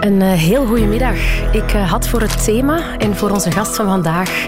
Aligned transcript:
Een 0.00 0.20
uh, 0.20 0.32
heel 0.32 0.66
goede 0.66 0.86
middag. 0.86 1.16
Ik 1.52 1.74
uh, 1.74 1.90
had 1.90 2.08
voor 2.08 2.20
het 2.20 2.44
thema 2.44 2.98
en 2.98 3.16
voor 3.16 3.30
onze 3.30 3.50
gast 3.50 3.76
van 3.76 3.86
vandaag 3.86 4.46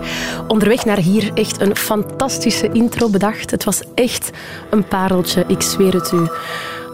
onderweg 0.49 0.85
naar 0.85 0.99
hier 0.99 1.31
echt 1.35 1.61
een 1.61 1.77
fantastische 1.77 2.73
intro 2.73 3.09
bedacht. 3.09 3.51
Het 3.51 3.65
was 3.65 3.83
echt 3.95 4.31
een 4.71 4.89
pareltje, 4.89 5.45
ik 5.47 5.63
zweer 5.63 5.95
het 5.95 6.13
u. 6.13 6.29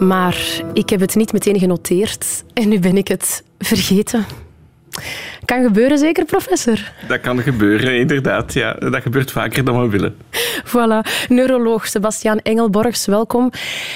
Maar 0.04 0.62
ik 0.72 0.90
heb 0.90 1.00
het 1.00 1.14
niet 1.14 1.32
meteen 1.32 1.58
genoteerd 1.58 2.44
en 2.54 2.68
nu 2.68 2.78
ben 2.78 2.96
ik 2.96 3.08
het 3.08 3.42
vergeten. 3.58 4.26
Kan 5.48 5.62
gebeuren, 5.62 5.98
zeker, 5.98 6.24
professor? 6.24 6.92
Dat 7.06 7.20
kan 7.20 7.42
gebeuren, 7.42 7.98
inderdaad. 7.98 8.52
Ja, 8.52 8.72
dat 8.72 9.02
gebeurt 9.02 9.30
vaker 9.30 9.64
dan 9.64 9.82
we 9.82 9.88
willen. 9.88 10.16
Voilà. 10.64 11.28
Neuroloog 11.28 11.86
Sebastiaan 11.86 12.38
Engelborgs, 12.38 13.06
welkom. 13.06 13.50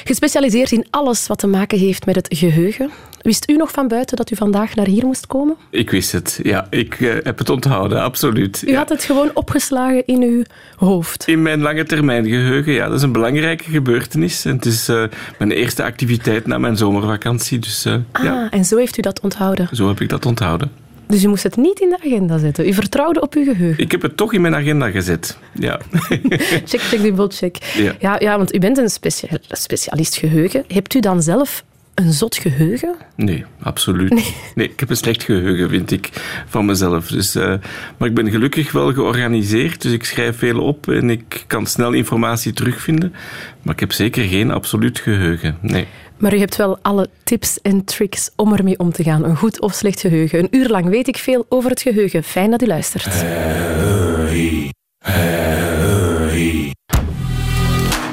Gespecialiseerd 0.05 0.73
in 0.73 0.87
alles 0.91 1.27
wat 1.27 1.39
te 1.39 1.47
maken 1.47 1.79
heeft 1.79 2.07
met 2.07 2.15
het 2.15 2.27
geheugen. 2.31 2.91
Wist 3.21 3.51
u 3.51 3.57
nog 3.57 3.71
van 3.71 3.89
buiten 3.89 4.17
dat 4.17 4.31
u 4.31 4.37
vandaag 4.37 4.75
naar 4.75 4.87
hier 4.87 5.07
moest 5.07 5.27
komen? 5.27 5.57
Ik 5.71 5.91
wist 5.91 6.13
het, 6.13 6.41
ja. 6.43 6.67
Ik 6.71 7.01
uh, 7.01 7.15
heb 7.23 7.39
het 7.39 7.51
onthouden, 7.51 8.03
absoluut. 8.03 8.63
U 8.67 8.71
ja. 8.71 8.77
had 8.77 8.89
het 8.89 9.05
gewoon 9.05 9.31
opgeslagen 9.35 10.07
in 10.07 10.23
uw 10.23 10.43
hoofd? 10.77 11.29
In 11.29 11.43
mijn 11.43 11.61
lange 11.61 11.85
termijn 11.85 12.25
geheugen, 12.25 12.73
ja. 12.73 12.87
Dat 12.87 12.97
is 12.97 13.03
een 13.03 13.13
belangrijke 13.13 13.71
gebeurtenis. 13.71 14.45
En 14.45 14.57
het 14.57 14.67
is 14.67 14.89
uh, 14.89 15.05
mijn 15.39 15.51
eerste 15.51 15.83
activiteit 15.83 16.47
na 16.47 16.59
mijn 16.59 16.77
zomervakantie. 16.77 17.59
Dus, 17.59 17.87
uh, 17.87 17.95
ah, 18.13 18.25
ja. 18.25 18.51
en 18.51 18.65
zo 18.65 18.77
heeft 18.77 18.99
u 18.99 19.03
dat 19.03 19.21
onthouden? 19.21 19.69
Zo 19.73 19.89
heb 19.89 20.01
ik 20.01 20.09
dat 20.09 20.27
onthouden. 20.27 20.81
Dus 21.07 21.25
u 21.25 21.29
moest 21.29 21.43
het 21.43 21.57
niet 21.57 21.81
in 21.81 21.89
de 21.89 21.99
agenda 22.05 22.39
zetten. 22.39 22.69
U 22.69 22.73
vertrouwde 22.73 23.21
op 23.21 23.35
uw 23.35 23.45
geheugen. 23.45 23.85
Ik 23.85 23.91
heb 23.91 24.03
het 24.03 24.17
toch 24.17 24.33
in 24.33 24.41
mijn 24.41 24.55
agenda 24.55 24.91
gezet. 24.91 25.39
Ja. 25.53 25.81
check, 26.71 26.81
check, 26.81 27.03
dubbel 27.03 27.29
check. 27.29 27.57
Ja. 27.77 27.95
Ja, 27.99 28.17
ja, 28.19 28.37
want 28.37 28.55
u 28.55 28.59
bent 28.59 28.79
een 28.79 28.91
specia 28.91 29.29
specialist 29.49 30.17
geheugen. 30.17 30.65
Hebt 30.69 30.95
u 30.95 31.01
dan 31.01 31.23
zelf 31.23 31.65
een 31.95 32.13
zot 32.13 32.37
geheugen? 32.37 32.95
Nee, 33.17 33.45
absoluut. 33.63 34.11
Nee. 34.11 34.35
nee. 34.55 34.69
ik 34.69 34.81
heb 34.81 34.91
een 34.91 34.97
slecht 34.97 35.23
geheugen, 35.23 35.69
vind 35.69 35.91
ik, 35.91 36.11
van 36.47 36.65
mezelf. 36.65 37.07
Dus, 37.07 37.37
uh, 37.37 37.55
maar 37.97 38.09
ik 38.09 38.15
ben 38.15 38.31
gelukkig 38.31 38.73
wel 38.73 38.93
georganiseerd, 38.93 39.83
dus 39.83 39.93
ik 39.93 40.05
schrijf 40.05 40.39
veel 40.39 40.61
op 40.61 40.89
en 40.89 41.11
ik 41.11 41.45
kan 41.47 41.67
snel 41.67 41.93
informatie 41.93 42.53
terugvinden. 42.53 43.15
Maar 43.63 43.75
ik 43.75 43.81
heb 43.81 43.93
zeker 43.93 44.25
geen 44.25 44.51
absoluut 44.51 44.99
geheugen, 44.99 45.57
nee. 45.61 45.87
Maar 46.23 46.35
u 46.35 46.39
hebt 46.39 46.57
wel 46.57 46.79
alle 46.83 47.09
tips 47.25 47.61
en 47.61 47.85
tricks 47.85 48.31
om 48.37 48.53
ermee 48.53 48.79
om 48.79 48.93
te 48.93 49.03
gaan. 49.03 49.25
Een 49.25 49.37
goed 49.37 49.61
of 49.61 49.73
slecht 49.73 50.01
geheugen. 50.01 50.39
Een 50.39 50.49
uur 50.51 50.69
lang 50.69 50.89
weet 50.89 51.09
ik 51.09 51.17
veel 51.17 51.47
over 51.49 51.71
het 51.71 51.83
geheugen. 51.83 52.23
Fijn 52.23 52.51
dat 52.51 52.63
u 52.63 52.67
luistert. 52.67 53.05
Hey, 53.05 54.71
hey. 54.99 56.75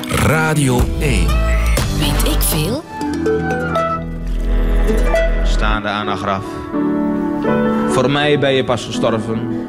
Radio 0.09 0.79
1. 0.99 1.27
Weet 1.99 2.33
ik 2.33 2.41
veel? 2.41 2.83
Staande 5.44 5.88
aan 5.88 6.07
een 6.07 6.17
graf. 6.17 6.45
Voor 7.88 8.11
mij 8.11 8.39
ben 8.39 8.53
je 8.53 8.63
pas 8.63 8.85
gestorven. 8.85 9.67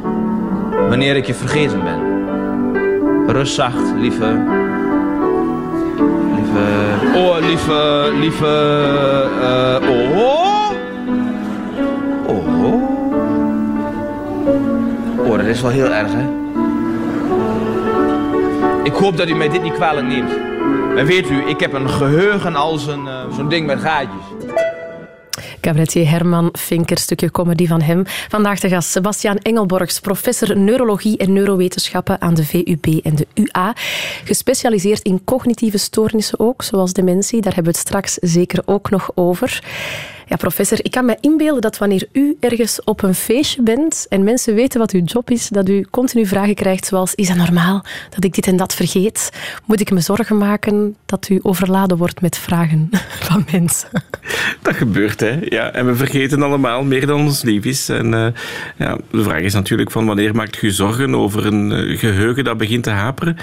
Wanneer 0.89 1.17
ik 1.17 1.27
je 1.27 1.35
vergeten 1.35 1.83
ben. 1.83 1.99
Rust 3.27 3.55
zacht, 3.55 3.95
lieve. 3.97 4.69
Lieve. 6.53 7.19
Oh, 7.19 7.37
lieve. 7.41 8.11
Lieve. 8.21 8.45
Uh, 9.41 9.91
oh. 9.91 10.71
Oh. 12.27 12.51
Oh, 15.27 15.37
dat 15.37 15.47
is 15.47 15.61
wel 15.61 15.71
heel 15.71 15.93
erg, 15.93 16.13
hè? 16.13 16.39
Ik 18.83 18.93
hoop 18.93 19.17
dat 19.17 19.29
u 19.29 19.35
mij 19.35 19.49
dit 19.49 19.63
niet 19.63 19.73
kwalijk 19.73 20.07
neemt. 20.07 20.31
Maar 20.95 21.07
weet 21.07 21.31
u, 21.31 21.43
ik 21.47 21.61
heb 21.61 21.73
een 21.73 21.91
geheugen 21.91 22.57
als 22.57 22.87
een, 22.87 23.05
uh, 23.05 23.13
zo'n 23.37 23.49
ding 23.49 23.67
met 23.67 23.81
gaatjes. 23.81 24.25
Cabaretier 25.61 26.11
Herman 26.11 26.49
Vinker, 26.53 26.99
stukje 26.99 27.31
comedy 27.31 27.67
van 27.67 27.81
hem. 27.81 28.03
Vandaag 28.29 28.61
de 28.61 28.69
gast 28.69 28.91
Sebastiaan 28.91 29.39
Engelborgs, 29.39 30.01
professor 30.01 30.57
neurologie 30.57 31.19
en 31.19 31.33
neurowetenschappen 31.33 32.21
aan 32.21 32.35
de 32.35 32.45
VUB 32.45 32.87
en 33.03 33.15
de 33.15 33.27
UA. 33.35 33.75
Gespecialiseerd 34.25 35.03
in 35.03 35.25
cognitieve 35.25 35.79
stoornissen 35.79 36.41
ook, 36.41 36.63
zoals 36.63 36.93
dementie. 36.93 37.41
Daar 37.41 37.55
hebben 37.55 37.73
we 37.73 37.79
het 37.79 37.89
straks 37.89 38.15
zeker 38.15 38.63
ook 38.65 38.91
nog 38.91 39.11
over. 39.15 39.63
Ja, 40.31 40.37
professor, 40.37 40.79
ik 40.83 40.91
kan 40.91 41.05
me 41.05 41.17
inbeelden 41.21 41.61
dat 41.61 41.79
wanneer 41.79 42.09
u 42.13 42.37
ergens 42.41 42.85
op 42.85 43.03
een 43.03 43.15
feestje 43.15 43.63
bent 43.63 44.07
en 44.09 44.25
mensen 44.25 44.55
weten 44.55 44.81
wat 44.81 44.91
uw 44.91 45.05
job 45.05 45.31
is, 45.31 45.49
dat 45.49 45.69
u 45.69 45.87
continu 45.91 46.27
vragen 46.27 46.55
krijgt 46.55 46.87
zoals, 46.87 47.15
is 47.15 47.29
het 47.29 47.37
normaal 47.37 47.85
dat 48.11 48.25
ik 48.25 48.35
dit 48.35 48.47
en 48.47 48.57
dat 48.57 48.75
vergeet? 48.75 49.31
Moet 49.65 49.81
ik 49.81 49.91
me 49.91 50.01
zorgen 50.01 50.39
maken 50.39 50.97
dat 51.07 51.29
u 51.29 51.39
overladen 51.43 51.97
wordt 51.97 52.21
met 52.21 52.39
vragen 52.39 52.89
van 53.29 53.45
mensen? 53.53 53.89
Dat 54.63 54.75
gebeurt, 54.75 55.21
hè. 55.21 55.39
Ja, 55.41 55.73
en 55.73 55.87
we 55.87 55.95
vergeten 55.95 56.43
allemaal 56.43 56.83
meer 56.83 57.07
dan 57.07 57.21
ons 57.21 57.43
lief 57.43 57.65
is. 57.65 57.89
En 57.89 58.13
uh, 58.13 58.27
ja, 58.77 58.99
de 59.11 59.23
vraag 59.23 59.41
is 59.41 59.55
natuurlijk 59.55 59.91
van 59.91 60.07
wanneer 60.07 60.35
maakt 60.35 60.63
u 60.63 60.71
zorgen 60.71 61.15
over 61.15 61.47
een 61.47 61.71
uh, 61.71 61.99
geheugen 61.99 62.45
dat 62.45 62.59
begint 62.59 62.85
te 62.85 62.91
haperen? 62.91 63.37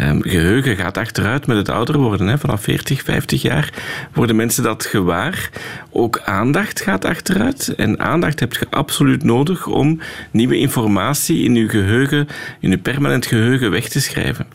Um, 0.00 0.22
geheugen 0.22 0.76
gaat 0.76 0.98
achteruit 0.98 1.46
met 1.46 1.56
het 1.56 1.68
ouder 1.68 1.98
worden. 1.98 2.26
Hè. 2.26 2.38
Vanaf 2.38 2.62
40, 2.62 3.02
50 3.02 3.42
jaar 3.42 3.72
worden 4.12 4.36
mensen 4.36 4.62
dat 4.62 4.84
gewaar. 4.84 5.50
Ook 5.90 6.22
aandacht 6.24 6.80
gaat 6.80 7.04
achteruit. 7.04 7.74
En 7.74 8.00
aandacht 8.00 8.40
heb 8.40 8.52
je 8.52 8.66
absoluut 8.70 9.22
nodig 9.22 9.66
om 9.66 10.00
nieuwe 10.30 10.58
informatie 10.58 11.44
in 11.44 11.54
je 11.54 11.68
geheugen, 11.68 12.28
in 12.60 12.70
je 12.70 12.78
permanent 12.78 13.26
geheugen 13.26 13.70
weg 13.70 13.88
te 13.88 14.00
schrijven. 14.00 14.46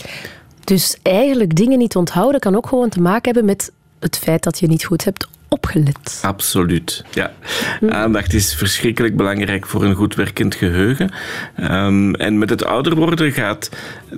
Dus 0.64 0.98
eigenlijk 1.04 1.56
dingen 1.56 1.78
niet 1.78 1.96
onthouden 1.96 2.40
kan 2.40 2.56
ook 2.56 2.68
gewoon 2.68 2.90
te 2.90 3.02
maken 3.02 3.26
hebben 3.26 3.46
met 3.46 3.72
het 4.00 4.18
feit 4.18 4.44
dat 4.44 4.60
je 4.60 4.68
niet 4.68 4.86
goed 4.86 5.04
hebt 5.04 5.28
Absoluut, 6.22 7.04
ja. 7.12 7.32
Aandacht 7.90 8.34
is 8.34 8.56
verschrikkelijk 8.56 9.16
belangrijk 9.16 9.66
voor 9.66 9.84
een 9.84 9.96
goed 9.96 10.16
werkend 10.16 10.56
geheugen. 10.56 11.12
Um, 11.72 12.16
en 12.16 12.38
met 12.38 12.50
het 12.50 12.66
ouder 12.66 12.96
worden 12.96 13.32
gaat 13.32 13.70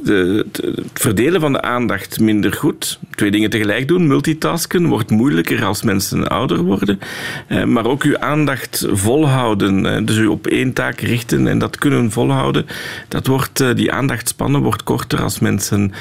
de, 0.03 0.45
het 0.51 1.01
verdelen 1.01 1.41
van 1.41 1.51
de 1.51 1.61
aandacht 1.61 2.19
minder 2.19 2.53
goed. 2.53 2.99
Twee 3.15 3.31
dingen 3.31 3.49
tegelijk 3.49 3.87
doen, 3.87 4.07
multitasken, 4.07 4.85
wordt 4.85 5.09
moeilijker 5.09 5.63
als 5.65 5.83
mensen 5.83 6.27
ouder 6.27 6.63
worden. 6.63 6.99
Uh, 7.47 7.63
maar 7.63 7.85
ook 7.85 8.03
uw 8.03 8.17
aandacht 8.17 8.85
volhouden, 8.91 9.85
uh, 9.85 10.05
dus 10.05 10.17
u 10.17 10.27
op 10.27 10.47
één 10.47 10.73
taak 10.73 10.99
richten 10.99 11.47
en 11.47 11.59
dat 11.59 11.77
kunnen 11.77 12.11
volhouden, 12.11 12.65
dat 13.07 13.27
wordt, 13.27 13.61
uh, 13.61 13.75
die 13.75 13.91
aandachtspannen 13.91 14.61
wordt 14.61 14.83
korter 14.83 15.21
als 15.21 15.39
mensen 15.39 15.93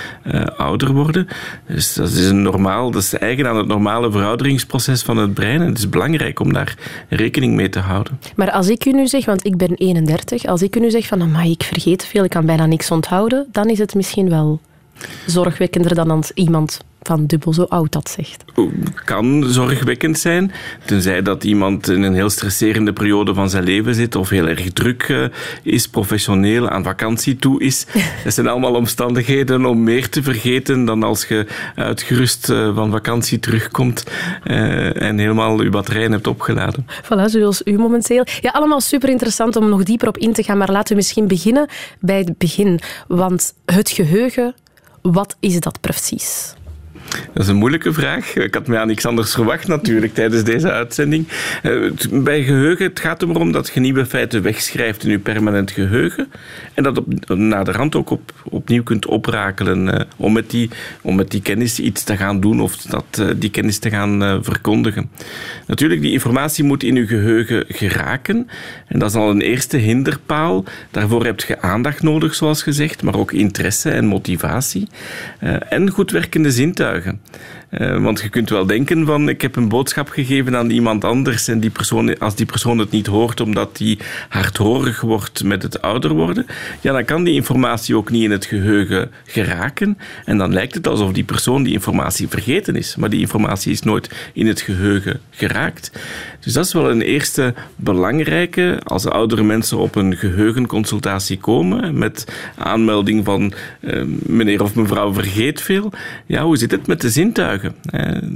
ouder 0.56 0.92
worden. 0.92 1.28
Dus 1.66 1.94
dat 1.94 2.10
is 2.10 2.26
een 2.26 2.42
normaal, 2.42 2.90
dat 2.90 3.02
is 3.02 3.18
eigen 3.18 3.48
aan 3.48 3.56
het 3.56 3.66
normale 3.66 4.10
verouderingsproces 4.10 5.02
van 5.02 5.16
het 5.20 5.34
brein. 5.34 5.60
En 5.60 5.66
het 5.66 5.78
is 5.78 5.88
belangrijk 5.88 6.40
om 6.40 6.52
daar 6.52 6.76
rekening 7.08 7.54
mee 7.54 7.68
te 7.68 7.78
houden. 7.78 8.18
Maar 8.36 8.50
als 8.50 8.68
ik 8.68 8.84
u 8.84 8.92
nu 8.92 9.06
zeg, 9.06 9.24
want 9.24 9.46
ik 9.46 9.56
ben 9.56 9.74
31, 9.74 10.44
als 10.44 10.62
ik 10.62 10.76
u 10.76 10.80
nu 10.80 10.90
zeg 10.90 11.06
van, 11.06 11.22
amai, 11.22 11.50
ik 11.50 11.62
vergeet 11.62 12.06
veel, 12.06 12.24
ik 12.24 12.30
kan 12.30 12.46
bijna 12.46 12.66
niks 12.66 12.90
onthouden, 12.90 13.46
dan 13.52 13.68
is 13.68 13.78
het 13.78 13.94
misschien 13.94 14.28
wel 14.28 14.60
zorgwekkender 15.26 15.94
dan 15.94 16.10
als 16.10 16.32
iemand 16.34 16.80
van 17.02 17.26
dubbel 17.26 17.52
zo 17.52 17.62
oud 17.62 17.92
dat 17.92 18.08
zegt. 18.08 18.44
Kan 19.04 19.44
zorgwekkend 19.48 20.18
zijn, 20.18 20.52
tenzij 20.84 21.22
dat 21.22 21.44
iemand 21.44 21.88
in 21.88 22.02
een 22.02 22.14
heel 22.14 22.30
stresserende 22.30 22.92
periode 22.92 23.34
van 23.34 23.50
zijn 23.50 23.64
leven 23.64 23.94
zit 23.94 24.16
of 24.16 24.28
heel 24.28 24.48
erg 24.48 24.72
druk 24.72 25.08
uh, 25.08 25.24
is, 25.62 25.88
professioneel, 25.88 26.68
aan 26.68 26.84
vakantie 26.84 27.36
toe 27.36 27.62
is. 27.62 27.86
Dat 28.24 28.34
zijn 28.34 28.46
allemaal 28.46 28.74
omstandigheden 28.74 29.66
om 29.66 29.82
meer 29.82 30.08
te 30.08 30.22
vergeten 30.22 30.84
dan 30.84 31.02
als 31.02 31.24
je 31.24 31.46
uitgerust 31.74 32.50
uh, 32.50 32.74
van 32.74 32.90
vakantie 32.90 33.38
terugkomt 33.38 34.04
uh, 34.44 35.02
en 35.02 35.18
helemaal 35.18 35.62
je 35.62 35.70
batterijen 35.70 36.12
hebt 36.12 36.26
opgeladen. 36.26 36.86
Voilà, 37.04 37.24
zoals 37.24 37.62
u 37.64 37.78
momenteel. 37.78 38.24
Ja, 38.40 38.50
allemaal 38.50 38.80
super 38.80 39.08
interessant 39.08 39.56
om 39.56 39.68
nog 39.68 39.82
dieper 39.82 40.08
op 40.08 40.18
in 40.18 40.32
te 40.32 40.42
gaan, 40.42 40.58
maar 40.58 40.70
laten 40.70 40.88
we 40.88 40.94
misschien 40.94 41.28
beginnen 41.28 41.68
bij 42.00 42.18
het 42.18 42.38
begin. 42.38 42.80
Want 43.08 43.54
het 43.64 43.90
geheugen, 43.90 44.54
wat 45.02 45.36
is 45.40 45.60
dat 45.60 45.80
precies? 45.80 46.54
Dat 47.32 47.42
is 47.42 47.48
een 47.48 47.56
moeilijke 47.56 47.92
vraag. 47.92 48.34
Ik 48.34 48.54
had 48.54 48.66
mij 48.66 48.78
aan 48.78 48.86
niks 48.86 49.06
anders 49.06 49.32
verwacht 49.32 49.68
natuurlijk 49.68 50.14
tijdens 50.14 50.44
deze 50.44 50.70
uitzending. 50.70 51.28
Bij 52.10 52.42
geheugen, 52.42 52.84
het 52.84 53.00
gaat 53.00 53.22
erom 53.22 53.52
dat 53.52 53.70
je 53.74 53.80
nieuwe 53.80 54.06
feiten 54.06 54.42
wegschrijft 54.42 55.04
in 55.04 55.10
je 55.10 55.18
permanent 55.18 55.70
geheugen 55.70 56.28
en 56.74 56.82
dat 56.82 56.98
op, 56.98 57.28
na 57.36 57.64
de 57.64 57.72
rand 57.72 57.94
ook 57.94 58.10
op, 58.10 58.32
opnieuw 58.44 58.82
kunt 58.82 59.06
oprakelen 59.06 60.06
om 60.16 60.32
met, 60.32 60.50
die, 60.50 60.70
om 61.02 61.16
met 61.16 61.30
die 61.30 61.42
kennis 61.42 61.80
iets 61.80 62.02
te 62.04 62.16
gaan 62.16 62.40
doen 62.40 62.60
of 62.60 62.76
dat, 62.76 63.24
die 63.36 63.50
kennis 63.50 63.78
te 63.78 63.90
gaan 63.90 64.44
verkondigen. 64.44 65.10
Natuurlijk, 65.66 66.00
die 66.00 66.12
informatie 66.12 66.64
moet 66.64 66.82
in 66.82 66.94
je 66.94 67.06
geheugen 67.06 67.64
geraken 67.68 68.48
en 68.86 68.98
dat 68.98 69.10
is 69.10 69.16
al 69.16 69.30
een 69.30 69.40
eerste 69.40 69.76
hinderpaal. 69.76 70.64
Daarvoor 70.90 71.24
heb 71.24 71.40
je 71.40 71.60
aandacht 71.60 72.02
nodig, 72.02 72.34
zoals 72.34 72.62
gezegd, 72.62 73.02
maar 73.02 73.16
ook 73.16 73.32
interesse 73.32 73.90
en 73.90 74.04
motivatie 74.04 74.88
en 75.68 75.90
goed 75.90 76.10
werkende 76.10 76.50
zintuigen 76.50 76.98
zorgen. 77.00 77.20
Uh, 77.78 78.02
want 78.02 78.20
je 78.20 78.28
kunt 78.28 78.50
wel 78.50 78.66
denken 78.66 79.06
van 79.06 79.28
ik 79.28 79.40
heb 79.40 79.56
een 79.56 79.68
boodschap 79.68 80.08
gegeven 80.08 80.56
aan 80.56 80.70
iemand 80.70 81.04
anders 81.04 81.48
en 81.48 81.60
die 81.60 81.70
persoon, 81.70 82.18
als 82.18 82.34
die 82.34 82.46
persoon 82.46 82.78
het 82.78 82.90
niet 82.90 83.06
hoort 83.06 83.40
omdat 83.40 83.76
die 83.76 83.98
hardhorig 84.28 85.00
wordt 85.00 85.44
met 85.44 85.62
het 85.62 85.82
ouder 85.82 86.12
worden, 86.12 86.46
ja, 86.80 86.92
dan 86.92 87.04
kan 87.04 87.24
die 87.24 87.34
informatie 87.34 87.96
ook 87.96 88.10
niet 88.10 88.22
in 88.22 88.30
het 88.30 88.44
geheugen 88.44 89.10
geraken 89.24 89.98
en 90.24 90.38
dan 90.38 90.52
lijkt 90.52 90.74
het 90.74 90.86
alsof 90.86 91.12
die 91.12 91.24
persoon 91.24 91.62
die 91.62 91.72
informatie 91.72 92.28
vergeten 92.28 92.76
is, 92.76 92.96
maar 92.96 93.10
die 93.10 93.20
informatie 93.20 93.72
is 93.72 93.82
nooit 93.82 94.30
in 94.32 94.46
het 94.46 94.60
geheugen 94.60 95.20
geraakt. 95.30 95.90
Dus 96.40 96.52
dat 96.52 96.64
is 96.64 96.72
wel 96.72 96.90
een 96.90 97.02
eerste 97.02 97.54
belangrijke 97.76 98.80
als 98.84 99.06
oudere 99.06 99.42
mensen 99.42 99.78
op 99.78 99.94
een 99.94 100.16
geheugenconsultatie 100.16 101.38
komen 101.38 101.98
met 101.98 102.24
aanmelding 102.56 103.24
van 103.24 103.52
uh, 103.80 104.02
meneer 104.06 104.62
of 104.62 104.74
mevrouw 104.74 105.12
vergeet 105.12 105.62
veel. 105.62 105.92
Ja, 106.26 106.42
hoe 106.42 106.56
zit 106.56 106.70
het 106.70 106.86
met 106.86 107.00
de 107.00 107.10
zintuigen? 107.10 107.59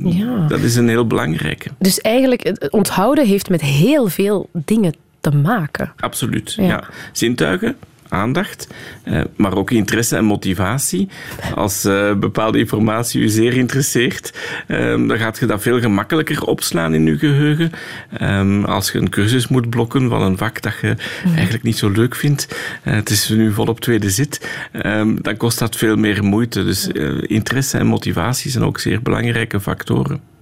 Ja. 0.05 0.47
Dat 0.49 0.61
is 0.61 0.76
een 0.76 0.88
heel 0.88 1.06
belangrijke. 1.06 1.71
Dus 1.79 2.00
eigenlijk, 2.00 2.69
onthouden 2.71 3.26
heeft 3.26 3.49
met 3.49 3.61
heel 3.61 4.09
veel 4.09 4.49
dingen 4.53 4.94
te 5.21 5.31
maken. 5.31 5.93
Absoluut, 5.97 6.53
ja. 6.53 6.65
ja. 6.65 6.85
Zintuigen, 7.12 7.76
aandacht, 8.15 8.69
eh, 9.03 9.21
maar 9.37 9.57
ook 9.57 9.71
interesse 9.71 10.17
en 10.17 10.25
motivatie. 10.25 11.09
Als 11.55 11.85
eh, 11.85 12.15
bepaalde 12.15 12.59
informatie 12.59 13.23
u 13.23 13.29
zeer 13.29 13.55
interesseert, 13.55 14.39
ehm, 14.67 15.07
dan 15.07 15.19
gaat 15.19 15.39
je 15.39 15.47
dat 15.47 15.63
veel 15.63 15.81
gemakkelijker 15.81 16.45
opslaan 16.45 16.95
in 16.95 17.07
je 17.07 17.19
geheugen. 17.19 17.73
Ehm, 18.19 18.65
als 18.65 18.93
je 18.93 18.99
een 18.99 19.11
cursus 19.11 19.49
moet 19.49 19.71
blokken 19.71 20.09
van 20.09 20.23
een 20.23 20.37
vak 20.37 20.63
dat 20.63 20.75
je 20.81 20.97
mhm. 21.25 21.35
eigenlijk 21.35 21.65
niet 21.65 21.79
zo 21.79 21.91
leuk 21.91 22.15
vindt, 22.15 22.57
eh, 22.83 22.95
het 22.95 23.11
is 23.11 23.29
nu 23.29 23.53
volop 23.53 23.81
tweede 23.81 24.11
zit, 24.11 24.49
ehm, 24.73 25.15
dan 25.23 25.37
kost 25.37 25.59
dat 25.59 25.77
veel 25.77 25.97
meer 25.97 26.25
moeite. 26.25 26.65
Dus 26.65 26.89
interesse 27.21 27.79
en 27.79 27.87
motivatie 27.87 28.51
zijn 28.51 28.65
ook 28.65 28.81
zeer 28.81 29.03
belangrijke 29.03 29.61
factoren. 29.61 30.34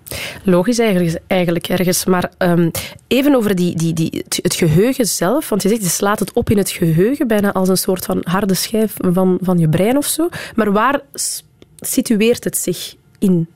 Logisch 0.44 0.78
eigenlijk, 0.78 1.20
eigenlijk 1.26 1.69
ergens. 1.69 2.04
Maar 2.04 2.32
um, 2.38 2.70
even 3.08 3.34
over 3.34 3.54
die, 3.54 3.76
die, 3.76 3.93
die, 3.93 4.25
het 4.43 4.54
geheugen 4.54 5.06
zelf. 5.06 5.49
Want 5.49 5.62
je 5.62 5.69
zegt, 5.69 5.82
je 5.82 5.88
slaat 5.88 6.19
het 6.19 6.32
op 6.32 6.50
in 6.50 6.58
het 6.58 6.70
geheugen, 6.70 7.26
bijna 7.26 7.52
als 7.52 7.69
een 7.69 7.76
soort 7.76 8.04
van 8.04 8.20
harde 8.22 8.54
schijf 8.54 8.94
van, 8.99 9.38
van 9.43 9.58
je 9.58 9.69
brein 9.69 9.96
of 9.96 10.06
zo. 10.06 10.28
Maar 10.54 10.72
waar 10.72 11.00
situeert 11.81 12.44
het 12.44 12.56
zich 12.56 12.94
in? 13.19 13.49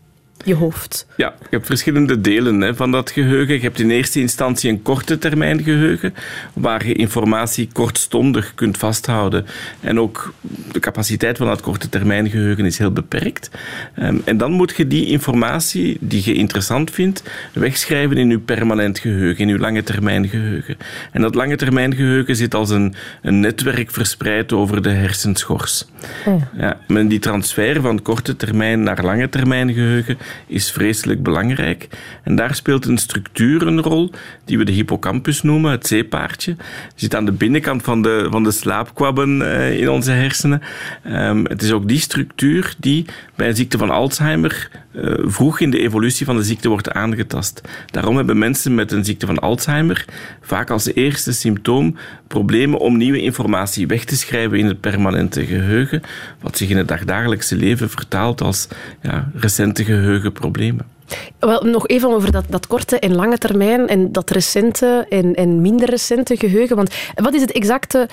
Je 0.46 0.54
hoofd. 0.54 1.06
Ja, 1.16 1.34
je 1.40 1.46
hebt 1.50 1.66
verschillende 1.66 2.20
delen 2.20 2.60
hè, 2.60 2.74
van 2.74 2.90
dat 2.90 3.10
geheugen. 3.10 3.54
Je 3.54 3.60
hebt 3.60 3.80
in 3.80 3.90
eerste 3.90 4.20
instantie 4.20 4.70
een 4.70 4.82
korte 4.82 5.18
termijn 5.18 5.62
geheugen, 5.62 6.14
waar 6.52 6.86
je 6.86 6.94
informatie 6.94 7.68
kortstondig 7.72 8.54
kunt 8.54 8.78
vasthouden. 8.78 9.46
En 9.80 10.00
ook 10.00 10.34
de 10.72 10.80
capaciteit 10.80 11.36
van 11.36 11.46
dat 11.46 11.60
korte 11.60 11.88
termijn 11.88 12.30
geheugen 12.30 12.64
is 12.64 12.78
heel 12.78 12.92
beperkt. 12.92 13.50
Um, 13.98 14.22
en 14.24 14.36
dan 14.36 14.52
moet 14.52 14.76
je 14.76 14.86
die 14.86 15.06
informatie 15.06 15.96
die 16.00 16.22
je 16.24 16.34
interessant 16.34 16.90
vindt, 16.90 17.22
wegschrijven 17.52 18.16
in 18.16 18.30
je 18.30 18.38
permanent 18.38 18.98
geheugen, 18.98 19.42
in 19.42 19.48
je 19.48 19.58
lange 19.58 19.82
termijn 19.82 20.28
geheugen. 20.28 20.76
En 21.12 21.20
dat 21.20 21.34
lange 21.34 21.56
termijn 21.56 21.94
geheugen 21.94 22.36
zit 22.36 22.54
als 22.54 22.70
een, 22.70 22.94
een 23.22 23.40
netwerk 23.40 23.90
verspreid 23.90 24.52
over 24.52 24.82
de 24.82 24.90
hersenschors. 24.90 25.86
Oh. 26.26 26.42
Ja, 26.58 26.78
met 26.86 27.10
die 27.10 27.18
transfer 27.18 27.80
van 27.80 28.02
korte 28.02 28.36
termijn 28.36 28.82
naar 28.82 29.04
lange 29.04 29.28
termijn 29.28 29.72
geheugen 29.72 30.18
is 30.46 30.70
vreselijk 30.70 31.22
belangrijk. 31.22 31.88
En 32.22 32.36
daar 32.36 32.54
speelt 32.54 32.86
een 32.86 32.98
structuur 32.98 33.66
een 33.66 33.80
rol, 33.80 34.10
die 34.44 34.58
we 34.58 34.64
de 34.64 34.72
hippocampus 34.72 35.42
noemen, 35.42 35.70
het 35.70 35.86
zeepaardje. 35.86 36.54
Die 36.54 36.64
zit 36.94 37.14
aan 37.14 37.24
de 37.24 37.32
binnenkant 37.32 37.82
van 37.82 38.02
de, 38.02 38.26
van 38.30 38.44
de 38.44 38.50
slaapkwabben 38.50 39.40
uh, 39.40 39.80
in 39.80 39.90
onze 39.90 40.10
hersenen. 40.10 40.62
Um, 41.06 41.46
het 41.46 41.62
is 41.62 41.72
ook 41.72 41.88
die 41.88 42.00
structuur 42.00 42.74
die 42.78 43.04
bij 43.34 43.48
een 43.48 43.56
ziekte 43.56 43.78
van 43.78 43.90
Alzheimer 43.90 44.70
uh, 44.92 45.14
vroeg 45.24 45.60
in 45.60 45.70
de 45.70 45.78
evolutie 45.78 46.26
van 46.26 46.36
de 46.36 46.42
ziekte 46.42 46.68
wordt 46.68 46.90
aangetast. 46.90 47.60
Daarom 47.90 48.16
hebben 48.16 48.38
mensen 48.38 48.74
met 48.74 48.92
een 48.92 49.04
ziekte 49.04 49.26
van 49.26 49.38
Alzheimer 49.38 50.04
vaak 50.40 50.70
als 50.70 50.94
eerste 50.94 51.32
symptoom 51.32 51.96
problemen 52.26 52.78
om 52.78 52.96
nieuwe 52.96 53.22
informatie 53.22 53.86
weg 53.86 54.04
te 54.04 54.16
schrijven 54.16 54.58
in 54.58 54.66
het 54.66 54.80
permanente 54.80 55.46
geheugen, 55.46 56.02
wat 56.40 56.56
zich 56.56 56.68
in 56.68 56.76
het 56.76 56.88
dagdagelijkse 56.88 57.56
leven 57.56 57.90
vertaalt 57.90 58.40
als 58.40 58.68
ja, 59.02 59.30
recente 59.34 59.84
geheugenproblemen. 60.26 60.95
Wel, 61.38 61.62
nog 61.62 61.88
even 61.88 62.10
over 62.10 62.32
dat, 62.32 62.44
dat 62.48 62.66
korte 62.66 62.98
en 62.98 63.14
lange 63.14 63.38
termijn 63.38 63.88
en 63.88 64.12
dat 64.12 64.30
recente 64.30 65.06
en, 65.08 65.34
en 65.34 65.60
minder 65.60 65.90
recente 65.90 66.36
geheugen. 66.36 66.76
Want 66.76 66.94
wat 67.14 67.34
is 67.34 67.40
het 67.40 67.52
exacte 67.52 68.08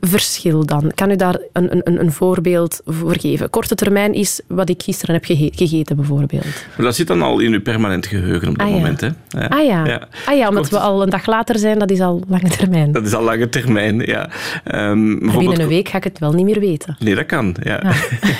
verschil 0.00 0.66
dan? 0.66 0.92
Kan 0.94 1.10
u 1.10 1.16
daar 1.16 1.38
een, 1.52 1.76
een, 1.84 2.00
een 2.00 2.12
voorbeeld 2.12 2.80
voor 2.84 3.16
geven? 3.20 3.50
Korte 3.50 3.74
termijn 3.74 4.12
is 4.12 4.40
wat 4.48 4.68
ik 4.68 4.82
gisteren 4.82 5.14
heb 5.14 5.24
gegeten, 5.54 5.96
bijvoorbeeld. 5.96 6.46
dat 6.76 6.94
zit 6.94 7.06
dan 7.06 7.22
al 7.22 7.38
in 7.38 7.52
uw 7.52 7.62
permanent 7.62 8.06
geheugen 8.06 8.48
op 8.48 8.58
dat 8.58 8.66
ah, 8.66 8.72
moment. 8.72 9.00
Hè? 9.00 9.08
Ja. 9.28 9.46
Ah, 9.46 9.64
ja. 9.66 9.84
ja. 9.86 10.08
Ah 10.26 10.36
ja, 10.36 10.48
omdat 10.48 10.68
we 10.68 10.78
al 10.78 11.02
een 11.02 11.10
dag 11.10 11.26
later 11.26 11.58
zijn, 11.58 11.78
dat 11.78 11.90
is 11.90 12.00
al 12.00 12.22
lange 12.28 12.48
termijn. 12.48 12.92
Dat 12.92 13.06
is 13.06 13.14
al 13.14 13.22
lange 13.22 13.48
termijn, 13.48 13.98
ja. 13.98 14.30
Um, 14.74 15.18
binnen 15.18 15.60
een 15.60 15.68
week 15.68 15.88
ga 15.88 15.96
ik 15.96 16.04
het 16.04 16.18
wel 16.18 16.32
niet 16.32 16.44
meer 16.44 16.60
weten. 16.60 16.96
Nee, 16.98 17.14
dat 17.14 17.26
kan, 17.26 17.56
ja. 17.62 17.76
Ah. 17.76 17.96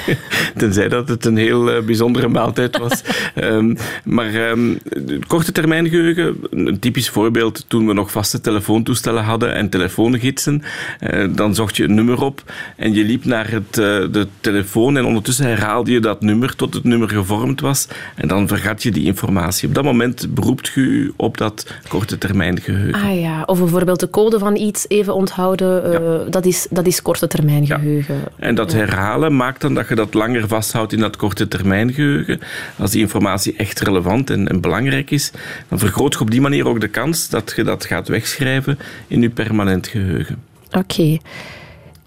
Tenzij 0.57 0.89
dat 0.89 1.09
het 1.09 1.25
een 1.25 1.37
heel 1.37 1.77
uh, 1.77 1.83
bijzondere 1.83 2.29
maaltijd 2.29 2.79
was. 2.79 3.03
um, 3.35 3.77
maar 4.05 4.35
um, 4.35 4.79
korte 5.27 5.53
termijn 5.53 5.89
geheugen, 5.89 6.37
een 6.51 6.79
typisch 6.79 7.09
voorbeeld 7.09 7.65
toen 7.69 7.87
we 7.87 7.93
nog 7.93 8.11
vaste 8.11 8.41
telefoontoestellen 8.41 9.25
hadden 9.25 9.55
en 9.55 9.69
telefoongidsen. 9.69 10.63
Uh, 11.01 11.29
dan 11.35 11.55
zocht 11.55 11.77
je 11.77 11.85
een 11.85 11.95
nummer 11.95 12.23
op 12.23 12.43
en 12.77 12.95
je 12.95 13.05
liep 13.05 13.25
naar 13.25 13.51
het, 13.51 13.79
uh, 13.79 13.85
de 14.13 14.27
telefoon 14.41 14.97
en 14.97 15.05
ondertussen 15.05 15.47
herhaalde 15.47 15.93
je 15.93 16.01
dat 16.01 16.21
nummer 16.21 16.57
tot 16.57 16.75
het 16.75 16.85
nummer 16.85 17.09
gevormd 17.09 17.61
was 17.61 17.89
en 18.15 18.29
dan 18.29 18.49
vergat 18.49 18.83
je 18.83 18.91
die 18.91 19.05
informatie. 19.05 19.69
Op 19.69 19.75
dat 19.75 19.85
moment 19.85 20.35
beroept 20.35 20.71
je 20.75 20.81
u 20.81 21.13
op 21.17 21.39
dat 21.39 21.67
korte 21.89 22.19
termijn 22.19 22.61
geheugen. 22.61 23.03
Ah 23.03 23.21
ja, 23.21 23.43
of 23.43 23.59
bijvoorbeeld 23.59 24.01
de 24.01 24.11
code 24.11 24.39
van 24.39 24.57
iets 24.57 24.85
even 24.89 25.15
onthouden, 25.15 25.93
uh, 25.93 26.31
dat, 26.31 26.47
is, 26.47 26.67
dat 26.71 26.87
is 26.87 27.03
korte 27.03 27.27
termijn 27.27 27.67
geheugen. 27.67 28.15
Ja. 28.15 28.47
En 28.47 28.55
dat 28.55 28.73
herhalen 28.73 29.37
maakt 29.37 29.61
dan 29.61 29.75
dat 29.75 29.89
je 29.89 29.95
dat 29.95 30.15
langer 30.15 30.49
vasthoudt 30.49 30.93
in 30.93 30.99
dat 31.01 31.17
korte 31.17 31.49
termijn 31.49 31.93
geheugen. 31.93 32.41
Als 32.79 32.91
die 32.91 33.01
informatie 33.01 33.57
echt 33.57 33.76
relevant 33.81 34.31
en, 34.31 34.61
belangrijk 34.61 35.11
is, 35.11 35.31
dan 35.69 35.79
vergroot 35.79 36.13
je 36.13 36.21
op 36.21 36.31
die 36.31 36.41
manier 36.41 36.69
ook 36.69 36.81
de 36.81 36.89
kans 36.89 37.29
dat 37.29 37.53
je 37.57 37.65
dat 37.65 37.85
gaat 37.85 38.09
wegschrijven 38.09 38.79
in 39.07 39.21
je 39.21 39.31
permanent 39.31 39.87
geheugen. 39.87 40.43
Oké. 40.71 41.19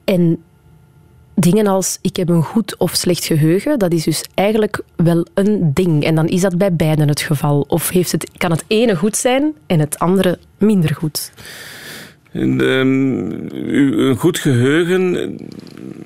En 0.04 0.44
dingen 1.36 1.68
als 1.68 1.98
ik 2.02 2.16
heb 2.16 2.30
een 2.30 2.44
goed 2.44 2.78
of 2.78 2.96
slecht 2.96 3.26
geheugen, 3.26 3.80
dat 3.80 3.94
is 3.94 4.04
dus 4.04 4.24
eigenlijk 4.34 4.82
wel 4.96 5.26
een 5.34 5.74
ding. 5.74 6.04
En 6.04 6.16
dan 6.16 6.28
is 6.28 6.42
dat 6.42 6.58
bij 6.58 6.74
beiden 6.74 7.08
het 7.08 7.22
geval. 7.22 7.66
Of 7.68 7.90
heeft 7.90 8.12
het, 8.12 8.30
kan 8.38 8.52
het 8.52 8.64
ene 8.68 8.96
goed 8.96 9.18
zijn 9.18 9.54
en 9.66 9.80
het 9.80 10.00
andere 10.00 10.40
minder 10.58 10.96
goed? 10.96 11.32
En, 12.32 12.62
um, 12.62 13.32
een 13.52 14.16
goed 14.16 14.40
geheugen 14.40 15.36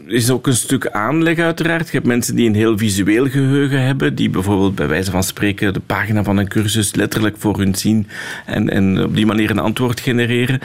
is 0.07 0.29
ook 0.29 0.47
een 0.47 0.53
stuk 0.53 0.87
aanleg 0.87 1.39
uiteraard. 1.39 1.85
Je 1.85 1.91
hebt 1.91 2.07
mensen 2.07 2.35
die 2.35 2.47
een 2.47 2.55
heel 2.55 2.77
visueel 2.77 3.29
geheugen 3.29 3.85
hebben, 3.85 4.15
die 4.15 4.29
bijvoorbeeld 4.29 4.75
bij 4.75 4.87
wijze 4.87 5.11
van 5.11 5.23
spreken 5.23 5.73
de 5.73 5.79
pagina 5.79 6.23
van 6.23 6.37
een 6.37 6.47
cursus 6.47 6.95
letterlijk 6.95 7.35
voor 7.37 7.57
hun 7.57 7.75
zien 7.75 8.07
en, 8.45 8.69
en 8.69 9.03
op 9.03 9.15
die 9.15 9.25
manier 9.25 9.49
een 9.49 9.59
antwoord 9.59 9.99
genereren. 9.99 10.59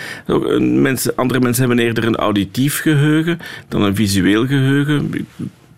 Mensen, 0.83 1.17
andere 1.17 1.41
mensen 1.41 1.67
hebben 1.67 1.85
eerder 1.85 2.05
een 2.05 2.17
auditief 2.17 2.81
geheugen 2.81 3.39
dan 3.69 3.83
een 3.83 3.95
visueel 3.95 4.47
geheugen. 4.47 5.11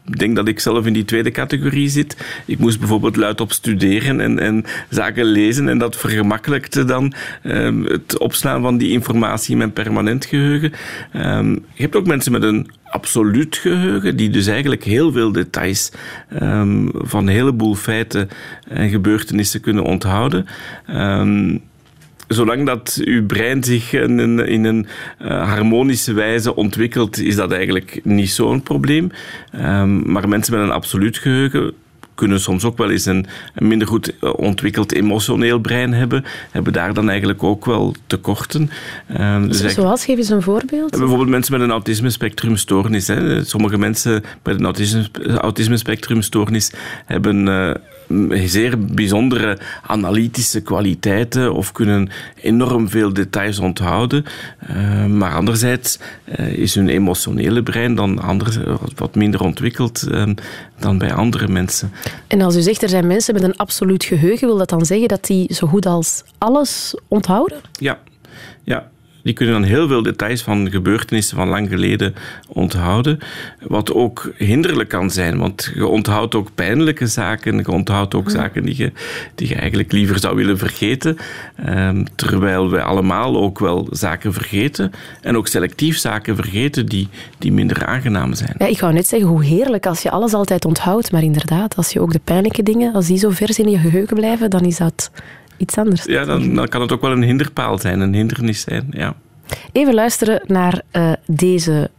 Denk 0.04 0.36
dat 0.36 0.48
ik 0.48 0.60
zelf 0.60 0.86
in 0.86 0.92
die 0.92 1.04
tweede 1.04 1.30
categorie 1.30 1.88
zit. 1.88 2.16
Ik 2.46 2.58
moest 2.58 2.78
bijvoorbeeld 2.78 3.16
luidop 3.16 3.52
studeren 3.52 4.20
en, 4.20 4.38
en 4.38 4.64
zaken 4.88 5.24
lezen 5.24 5.68
en 5.68 5.78
dat 5.78 5.96
vergemakkelijkte 5.96 6.84
dan 6.84 7.12
um, 7.44 7.84
het 7.84 8.18
opslaan 8.18 8.62
van 8.62 8.78
die 8.78 8.90
informatie 8.90 9.52
in 9.52 9.58
mijn 9.58 9.72
permanent 9.72 10.24
geheugen. 10.24 10.72
Um, 11.16 11.52
je 11.52 11.82
hebt 11.82 11.96
ook 11.96 12.06
mensen 12.06 12.32
met 12.32 12.42
een 12.42 12.70
absoluut 12.84 13.56
geheugen, 13.56 14.16
die 14.16 14.30
dus 14.30 14.46
eigenlijk 14.46 14.84
heel 14.84 15.12
veel 15.12 15.32
details 15.32 15.92
um, 16.42 16.90
van 16.94 17.26
een 17.26 17.34
heleboel 17.34 17.74
feiten 17.74 18.28
en 18.68 18.88
gebeurtenissen 18.88 19.60
kunnen 19.60 19.84
onthouden. 19.84 20.46
Um, 20.90 21.62
zolang 22.32 22.66
dat 22.66 23.00
uw 23.04 23.26
brein 23.26 23.64
zich 23.64 23.92
in 23.92 24.18
een, 24.18 24.38
in 24.38 24.64
een 24.64 24.86
uh, 25.22 25.48
harmonische 25.48 26.12
wijze 26.12 26.54
ontwikkelt, 26.56 27.18
is 27.18 27.36
dat 27.36 27.52
eigenlijk 27.52 28.00
niet 28.04 28.30
zo'n 28.30 28.62
probleem. 28.62 29.10
Um, 29.54 30.12
maar 30.12 30.28
mensen 30.28 30.54
met 30.54 30.62
een 30.62 30.70
absoluut 30.70 31.18
geheugen 31.18 31.72
kunnen 32.14 32.40
soms 32.40 32.64
ook 32.64 32.78
wel 32.78 32.90
eens 32.90 33.04
een, 33.04 33.26
minder 33.54 33.88
goed 33.88 34.18
eh, 34.18 34.32
ontwikkeld 34.36 34.92
emotioneel 34.92 35.58
brein 35.58 35.92
hebben, 35.92 36.24
hebben 36.50 36.72
daar 36.72 36.94
dan 36.94 37.08
eigenlijk 37.08 37.42
ook 37.42 37.64
wel 37.64 37.94
tekorten. 38.06 38.70
Um, 39.20 39.48
dus 39.48 39.74
Zoals, 39.74 40.04
geef 40.04 40.18
eens 40.18 40.28
een 40.28 40.42
voorbeeld. 40.42 40.90
Bijvoorbeeld 40.90 41.28
mensen 41.28 41.52
met 41.52 41.62
een 41.62 41.70
autisme-spectrumstoornis. 41.70 43.10
Sommige 43.42 43.78
mensen 43.78 44.22
met 44.42 44.60
een 44.60 45.38
autisme-spectrumstoornis 45.38 46.72
hebben... 47.06 47.46
Uh, 47.46 47.70
zeer 48.30 48.78
bijzondere 48.78 49.58
analytische 49.86 50.60
kwaliteiten 50.60 51.52
of 51.52 51.72
kunnen 51.72 52.08
enorm 52.42 52.88
veel 52.88 53.12
details 53.12 53.58
onthouden. 53.58 54.24
Uh, 54.70 55.06
maar 55.06 55.34
anderzijds 55.34 55.98
uh, 56.38 56.52
is 56.52 56.74
hun 56.74 56.88
emotionele 56.88 57.62
brein 57.62 57.94
dan 57.94 58.18
anders, 58.18 58.58
wat 58.94 59.14
minder 59.14 59.40
ontwikkeld 59.40 60.06
uh, 60.08 60.22
dan 60.78 60.98
bij 60.98 61.12
andere 61.12 61.48
mensen. 61.48 61.92
En 62.26 62.40
als 62.40 62.56
u 62.56 62.60
zegt 62.60 62.82
er 62.82 62.88
zijn 62.88 63.06
mensen 63.06 63.34
met 63.34 63.42
een 63.42 63.56
absoluut 63.56 64.04
geheugen, 64.04 64.48
wil 64.48 64.56
dat 64.56 64.68
dan 64.68 64.86
zeggen 64.86 65.08
dat 65.08 65.24
die 65.24 65.54
zo 65.54 65.66
goed 65.66 65.86
als 65.86 66.22
alles 66.38 66.94
onthouden? 67.08 67.60
Ja, 67.72 67.98
ja. 68.64 68.90
Die 69.22 69.34
kunnen 69.34 69.54
dan 69.54 69.64
heel 69.64 69.88
veel 69.88 70.02
details 70.02 70.42
van 70.42 70.70
gebeurtenissen 70.70 71.36
van 71.36 71.48
lang 71.48 71.68
geleden 71.68 72.14
onthouden. 72.48 73.18
Wat 73.60 73.92
ook 73.92 74.32
hinderlijk 74.36 74.88
kan 74.88 75.10
zijn, 75.10 75.38
want 75.38 75.72
je 75.74 75.86
onthoudt 75.86 76.34
ook 76.34 76.54
pijnlijke 76.54 77.06
zaken. 77.06 77.56
Je 77.56 77.68
onthoudt 77.68 78.14
ook 78.14 78.30
zaken 78.30 78.62
die 78.62 78.76
je, 78.76 78.92
die 79.34 79.48
je 79.48 79.54
eigenlijk 79.54 79.92
liever 79.92 80.18
zou 80.18 80.36
willen 80.36 80.58
vergeten. 80.58 81.16
Um, 81.68 82.04
terwijl 82.14 82.70
wij 82.70 82.82
allemaal 82.82 83.36
ook 83.36 83.58
wel 83.58 83.86
zaken 83.90 84.32
vergeten. 84.32 84.92
En 85.20 85.36
ook 85.36 85.46
selectief 85.46 85.98
zaken 85.98 86.36
vergeten 86.36 86.86
die, 86.86 87.08
die 87.38 87.52
minder 87.52 87.86
aangenaam 87.86 88.34
zijn. 88.34 88.54
Ja, 88.58 88.66
ik 88.66 88.80
wou 88.80 88.92
net 88.92 89.06
zeggen, 89.06 89.28
hoe 89.28 89.44
heerlijk 89.44 89.86
als 89.86 90.02
je 90.02 90.10
alles 90.10 90.34
altijd 90.34 90.64
onthoudt. 90.64 91.12
Maar 91.12 91.22
inderdaad, 91.22 91.76
als 91.76 91.92
je 91.92 92.00
ook 92.00 92.12
de 92.12 92.20
pijnlijke 92.24 92.62
dingen, 92.62 92.94
als 92.94 93.06
die 93.06 93.18
zo 93.18 93.30
vers 93.30 93.58
in 93.58 93.70
je 93.70 93.78
geheugen 93.78 94.16
blijven, 94.16 94.50
dan 94.50 94.64
is 94.64 94.76
dat 94.76 95.10
iets 95.60 95.78
anders. 95.78 96.04
Ja, 96.04 96.24
dan, 96.24 96.54
dan, 96.54 96.68
kan 96.68 96.80
het 96.80 96.92
ook 96.92 97.00
wel 97.00 97.12
een 97.12 97.22
hinderpaal 97.22 97.78
zijn, 97.78 98.00
een 98.00 98.14
hindernis 98.14 98.60
zijn. 98.60 98.86
Ja. 98.90 99.14
Even 99.72 99.94
luisteren 99.94 100.42
naar 100.46 100.82
uh, 100.92 101.12
deze 101.26 101.90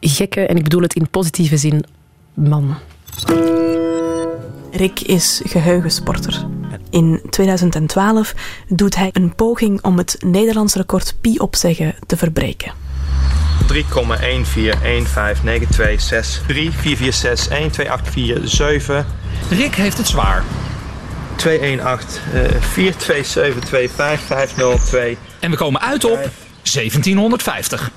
gekke, 0.00 0.46
en 0.46 0.56
ik 0.56 0.62
bedoel 0.62 0.82
het 0.82 0.94
in 0.94 1.10
positieve 1.10 1.56
zin, 1.56 1.84
man. 2.34 2.74
Rick 4.72 5.00
is 5.00 5.40
geheugensporter. 5.44 6.46
In 6.90 7.20
2012 7.30 8.34
doet 8.68 8.96
hij 8.96 9.10
een 9.12 9.34
poging 9.34 9.82
om 9.82 9.98
het 9.98 10.16
Nederlands 10.24 10.74
record 10.74 11.14
pi 11.20 11.38
opzeggen 11.38 11.94
te 12.06 12.16
verbreken. 12.16 12.72
3,1415926 13.72 13.76
344612847. 16.46 16.52
Rick 19.50 19.74
heeft 19.74 19.96
het 19.96 20.06
zwaar. 20.06 20.44
218 21.40 22.20
427250502. 22.60 22.62
En 25.40 25.50
we 25.50 25.56
komen 25.56 25.80
uit 25.80 26.04
op 26.04 26.30
1750. 26.72 27.90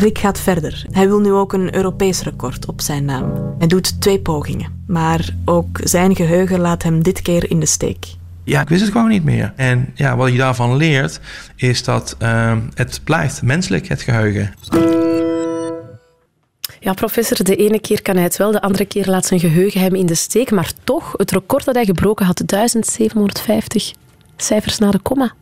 Rick 0.00 0.18
gaat 0.18 0.40
verder. 0.40 0.86
Hij 0.90 1.08
wil 1.08 1.20
nu 1.20 1.32
ook 1.32 1.52
een 1.52 1.74
Europees 1.74 2.22
record 2.22 2.66
op 2.66 2.80
zijn 2.80 3.04
naam. 3.04 3.54
Hij 3.58 3.66
doet 3.66 4.00
twee 4.00 4.20
pogingen, 4.20 4.82
maar 4.86 5.28
ook 5.44 5.80
zijn 5.82 6.16
geheugen 6.16 6.60
laat 6.60 6.82
hem 6.82 7.02
dit 7.02 7.22
keer 7.22 7.50
in 7.50 7.60
de 7.60 7.66
steek. 7.66 8.06
Ja, 8.44 8.60
ik 8.60 8.68
wist 8.68 8.82
het 8.82 8.92
gewoon 8.92 9.08
niet 9.08 9.24
meer. 9.24 9.52
En 9.56 9.90
ja, 9.94 10.16
wat 10.16 10.32
je 10.32 10.38
daarvan 10.38 10.76
leert, 10.76 11.20
is 11.56 11.84
dat 11.84 12.16
uh, 12.22 12.56
het 12.74 13.00
blijft 13.04 13.42
menselijk, 13.42 13.88
het 13.88 14.02
geheugen. 14.02 14.54
Ja, 16.82 16.92
professor, 16.92 17.44
de 17.44 17.56
ene 17.56 17.80
keer 17.80 18.02
kan 18.02 18.14
hij 18.14 18.24
het 18.24 18.36
wel, 18.36 18.50
de 18.50 18.60
andere 18.60 18.84
keer 18.84 19.06
laat 19.06 19.26
zijn 19.26 19.40
geheugen 19.40 19.80
hem 19.80 19.94
in 19.94 20.06
de 20.06 20.14
steek. 20.14 20.50
Maar 20.50 20.72
toch, 20.84 21.14
het 21.16 21.30
record 21.30 21.64
dat 21.64 21.74
hij 21.74 21.84
gebroken 21.84 22.26
had, 22.26 22.42
1750 22.46 23.92
cijfers 24.36 24.78
na 24.78 24.90
de 24.90 24.98
komma. 24.98 25.32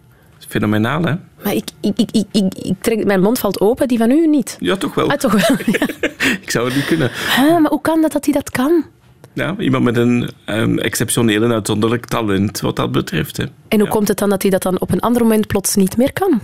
Fenomenaal, 0.48 1.02
hè? 1.04 1.14
Maar 1.44 1.54
ik, 1.54 1.68
ik, 1.80 1.98
ik, 1.98 2.24
ik, 2.32 2.54
ik 2.54 2.74
trek, 2.80 3.04
mijn 3.04 3.20
mond 3.20 3.38
valt 3.38 3.60
open, 3.60 3.88
die 3.88 3.98
van 3.98 4.10
u 4.10 4.26
niet. 4.26 4.56
Ja, 4.60 4.76
toch 4.76 4.94
wel. 4.94 5.10
Ah, 5.10 5.16
toch 5.16 5.32
wel. 5.32 5.56
ik 6.42 6.50
zou 6.50 6.66
het 6.66 6.74
niet 6.74 6.84
kunnen. 6.84 7.10
Ah, 7.36 7.60
maar 7.60 7.70
hoe 7.70 7.80
kan 7.80 8.00
dat 8.00 8.12
dat 8.12 8.24
hij 8.24 8.34
dat 8.34 8.50
kan? 8.50 8.84
Ja, 9.32 9.54
iemand 9.58 9.84
met 9.84 9.96
een 9.96 10.30
um, 10.46 10.78
exceptioneel 10.78 11.42
en 11.42 11.52
uitzonderlijk 11.52 12.06
talent 12.06 12.60
wat 12.60 12.76
dat 12.76 12.92
betreft. 12.92 13.36
Hè. 13.36 13.44
En 13.68 13.78
hoe 13.78 13.84
ja. 13.84 13.94
komt 13.94 14.08
het 14.08 14.18
dan 14.18 14.30
dat 14.30 14.42
hij 14.42 14.50
dat 14.50 14.62
dan 14.62 14.80
op 14.80 14.92
een 14.92 15.00
ander 15.00 15.22
moment 15.22 15.46
plots 15.46 15.74
niet 15.74 15.96
meer 15.96 16.12
kan? 16.12 16.40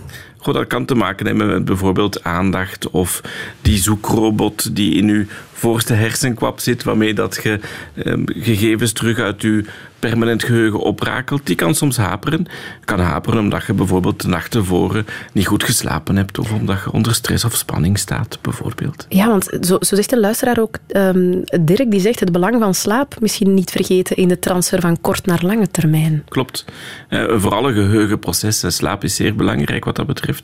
Goh, 0.46 0.54
dat 0.54 0.66
kan 0.66 0.84
te 0.84 0.94
maken 0.94 1.26
hebben 1.26 1.46
met 1.46 1.64
bijvoorbeeld 1.64 2.24
aandacht 2.24 2.90
of 2.90 3.20
die 3.62 3.78
zoekrobot 3.78 4.76
die 4.76 4.94
in 4.94 5.08
uw 5.08 5.24
voorste 5.52 5.92
hersenkwap 5.92 6.60
zit, 6.60 6.84
waarmee 6.84 7.14
dat 7.14 7.40
je 7.42 7.60
um, 8.04 8.24
gegevens 8.26 8.92
terug 8.92 9.18
uit 9.18 9.42
uw 9.42 9.62
permanent 9.98 10.44
geheugen 10.44 10.80
oprakelt, 10.80 11.46
die 11.46 11.56
kan 11.56 11.74
soms 11.74 11.96
haperen. 11.96 12.46
Kan 12.84 12.98
haperen 12.98 13.40
omdat 13.40 13.64
je 13.66 13.72
bijvoorbeeld 13.72 14.22
de 14.22 14.28
nacht 14.28 14.50
tevoren 14.50 15.06
niet 15.32 15.46
goed 15.46 15.64
geslapen 15.64 16.16
hebt 16.16 16.38
of 16.38 16.52
omdat 16.52 16.82
je 16.84 16.92
onder 16.92 17.14
stress 17.14 17.44
of 17.44 17.54
spanning 17.54 17.98
staat, 17.98 18.38
bijvoorbeeld. 18.42 19.06
Ja, 19.08 19.26
want 19.26 19.48
zo, 19.60 19.76
zo 19.80 19.94
zegt 19.94 20.12
een 20.12 20.20
luisteraar 20.20 20.58
ook, 20.60 20.78
um, 20.88 21.44
Dirk, 21.60 21.90
die 21.90 22.00
zegt 22.00 22.20
het 22.20 22.32
belang 22.32 22.56
van 22.58 22.74
slaap 22.74 23.20
misschien 23.20 23.54
niet 23.54 23.70
vergeten 23.70 24.16
in 24.16 24.28
de 24.28 24.38
transfer 24.38 24.80
van 24.80 25.00
kort 25.00 25.26
naar 25.26 25.42
lange 25.42 25.70
termijn. 25.70 26.24
Klopt. 26.28 26.64
Uh, 27.10 27.38
voor 27.38 27.54
alle 27.54 27.72
geheugenprocessen, 27.72 28.72
slaap 28.72 29.04
is 29.04 29.14
zeer 29.14 29.34
belangrijk 29.34 29.84
wat 29.84 29.96
dat 29.96 30.06
betreft. 30.06 30.35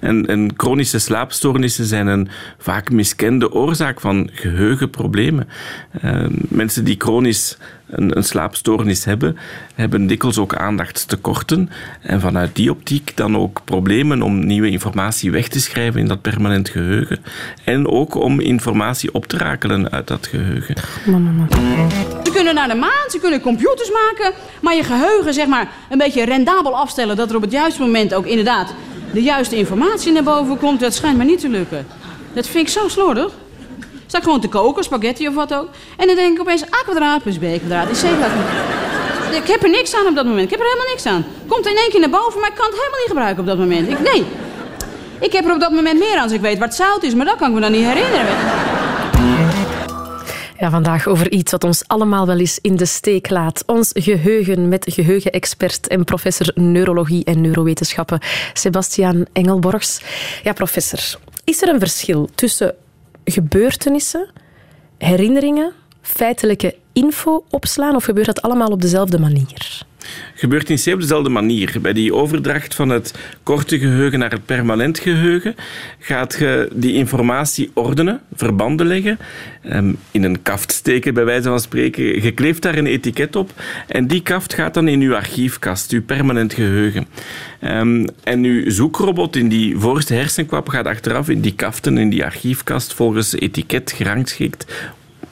En, 0.00 0.26
en 0.26 0.50
chronische 0.56 0.98
slaapstoornissen 0.98 1.84
zijn 1.84 2.06
een 2.06 2.28
vaak 2.58 2.90
miskende 2.90 3.52
oorzaak 3.52 4.00
van 4.00 4.30
geheugenproblemen. 4.32 5.48
Uh, 6.04 6.26
mensen 6.48 6.84
die 6.84 6.94
chronisch 6.98 7.58
een, 7.90 8.16
een, 8.16 8.24
slaapstoornis 8.24 9.04
hebben, 9.04 9.36
hebben 9.74 10.06
dikwijls 10.06 10.38
ook 10.38 10.54
aandachtstekorten. 10.54 11.70
En 12.00 12.20
vanuit 12.20 12.56
die 12.56 12.70
optiek 12.70 13.12
dan 13.16 13.36
ook 13.36 13.60
problemen 13.64 14.22
om 14.22 14.46
nieuwe 14.46 14.70
informatie 14.70 15.30
weg 15.30 15.48
te 15.48 15.60
schrijven 15.60 16.00
in 16.00 16.08
dat 16.08 16.20
permanent 16.20 16.68
geheugen. 16.68 17.18
En 17.64 17.86
ook 17.86 18.14
om 18.14 18.40
informatie 18.40 19.14
op 19.14 19.26
te 19.26 19.36
rakelen 19.36 19.90
uit 19.90 20.06
dat 20.06 20.26
geheugen. 20.26 20.74
Ze 22.24 22.30
kunnen 22.32 22.54
naar 22.54 22.68
de 22.68 22.74
maan, 22.74 23.10
ze 23.10 23.18
kunnen 23.20 23.40
computers 23.40 23.90
maken, 23.90 24.32
maar 24.60 24.74
je 24.74 24.84
geheugen 24.84 25.34
zeg 25.34 25.46
maar 25.46 25.68
een 25.90 25.98
beetje 25.98 26.24
rendabel 26.24 26.76
afstellen 26.76 27.16
dat 27.16 27.30
er 27.30 27.36
op 27.36 27.42
het 27.42 27.52
juiste 27.52 27.80
moment 27.80 28.14
ook 28.14 28.26
inderdaad 28.26 28.74
de 29.12 29.22
juiste 29.22 29.56
informatie 29.56 30.12
naar 30.12 30.22
boven 30.22 30.58
komt, 30.58 30.80
dat 30.80 30.94
schijnt 30.94 31.16
me 31.16 31.24
niet 31.24 31.40
te 31.40 31.48
lukken. 31.48 31.86
Dat 32.32 32.46
vind 32.46 32.66
ik 32.66 32.72
zo 32.72 32.88
slordig. 32.88 33.32
Sta 34.06 34.18
ik 34.18 34.24
gewoon 34.24 34.40
te 34.40 34.48
koken, 34.48 34.84
spaghetti 34.84 35.28
of 35.28 35.34
wat 35.34 35.54
ook. 35.54 35.68
En 35.96 36.06
dan 36.06 36.16
denk 36.16 36.34
ik 36.34 36.40
opeens 36.40 36.62
A 36.62 36.82
kwadraat 36.84 37.22
plus 37.22 37.38
B 37.38 37.44
kwadraat 37.58 37.90
is 37.90 38.00
C 38.00 38.04
kwadraat. 38.04 38.78
Ik 39.32 39.46
heb 39.46 39.62
er 39.62 39.70
niks 39.70 39.94
aan 39.94 40.06
op 40.06 40.14
dat 40.14 40.24
moment. 40.24 40.44
Ik 40.44 40.50
heb 40.50 40.60
er 40.60 40.66
helemaal 40.66 40.88
niks 40.88 41.06
aan. 41.06 41.24
Komt 41.46 41.66
in 41.66 41.76
één 41.76 41.90
keer 41.90 42.00
naar 42.00 42.10
boven, 42.10 42.40
maar 42.40 42.48
ik 42.48 42.54
kan 42.54 42.66
het 42.66 42.74
helemaal 42.74 42.98
niet 42.98 43.08
gebruiken 43.08 43.40
op 43.40 43.46
dat 43.46 43.58
moment. 43.58 43.88
Ik, 43.88 44.12
nee. 44.12 44.24
Ik 45.20 45.32
heb 45.32 45.44
er 45.44 45.52
op 45.52 45.60
dat 45.60 45.70
moment 45.70 45.98
meer 45.98 46.16
aan 46.16 46.22
als 46.22 46.32
ik 46.32 46.40
weet 46.40 46.58
waar 46.58 46.68
het 46.68 46.76
zout 46.76 47.02
is, 47.02 47.14
maar 47.14 47.26
dat 47.26 47.36
kan 47.36 47.48
ik 47.48 47.54
me 47.54 47.60
dan 47.60 47.72
niet 47.72 47.84
herinneren. 47.84 48.69
Ja, 50.60 50.70
vandaag 50.70 51.06
over 51.06 51.30
iets 51.30 51.50
wat 51.50 51.64
ons 51.64 51.82
allemaal 51.86 52.26
wel 52.26 52.38
eens 52.38 52.58
in 52.60 52.76
de 52.76 52.84
steek 52.84 53.30
laat. 53.30 53.62
Ons 53.66 53.90
geheugen 53.94 54.68
met 54.68 54.92
geheugenexpert 54.92 55.88
en 55.88 56.04
professor 56.04 56.52
neurologie 56.54 57.24
en 57.24 57.40
neurowetenschappen 57.40 58.20
Sebastiaan 58.52 59.24
Engelborgs. 59.32 60.00
Ja, 60.42 60.52
professor, 60.52 61.18
is 61.44 61.62
er 61.62 61.68
een 61.68 61.78
verschil 61.78 62.28
tussen 62.34 62.74
gebeurtenissen, 63.24 64.30
herinneringen, 64.98 65.72
feitelijke 66.02 66.76
info 66.92 67.44
opslaan 67.50 67.96
of 67.96 68.04
gebeurt 68.04 68.26
dat 68.26 68.42
allemaal 68.42 68.70
op 68.70 68.80
dezelfde 68.80 69.18
manier? 69.18 69.88
Gebeurt 70.34 70.70
in 70.70 70.78
C 70.84 70.94
op 70.94 71.00
dezelfde 71.00 71.28
manier. 71.28 71.78
Bij 71.80 71.92
die 71.92 72.14
overdracht 72.14 72.74
van 72.74 72.88
het 72.88 73.14
korte 73.42 73.78
geheugen 73.78 74.18
naar 74.18 74.30
het 74.30 74.46
permanent 74.46 74.98
geheugen 74.98 75.54
gaat 75.98 76.36
je 76.38 76.68
die 76.72 76.94
informatie 76.94 77.70
ordenen, 77.74 78.20
verbanden 78.34 78.86
leggen, 78.86 79.18
in 80.10 80.22
een 80.22 80.42
kaft 80.42 80.72
steken 80.72 81.14
bij 81.14 81.24
wijze 81.24 81.48
van 81.48 81.60
spreken. 81.60 82.22
Je 82.22 82.32
kleeft 82.32 82.62
daar 82.62 82.78
een 82.78 82.86
etiket 82.86 83.36
op 83.36 83.50
en 83.86 84.06
die 84.06 84.22
kaft 84.22 84.54
gaat 84.54 84.74
dan 84.74 84.88
in 84.88 85.00
uw 85.00 85.14
archiefkast, 85.14 85.92
uw 85.92 86.02
permanent 86.02 86.52
geheugen. 86.52 87.06
En 88.22 88.44
uw 88.44 88.70
zoekrobot 88.70 89.36
in 89.36 89.48
die 89.48 89.78
voorste 89.78 90.14
hersenkwap 90.14 90.68
gaat 90.68 90.86
achteraf 90.86 91.28
in 91.28 91.40
die 91.40 91.54
kaften, 91.54 91.98
in 91.98 92.10
die 92.10 92.24
archiefkast, 92.24 92.94
volgens 92.94 93.34
etiket 93.34 93.92
gerangschikt 93.92 94.66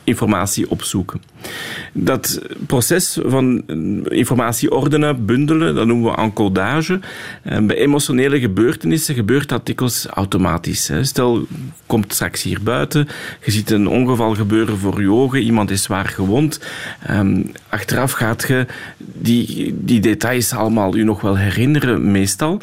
informatie 0.04 0.70
opzoeken. 0.70 1.22
Dat 1.92 2.40
proces 2.66 3.18
van 3.25 3.62
informatie 4.09 4.71
ordenen, 4.71 5.25
bundelen, 5.26 5.75
dat 5.75 5.87
noemen 5.87 6.11
we 6.11 6.16
encodage. 6.16 7.00
Bij 7.42 7.76
emotionele 7.76 8.40
gebeurtenissen 8.40 9.14
gebeurt 9.14 9.49
dat 9.49 9.66
dikwijls 9.66 10.07
automatisch. 10.07 10.90
Stel, 11.00 11.47
komt 11.87 12.12
straks 12.12 12.42
hier 12.42 12.62
buiten, 12.62 13.09
je 13.45 13.50
ziet 13.50 13.71
een 13.71 13.88
ongeval 13.88 14.35
gebeuren 14.35 14.78
voor 14.78 15.00
je 15.00 15.11
ogen, 15.11 15.42
iemand 15.42 15.71
is 15.71 15.83
zwaar 15.83 16.09
gewond. 16.09 16.61
Achteraf 17.68 18.12
gaat 18.12 18.45
je 18.49 18.66
die, 18.97 19.75
die 19.78 20.00
details 20.00 20.52
allemaal 20.52 20.97
u 20.97 21.04
nog 21.04 21.21
wel 21.21 21.37
herinneren, 21.37 22.11
meestal. 22.11 22.61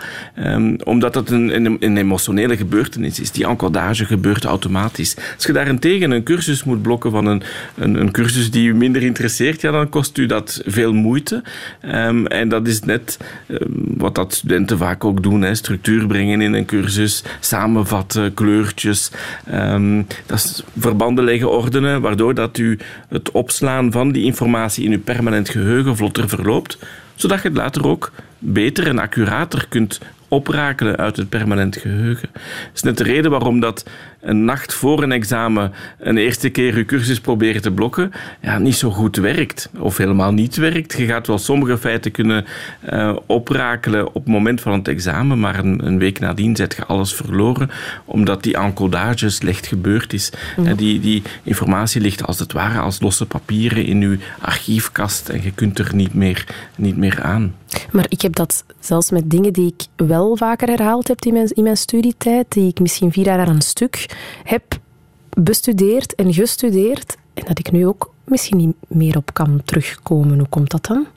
Omdat 0.83 1.15
het 1.15 1.29
een, 1.29 1.55
een, 1.55 1.77
een 1.79 1.97
emotionele 1.97 2.57
gebeurtenis 2.57 3.19
is. 3.19 3.31
Die 3.31 3.47
encodage 3.47 4.05
gebeurt 4.05 4.45
automatisch. 4.45 5.15
Als 5.35 5.45
je 5.45 5.53
daarentegen 5.53 6.11
een 6.11 6.23
cursus 6.23 6.63
moet 6.63 6.81
blokken 6.81 7.11
van 7.11 7.25
een, 7.25 7.43
een, 7.75 7.95
een 7.95 8.11
cursus 8.11 8.51
die 8.51 8.64
u 8.67 8.75
minder 8.75 9.03
interesseert, 9.03 9.61
ja, 9.61 9.71
dan 9.71 9.89
kost 9.89 10.17
u 10.17 10.25
dat 10.25 10.61
veel 10.65 10.93
moeite. 10.93 11.43
Ehm, 11.81 12.25
en 12.25 12.49
dat 12.49 12.67
is 12.67 12.81
net 12.81 13.19
ehm, 13.47 13.59
wat 13.97 14.15
dat 14.15 14.33
studenten 14.33 14.77
vaak 14.77 15.03
ook 15.03 15.23
doen. 15.23 15.41
Hè. 15.41 15.55
Structuur 15.55 16.07
brengen 16.07 16.41
in 16.41 16.53
een 16.53 16.65
cursus, 16.65 17.23
samenvatten, 17.39 18.33
kleurtjes. 18.33 19.11
Ehm, 19.45 20.01
dat 20.25 20.37
is 20.37 20.63
verbanden 20.77 21.23
leggen, 21.23 21.51
ordenen, 21.51 22.01
waardoor 22.01 22.33
dat 22.33 22.57
u 22.57 22.79
het 23.09 23.31
opslaan 23.31 23.91
van 23.91 24.11
die 24.11 24.23
informatie 24.23 24.85
in 24.85 24.91
uw 24.91 25.03
permanent 25.03 25.49
geheugen 25.49 25.95
vlotter 25.95 26.29
verloopt 26.29 26.77
zodat 27.15 27.41
je 27.41 27.47
het 27.47 27.57
later 27.57 27.87
ook 27.87 28.11
beter 28.39 28.87
en 28.87 28.99
accurater 28.99 29.65
kunt 29.69 29.99
oprakelen 30.27 30.97
uit 30.97 31.17
het 31.17 31.29
permanent 31.29 31.77
geheugen. 31.77 32.29
Dat 32.33 32.71
is 32.73 32.81
net 32.81 32.97
de 32.97 33.03
reden 33.03 33.31
waarom 33.31 33.59
dat 33.59 33.85
een 34.25 34.45
nacht 34.45 34.73
voor 34.73 35.03
een 35.03 35.11
examen 35.11 35.73
een 35.99 36.17
eerste 36.17 36.49
keer 36.49 36.77
je 36.77 36.85
cursus 36.85 37.19
proberen 37.19 37.61
te 37.61 37.71
blokken, 37.71 38.11
ja, 38.41 38.57
niet 38.57 38.75
zo 38.75 38.89
goed 38.89 39.15
werkt. 39.15 39.69
Of 39.79 39.97
helemaal 39.97 40.31
niet 40.31 40.55
werkt. 40.55 40.97
Je 40.97 41.05
gaat 41.05 41.27
wel 41.27 41.37
sommige 41.37 41.77
feiten 41.77 42.11
kunnen 42.11 42.45
uh, 42.93 43.15
oprakelen 43.25 44.07
op 44.07 44.13
het 44.13 44.27
moment 44.27 44.61
van 44.61 44.73
het 44.73 44.87
examen, 44.87 45.39
maar 45.39 45.59
een, 45.59 45.85
een, 45.85 45.97
week 45.97 46.19
nadien 46.19 46.55
zet 46.55 46.75
je 46.75 46.85
alles 46.85 47.13
verloren, 47.13 47.69
omdat 48.05 48.43
die 48.43 48.57
encodage 48.57 49.29
slecht 49.29 49.67
gebeurd 49.67 50.13
is. 50.13 50.31
En 50.63 50.75
die, 50.75 50.99
die 50.99 51.21
informatie 51.43 52.01
ligt 52.01 52.25
als 52.25 52.39
het 52.39 52.51
ware 52.51 52.79
als 52.79 52.99
losse 52.99 53.25
papieren 53.25 53.85
in 53.85 54.01
je 54.01 54.17
archiefkast 54.39 55.29
en 55.29 55.43
je 55.43 55.51
kunt 55.51 55.79
er 55.79 55.95
niet 55.95 56.13
meer, 56.13 56.45
niet 56.75 56.97
meer 56.97 57.21
aan. 57.21 57.53
Maar 57.91 58.05
ik 58.09 58.21
heb 58.21 58.35
dat 58.35 58.63
zelfs 58.79 59.11
met 59.11 59.29
dingen 59.29 59.53
die 59.53 59.73
ik 59.77 60.07
wel 60.07 60.37
vaker 60.37 60.67
herhaald 60.67 61.07
heb 61.07 61.25
in 61.25 61.33
mijn, 61.33 61.47
in 61.47 61.63
mijn 61.63 61.77
studietijd, 61.77 62.45
die 62.49 62.67
ik 62.67 62.79
misschien 62.79 63.11
vier 63.11 63.25
jaar 63.25 63.39
aan 63.39 63.55
een 63.55 63.61
stuk 63.61 64.05
heb 64.43 64.79
bestudeerd 65.37 66.15
en 66.15 66.33
gestudeerd, 66.33 67.17
en 67.35 67.43
dat 67.47 67.59
ik 67.59 67.71
nu 67.71 67.87
ook 67.87 68.13
misschien 68.25 68.57
niet 68.57 68.75
meer 68.87 69.17
op 69.17 69.33
kan 69.33 69.61
terugkomen. 69.65 70.37
Hoe 70.37 70.47
komt 70.47 70.71
dat 70.71 70.85
dan? 70.85 71.07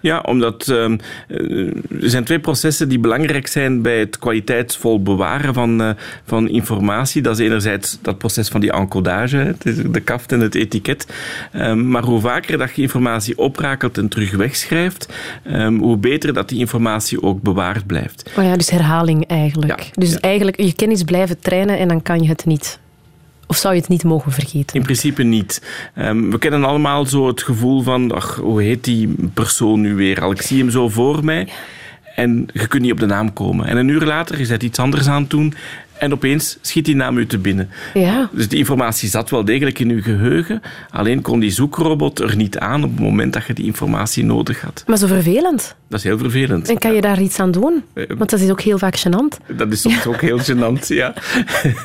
Ja, 0.00 0.20
omdat 0.20 0.66
uh, 0.68 0.90
er 1.28 2.10
zijn 2.10 2.24
twee 2.24 2.40
processen 2.40 2.88
die 2.88 2.98
belangrijk 2.98 3.46
zijn 3.46 3.82
bij 3.82 3.98
het 3.98 4.18
kwaliteitsvol 4.18 5.02
bewaren 5.02 5.54
van, 5.54 5.80
uh, 5.80 5.90
van 6.24 6.48
informatie. 6.48 7.22
Dat 7.22 7.38
is 7.38 7.46
enerzijds 7.46 7.98
dat 8.02 8.18
proces 8.18 8.48
van 8.48 8.60
die 8.60 8.72
encodage, 8.72 9.54
de 9.90 10.00
kaft 10.00 10.32
en 10.32 10.40
het 10.40 10.54
etiket. 10.54 11.06
Um, 11.54 11.88
maar 11.88 12.04
hoe 12.04 12.20
vaker 12.20 12.58
dat 12.58 12.74
je 12.74 12.82
informatie 12.82 13.38
oprakelt 13.38 13.98
en 13.98 14.08
terug 14.08 14.36
wegschrijft, 14.36 15.12
um, 15.52 15.78
hoe 15.78 15.96
beter 15.96 16.32
dat 16.32 16.48
die 16.48 16.58
informatie 16.58 17.22
ook 17.22 17.42
bewaard 17.42 17.86
blijft. 17.86 18.30
Oh 18.36 18.44
ja, 18.44 18.56
dus 18.56 18.70
herhaling 18.70 19.26
eigenlijk. 19.26 19.80
Ja, 19.80 19.86
dus 19.92 20.12
ja. 20.12 20.18
eigenlijk 20.20 20.60
je 20.60 20.74
kennis 20.74 21.02
blijven 21.02 21.38
trainen 21.40 21.78
en 21.78 21.88
dan 21.88 22.02
kan 22.02 22.22
je 22.22 22.28
het 22.28 22.46
niet 22.46 22.78
of 23.48 23.56
zou 23.56 23.74
je 23.74 23.80
het 23.80 23.88
niet 23.88 24.04
mogen 24.04 24.32
vergeten? 24.32 24.76
In 24.76 24.82
principe 24.82 25.22
niet. 25.22 25.62
Um, 25.98 26.30
we 26.30 26.38
kennen 26.38 26.64
allemaal 26.64 27.06
zo 27.06 27.26
het 27.26 27.42
gevoel 27.42 27.82
van, 27.82 28.12
ach, 28.12 28.36
hoe 28.36 28.62
heet 28.62 28.84
die 28.84 29.14
persoon 29.34 29.80
nu 29.80 29.94
weer 29.94 30.22
al? 30.22 30.30
Ik 30.30 30.42
zie 30.42 30.58
hem 30.58 30.70
zo 30.70 30.88
voor 30.88 31.24
mij. 31.24 31.48
En 32.14 32.48
je 32.52 32.66
kunt 32.66 32.82
niet 32.82 32.92
op 32.92 32.98
de 32.98 33.06
naam 33.06 33.32
komen. 33.32 33.66
En 33.66 33.76
een 33.76 33.88
uur 33.88 34.04
later, 34.04 34.38
je 34.38 34.44
zet 34.44 34.62
iets 34.62 34.78
anders 34.78 35.08
aan 35.08 35.20
het 35.20 35.30
doen 35.30 35.54
en 35.98 36.12
opeens 36.12 36.58
schiet 36.60 36.84
die 36.84 36.96
naam 36.96 37.18
u 37.18 37.26
te 37.26 37.38
binnen. 37.38 37.70
Ja. 37.94 38.30
Dus 38.32 38.48
die 38.48 38.58
informatie 38.58 39.08
zat 39.08 39.30
wel 39.30 39.44
degelijk 39.44 39.78
in 39.78 39.90
uw 39.90 40.02
geheugen, 40.02 40.62
alleen 40.90 41.22
kon 41.22 41.40
die 41.40 41.50
zoekrobot 41.50 42.20
er 42.20 42.36
niet 42.36 42.58
aan 42.58 42.84
op 42.84 42.90
het 42.90 43.00
moment 43.00 43.32
dat 43.32 43.46
je 43.46 43.52
die 43.52 43.64
informatie 43.64 44.24
nodig 44.24 44.60
had. 44.60 44.84
Maar 44.86 44.98
zo 44.98 45.06
vervelend. 45.06 45.74
Dat 45.88 45.98
is 45.98 46.04
heel 46.04 46.18
vervelend. 46.18 46.68
En 46.68 46.78
kan 46.78 46.94
je 46.94 47.00
daar 47.00 47.20
iets 47.20 47.40
aan 47.40 47.50
doen? 47.50 47.84
Want 47.94 48.30
dat 48.30 48.40
is 48.40 48.50
ook 48.50 48.60
heel 48.60 48.78
vaak 48.78 48.98
gênant. 48.98 49.56
Dat 49.56 49.72
is 49.72 49.80
soms 49.80 50.02
ja. 50.02 50.10
ook 50.10 50.20
heel 50.20 50.38
gênant, 50.38 50.86
ja. 50.86 51.14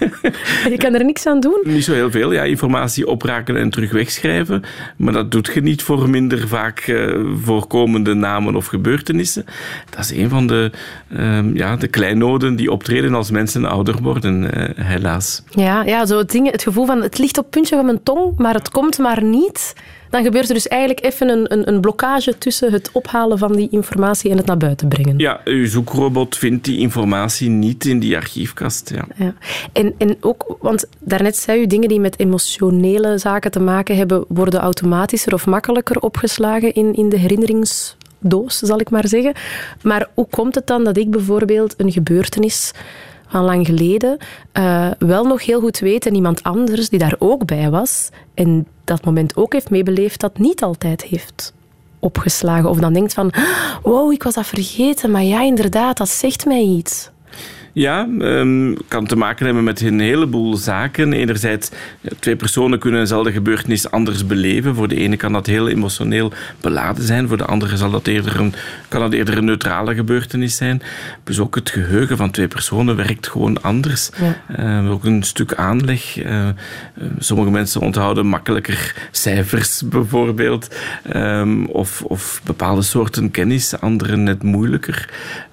je 0.73 0.75
kan 0.77 0.93
er 0.93 1.05
niks 1.05 1.25
aan 1.25 1.39
doen? 1.39 1.61
Niet 1.63 1.83
zo 1.83 1.93
heel 1.93 2.11
veel. 2.11 2.31
Ja, 2.31 2.43
informatie 2.43 3.07
opraken 3.07 3.57
en 3.57 3.69
terug 3.69 3.91
wegschrijven. 3.91 4.63
Maar 4.97 5.13
dat 5.13 5.31
doet 5.31 5.51
je 5.53 5.61
niet 5.61 5.81
voor 5.81 6.09
minder 6.09 6.47
vaak 6.47 6.87
uh, 6.87 7.19
voorkomende 7.43 8.13
namen 8.13 8.55
of 8.55 8.65
gebeurtenissen. 8.65 9.45
Dat 9.89 9.99
is 9.99 10.11
een 10.11 10.29
van 10.29 10.47
de, 10.47 10.71
uh, 11.09 11.55
ja, 11.55 11.75
de 11.75 11.87
kleinoden 11.87 12.55
die 12.55 12.71
optreden 12.71 13.13
als 13.13 13.31
mensen 13.31 13.65
ouder 13.65 14.01
worden, 14.01 14.43
uh, 14.43 14.85
helaas. 14.85 15.43
Ja, 15.49 15.83
ja 15.83 16.05
zo 16.05 16.17
het, 16.17 16.31
ding, 16.31 16.51
het 16.51 16.63
gevoel 16.63 16.85
van 16.85 17.01
het 17.01 17.17
ligt 17.17 17.37
op 17.37 17.43
het 17.43 17.53
puntje 17.53 17.75
van 17.75 17.85
mijn 17.85 18.03
tong, 18.03 18.37
maar 18.37 18.53
het 18.53 18.69
komt 18.69 18.97
maar 18.97 19.23
niet. 19.23 19.73
Dan 20.13 20.23
gebeurt 20.23 20.47
er 20.47 20.53
dus 20.53 20.67
eigenlijk 20.67 21.05
even 21.05 21.29
een, 21.29 21.53
een, 21.53 21.67
een, 21.67 21.81
blokkage 21.81 22.37
tussen 22.37 22.71
het 22.71 22.89
ophalen 22.91 23.37
van 23.37 23.55
die 23.55 23.67
informatie 23.71 24.31
en 24.31 24.37
het 24.37 24.45
naar 24.45 24.57
buiten 24.57 24.87
brengen. 24.87 25.17
Ja, 25.17 25.41
uw 25.43 25.67
zoekrobot 25.67 26.37
vindt 26.37 26.65
die 26.65 26.79
informatie 26.79 27.49
niet 27.49 27.85
in 27.85 27.99
die 27.99 28.15
archiefkast. 28.15 28.91
Ja. 28.95 29.07
ja. 29.15 29.33
En, 29.71 29.93
en 29.97 30.17
ook, 30.19 30.57
want 30.59 30.85
daarnet 30.99 31.35
zei 31.35 31.61
u, 31.61 31.67
dingen 31.67 31.89
die 31.89 31.99
met 31.99 32.19
emotionele 32.19 33.17
zaken 33.17 33.51
te 33.51 33.59
maken 33.59 33.97
hebben, 33.97 34.25
worden 34.27 34.59
automatischer 34.59 35.33
of 35.33 35.45
makkelijker 35.45 35.99
opgeslagen 35.99 36.73
in, 36.73 36.93
in 36.93 37.09
de 37.09 37.17
herinnerings 37.17 37.97
doos, 38.19 38.57
zal 38.57 38.79
ik 38.79 38.89
maar 38.89 39.07
zeggen. 39.07 39.33
Maar 39.81 40.07
hoe 40.13 40.27
komt 40.29 40.55
het 40.55 40.67
dan 40.67 40.83
dat 40.83 40.97
ik 40.97 41.11
bijvoorbeeld 41.11 41.73
een 41.77 41.91
gebeurtenis 41.91 42.71
van 43.27 43.43
lang 43.43 43.65
geleden 43.65 44.17
uh, 44.53 44.91
wel 44.99 45.25
nog 45.25 45.45
heel 45.45 45.59
goed 45.59 45.79
weet 45.79 46.05
en 46.05 46.15
iemand 46.15 46.43
anders 46.43 46.89
die 46.89 46.99
daar 46.99 47.15
ook 47.19 47.45
bij 47.45 47.69
was 47.69 48.09
en 48.33 48.67
dat 48.83 49.05
moment 49.05 49.35
ook 49.35 49.53
heeft 49.53 49.69
meebeleefd, 49.69 50.19
dat 50.19 50.37
niet 50.37 50.63
altijd 50.63 51.01
heeft 51.01 51.53
opgeslagen. 51.99 52.69
Of 52.69 52.79
dan 52.79 52.93
denkt 52.93 53.13
van, 53.13 53.33
wow, 53.83 54.11
ik 54.11 54.23
was 54.23 54.33
dat 54.33 54.47
vergeten, 54.47 55.11
maar 55.11 55.23
ja, 55.23 55.41
inderdaad, 55.41 55.97
dat 55.97 56.09
zegt 56.09 56.45
mij 56.45 56.61
iets. 56.61 57.09
Ja, 57.75 58.07
um, 58.19 58.77
kan 58.87 59.05
te 59.05 59.15
maken 59.15 59.45
hebben 59.45 59.63
met 59.63 59.81
een 59.81 59.99
heleboel 59.99 60.55
zaken. 60.55 61.13
Enerzijds, 61.13 61.71
twee 62.19 62.35
personen 62.35 62.79
kunnen 62.79 62.99
eenzelfde 62.99 63.31
gebeurtenis 63.31 63.91
anders 63.91 64.25
beleven. 64.25 64.75
Voor 64.75 64.87
de 64.87 64.95
ene 64.95 65.17
kan 65.17 65.33
dat 65.33 65.45
heel 65.45 65.67
emotioneel 65.67 66.31
beladen 66.61 67.03
zijn, 67.03 67.27
voor 67.27 67.37
de 67.37 67.45
andere 67.45 67.77
zal 67.77 67.91
dat 67.91 68.07
eerder 68.07 68.39
een, 68.39 68.53
kan 68.87 68.99
dat 68.99 69.13
eerder 69.13 69.37
een 69.37 69.45
neutrale 69.45 69.95
gebeurtenis 69.95 70.55
zijn. 70.55 70.81
Dus 71.23 71.39
ook 71.39 71.55
het 71.55 71.69
geheugen 71.69 72.17
van 72.17 72.31
twee 72.31 72.47
personen 72.47 72.95
werkt 72.95 73.27
gewoon 73.27 73.61
anders. 73.61 74.09
Ja. 74.17 74.83
Uh, 74.83 74.91
ook 74.91 75.03
een 75.03 75.23
stuk 75.23 75.53
aanleg. 75.53 76.25
Uh, 76.25 76.49
sommige 77.19 77.51
mensen 77.51 77.81
onthouden 77.81 78.25
makkelijker 78.25 78.95
cijfers, 79.11 79.81
bijvoorbeeld, 79.85 80.75
um, 81.15 81.65
of, 81.65 82.01
of 82.01 82.41
bepaalde 82.43 82.81
soorten 82.81 83.31
kennis, 83.31 83.79
anderen 83.79 84.23
net 84.23 84.43
moeilijker. 84.43 85.09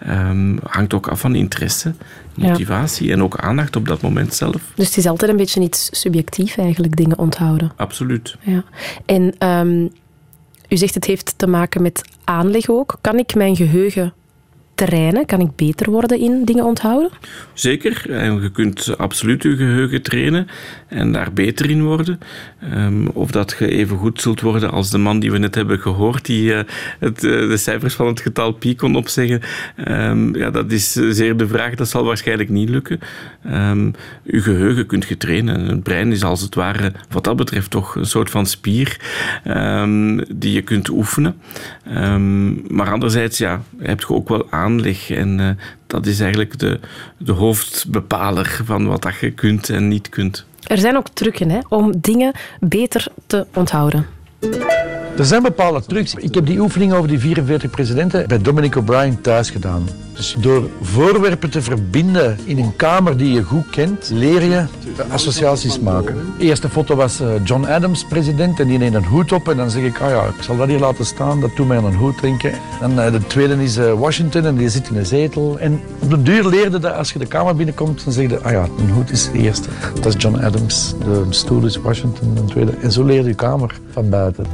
Um, 0.08 0.58
hangt 0.62 0.94
ook 0.94 1.08
af 1.08 1.20
van 1.20 1.34
interesse 1.34 1.92
motivatie 2.34 3.06
ja. 3.06 3.12
en 3.12 3.22
ook 3.22 3.36
aandacht 3.36 3.76
op 3.76 3.88
dat 3.88 4.02
moment 4.02 4.34
zelf. 4.34 4.72
Dus 4.74 4.86
het 4.86 4.96
is 4.96 5.06
altijd 5.06 5.30
een 5.30 5.36
beetje 5.36 5.60
iets 5.60 5.88
subjectief 5.90 6.56
eigenlijk, 6.56 6.96
dingen 6.96 7.18
onthouden. 7.18 7.72
Absoluut. 7.76 8.36
Ja. 8.40 8.64
En 9.06 9.48
um, 9.48 9.90
u 10.68 10.76
zegt 10.76 10.94
het 10.94 11.04
heeft 11.04 11.34
te 11.36 11.46
maken 11.46 11.82
met 11.82 12.02
aanleg 12.24 12.68
ook. 12.68 12.98
Kan 13.00 13.18
ik 13.18 13.34
mijn 13.34 13.56
geheugen 13.56 14.12
trainen? 14.86 15.26
Kan 15.26 15.40
ik 15.40 15.56
beter 15.56 15.90
worden 15.90 16.18
in 16.18 16.44
dingen 16.44 16.64
onthouden? 16.64 17.10
Zeker. 17.52 18.10
En 18.10 18.42
je 18.42 18.50
kunt 18.50 18.96
absoluut 18.96 19.42
je 19.42 19.56
geheugen 19.56 20.02
trainen 20.02 20.46
en 20.88 21.12
daar 21.12 21.32
beter 21.32 21.70
in 21.70 21.82
worden. 21.82 22.18
Um, 22.74 23.06
of 23.06 23.30
dat 23.30 23.56
je 23.58 23.68
even 23.68 23.96
goed 23.96 24.20
zult 24.20 24.40
worden 24.40 24.70
als 24.70 24.90
de 24.90 24.98
man 24.98 25.20
die 25.20 25.32
we 25.32 25.38
net 25.38 25.54
hebben 25.54 25.78
gehoord, 25.78 26.26
die 26.26 26.52
uh, 26.52 26.60
het, 26.98 27.24
uh, 27.24 27.48
de 27.48 27.56
cijfers 27.56 27.94
van 27.94 28.06
het 28.06 28.20
getal 28.20 28.52
pi 28.52 28.76
kon 28.76 28.96
opzeggen. 28.96 29.40
Um, 29.88 30.36
ja, 30.36 30.50
dat 30.50 30.72
is 30.72 30.92
zeer 30.92 31.36
de 31.36 31.48
vraag. 31.48 31.74
Dat 31.74 31.88
zal 31.88 32.04
waarschijnlijk 32.04 32.48
niet 32.48 32.68
lukken. 32.68 33.00
Um, 33.46 33.94
je 34.22 34.40
geheugen 34.40 34.86
kunt 34.86 35.08
je 35.08 35.16
trainen. 35.16 35.66
Het 35.66 35.82
brein 35.82 36.12
is 36.12 36.24
als 36.24 36.40
het 36.40 36.54
ware, 36.54 36.92
wat 37.10 37.24
dat 37.24 37.36
betreft, 37.36 37.70
toch 37.70 37.94
een 37.94 38.06
soort 38.06 38.30
van 38.30 38.46
spier 38.46 38.98
die 40.34 40.52
je 40.52 40.62
kunt 40.62 40.88
oefenen. 40.88 41.40
maar 42.68 42.90
anderzijds, 42.90 43.38
ja, 43.38 43.62
heb 43.78 44.00
je 44.00 44.08
ook 44.08 44.28
wel 44.28 44.46
aanleg. 44.70 45.10
En 45.10 45.38
uh, 45.38 45.50
dat 45.86 46.06
is 46.06 46.20
eigenlijk 46.20 46.58
de, 46.58 46.80
de 47.18 47.32
hoofdbepaler 47.32 48.60
van 48.64 48.86
wat 48.86 49.02
dat 49.02 49.18
je 49.20 49.30
kunt 49.30 49.70
en 49.70 49.88
niet 49.88 50.08
kunt. 50.08 50.44
Er 50.66 50.78
zijn 50.78 50.96
ook 50.96 51.08
trucken 51.12 51.50
hè, 51.50 51.58
om 51.68 51.92
dingen 52.00 52.32
beter 52.60 53.06
te 53.26 53.46
onthouden. 53.54 54.06
Er 55.18 55.24
zijn 55.24 55.42
bepaalde 55.42 55.82
trucs. 55.86 56.14
Ik 56.14 56.34
heb 56.34 56.46
die 56.46 56.60
oefening 56.60 56.92
over 56.92 57.08
die 57.08 57.18
44 57.18 57.70
presidenten 57.70 58.28
bij 58.28 58.38
Dominic 58.38 58.76
O'Brien 58.76 59.20
thuis 59.20 59.50
gedaan. 59.50 59.88
Dus 60.20 60.36
door 60.38 60.68
voorwerpen 60.82 61.50
te 61.50 61.62
verbinden 61.62 62.38
in 62.44 62.58
een 62.58 62.76
kamer 62.76 63.16
die 63.16 63.32
je 63.32 63.42
goed 63.42 63.70
kent, 63.70 64.10
leer 64.12 64.42
je 64.42 64.64
associaties 65.10 65.78
maken. 65.78 66.14
De 66.38 66.44
eerste 66.44 66.68
foto 66.68 66.94
was 66.94 67.20
John 67.44 67.64
Adams, 67.64 68.04
president, 68.04 68.60
en 68.60 68.68
die 68.68 68.78
neemt 68.78 68.94
een 68.94 69.04
hoed 69.04 69.32
op. 69.32 69.48
En 69.48 69.56
dan 69.56 69.70
zeg 69.70 69.82
ik, 69.82 70.00
ah 70.00 70.10
ja, 70.10 70.24
ik 70.24 70.42
zal 70.42 70.56
dat 70.56 70.68
hier 70.68 70.78
laten 70.78 71.06
staan, 71.06 71.40
dat 71.40 71.50
doet 71.56 71.68
mij 71.68 71.76
aan 71.76 71.84
een 71.84 71.94
hoed 71.94 72.20
denken. 72.20 72.52
En 72.80 73.12
de 73.12 73.26
tweede 73.26 73.62
is 73.62 73.76
Washington 73.76 74.44
en 74.44 74.56
die 74.56 74.68
zit 74.68 74.88
in 74.88 74.96
een 74.96 75.06
zetel. 75.06 75.58
En 75.58 75.80
op 75.98 76.10
de 76.10 76.22
duur 76.22 76.48
leerde 76.48 76.78
dat 76.78 76.94
als 76.94 77.12
je 77.12 77.18
de 77.18 77.26
kamer 77.26 77.56
binnenkomt, 77.56 78.04
dan 78.04 78.12
zeg 78.12 78.30
je, 78.30 78.40
ah 78.40 78.50
ja, 78.50 78.66
een 78.78 78.90
hoed 78.90 79.10
is 79.10 79.30
de 79.30 79.38
eerste. 79.38 79.68
Dat 79.94 80.14
is 80.14 80.22
John 80.22 80.44
Adams, 80.44 80.94
de 81.04 81.26
stoel 81.30 81.64
is 81.64 81.76
Washington, 81.76 82.34
de 82.34 82.44
tweede. 82.44 82.72
En 82.82 82.92
zo 82.92 83.04
leer 83.04 83.26
je 83.26 83.34
kamer 83.34 83.80
van 83.90 84.08
buiten. 84.08 84.44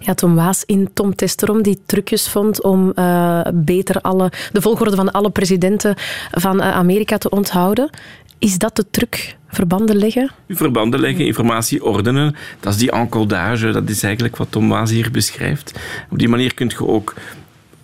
Ja, 0.00 0.14
Tom 0.14 0.34
Waas 0.34 0.64
in 0.64 0.90
Tom 0.92 1.14
Testerom 1.14 1.62
die 1.62 1.78
trucjes 1.86 2.28
vond 2.28 2.62
om 2.62 2.92
uh, 2.94 3.40
beter 3.54 4.00
alle, 4.00 4.32
de 4.52 4.60
volgorde 4.60 4.96
van 4.96 5.10
alle 5.10 5.30
presidenten 5.30 5.94
van 6.30 6.56
uh, 6.56 6.70
Amerika 6.70 7.18
te 7.18 7.30
onthouden. 7.30 7.90
Is 8.38 8.58
dat 8.58 8.76
de 8.76 8.84
truc? 8.90 9.36
Verbanden 9.48 9.96
leggen? 9.96 10.30
Verbanden 10.48 11.00
leggen, 11.00 11.26
informatie 11.26 11.84
ordenen. 11.84 12.36
Dat 12.60 12.72
is 12.72 12.78
die 12.78 12.90
encodage, 12.90 13.70
dat 13.70 13.88
is 13.88 14.02
eigenlijk 14.02 14.36
wat 14.36 14.46
Tom 14.50 14.68
Waas 14.68 14.90
hier 14.90 15.10
beschrijft. 15.10 15.78
Op 16.10 16.18
die 16.18 16.28
manier 16.28 16.54
kun 16.54 16.68
je 16.68 16.86
ook 16.86 17.14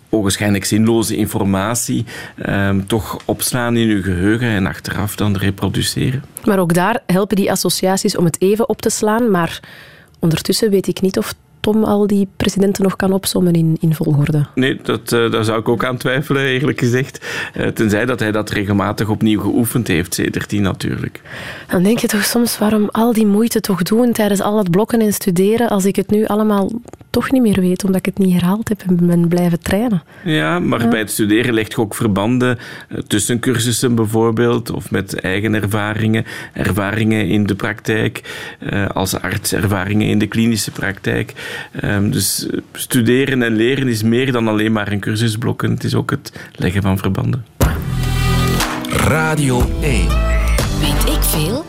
ogenschijnlijk 0.09 0.65
zinloze 0.65 1.15
informatie 1.15 2.05
ehm, 2.35 2.81
toch 2.87 3.17
opslaan 3.25 3.77
in 3.77 3.87
je 3.87 4.01
geheugen 4.01 4.47
en 4.47 4.65
achteraf 4.65 5.15
dan 5.15 5.37
reproduceren. 5.37 6.23
Maar 6.45 6.59
ook 6.59 6.73
daar 6.73 7.01
helpen 7.05 7.35
die 7.35 7.51
associaties 7.51 8.17
om 8.17 8.25
het 8.25 8.41
even 8.41 8.69
op 8.69 8.81
te 8.81 8.89
slaan. 8.89 9.31
Maar 9.31 9.59
ondertussen 10.19 10.69
weet 10.69 10.87
ik 10.87 11.01
niet 11.01 11.17
of 11.17 11.33
Tom 11.65 11.83
al 11.83 12.07
die 12.07 12.27
presidenten 12.37 12.83
nog 12.83 12.95
kan 12.95 13.13
opsommen 13.13 13.53
in, 13.53 13.77
in 13.79 13.95
volgorde. 13.95 14.45
Nee, 14.55 14.79
dat, 14.83 15.11
uh, 15.11 15.31
daar 15.31 15.43
zou 15.43 15.59
ik 15.59 15.69
ook 15.69 15.83
aan 15.83 15.97
twijfelen, 15.97 16.45
eerlijk 16.45 16.79
gezegd. 16.79 17.25
Uh, 17.57 17.67
tenzij 17.67 18.05
dat 18.05 18.19
hij 18.19 18.31
dat 18.31 18.49
regelmatig 18.49 19.09
opnieuw 19.09 19.41
geoefend 19.41 19.87
heeft, 19.87 20.13
sedert 20.13 20.49
die 20.49 20.61
natuurlijk. 20.61 21.21
Dan 21.67 21.83
denk 21.83 21.99
je 21.99 22.07
toch 22.07 22.23
soms, 22.23 22.57
waarom 22.57 22.89
al 22.91 23.13
die 23.13 23.25
moeite 23.25 23.59
toch 23.59 23.83
doen 23.83 24.11
tijdens 24.11 24.41
al 24.41 24.57
het 24.57 24.71
blokken 24.71 25.01
en 25.01 25.13
studeren, 25.13 25.69
als 25.69 25.85
ik 25.85 25.95
het 25.95 26.09
nu 26.09 26.25
allemaal 26.25 26.71
toch 27.09 27.31
niet 27.31 27.41
meer 27.41 27.61
weet, 27.61 27.83
omdat 27.83 27.99
ik 27.99 28.05
het 28.05 28.17
niet 28.17 28.33
herhaald 28.33 28.69
heb 28.69 28.81
en 28.81 29.07
ben 29.07 29.27
blijven 29.27 29.59
trainen. 29.59 30.03
Ja, 30.23 30.59
maar 30.59 30.81
ja. 30.81 30.87
bij 30.87 30.99
het 30.99 31.11
studeren 31.11 31.53
leg 31.53 31.67
je 31.67 31.77
ook 31.77 31.95
verbanden 31.95 32.57
uh, 32.89 32.99
tussen 32.99 33.39
cursussen 33.39 33.95
bijvoorbeeld, 33.95 34.71
of 34.71 34.91
met 34.91 35.19
eigen 35.19 35.53
ervaringen, 35.53 36.25
ervaringen 36.53 37.27
in 37.27 37.45
de 37.45 37.55
praktijk, 37.55 38.21
als 38.93 39.19
arts, 39.21 39.53
ervaringen 39.53 40.07
in 40.07 40.19
de 40.19 40.27
klinische 40.27 40.71
praktijk. 40.71 41.33
Um, 41.83 42.11
dus 42.11 42.47
studeren 42.73 43.41
en 43.41 43.55
leren 43.55 43.87
is 43.87 44.03
meer 44.03 44.31
dan 44.31 44.47
alleen 44.47 44.71
maar 44.71 44.91
een 44.91 44.99
cursusblokken. 44.99 45.71
Het 45.71 45.83
is 45.83 45.95
ook 45.95 46.09
het 46.09 46.31
leggen 46.55 46.81
van 46.81 46.97
verbanden. 46.97 47.45
Radio 48.89 49.69
1. 49.81 50.07
Weet 50.79 51.13
ik 51.15 51.23
veel? 51.23 51.65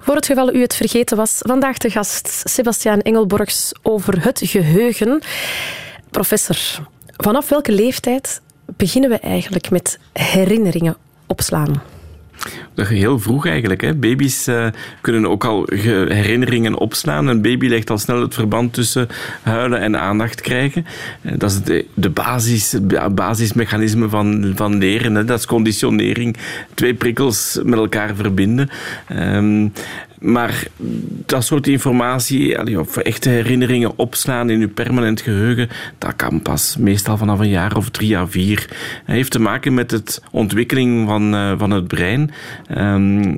Voor 0.00 0.14
het 0.14 0.26
geval 0.26 0.54
u 0.54 0.60
het 0.60 0.76
vergeten 0.76 1.16
was, 1.16 1.38
vandaag 1.38 1.78
de 1.78 1.90
gast 1.90 2.42
Sebastiaan 2.44 3.00
Engelborgs 3.00 3.72
over 3.82 4.24
het 4.24 4.40
geheugen. 4.44 5.22
Professor, 6.10 6.56
vanaf 7.16 7.48
welke 7.48 7.72
leeftijd 7.72 8.40
beginnen 8.76 9.10
we 9.10 9.18
eigenlijk 9.18 9.70
met 9.70 9.98
herinneringen 10.12 10.96
opslaan? 11.26 11.82
Heel 12.74 13.18
vroeg 13.18 13.46
eigenlijk. 13.46 13.80
Hè. 13.80 13.94
Baby's 13.94 14.48
uh, 14.48 14.66
kunnen 15.00 15.30
ook 15.30 15.44
al 15.44 15.68
herinneringen 16.08 16.74
opslaan. 16.74 17.26
Een 17.26 17.42
baby 17.42 17.66
legt 17.68 17.90
al 17.90 17.98
snel 17.98 18.20
het 18.20 18.34
verband 18.34 18.72
tussen 18.72 19.08
huilen 19.42 19.80
en 19.80 20.00
aandacht 20.00 20.40
krijgen. 20.40 20.86
Uh, 21.22 21.32
dat 21.38 21.50
is 21.50 21.62
de, 21.62 21.84
de 21.94 22.10
basis, 22.10 22.76
basismechanisme 23.14 24.08
van, 24.08 24.52
van 24.54 24.78
leren. 24.78 25.14
Hè. 25.14 25.24
Dat 25.24 25.38
is 25.38 25.46
conditionering. 25.46 26.36
Twee 26.74 26.94
prikkels 26.94 27.60
met 27.64 27.78
elkaar 27.78 28.14
verbinden. 28.14 28.68
Um, 29.12 29.72
maar 30.26 30.66
dat 31.26 31.44
soort 31.44 31.66
informatie, 31.66 32.78
of 32.78 32.96
echte 32.96 33.28
herinneringen 33.28 33.98
opslaan 33.98 34.50
in 34.50 34.60
je 34.60 34.68
permanent 34.68 35.20
geheugen, 35.20 35.68
dat 35.98 36.16
kan 36.16 36.42
pas 36.42 36.76
meestal 36.78 37.16
vanaf 37.16 37.38
een 37.38 37.48
jaar 37.48 37.76
of 37.76 37.90
drie 37.90 38.16
à 38.16 38.26
vier. 38.26 38.66
Dat 39.06 39.14
heeft 39.14 39.30
te 39.30 39.38
maken 39.38 39.74
met 39.74 39.90
de 39.90 40.02
ontwikkeling 40.30 41.08
van, 41.08 41.34
uh, 41.34 41.52
van 41.58 41.70
het 41.70 41.86
brein. 41.86 42.30
Um, 42.78 43.34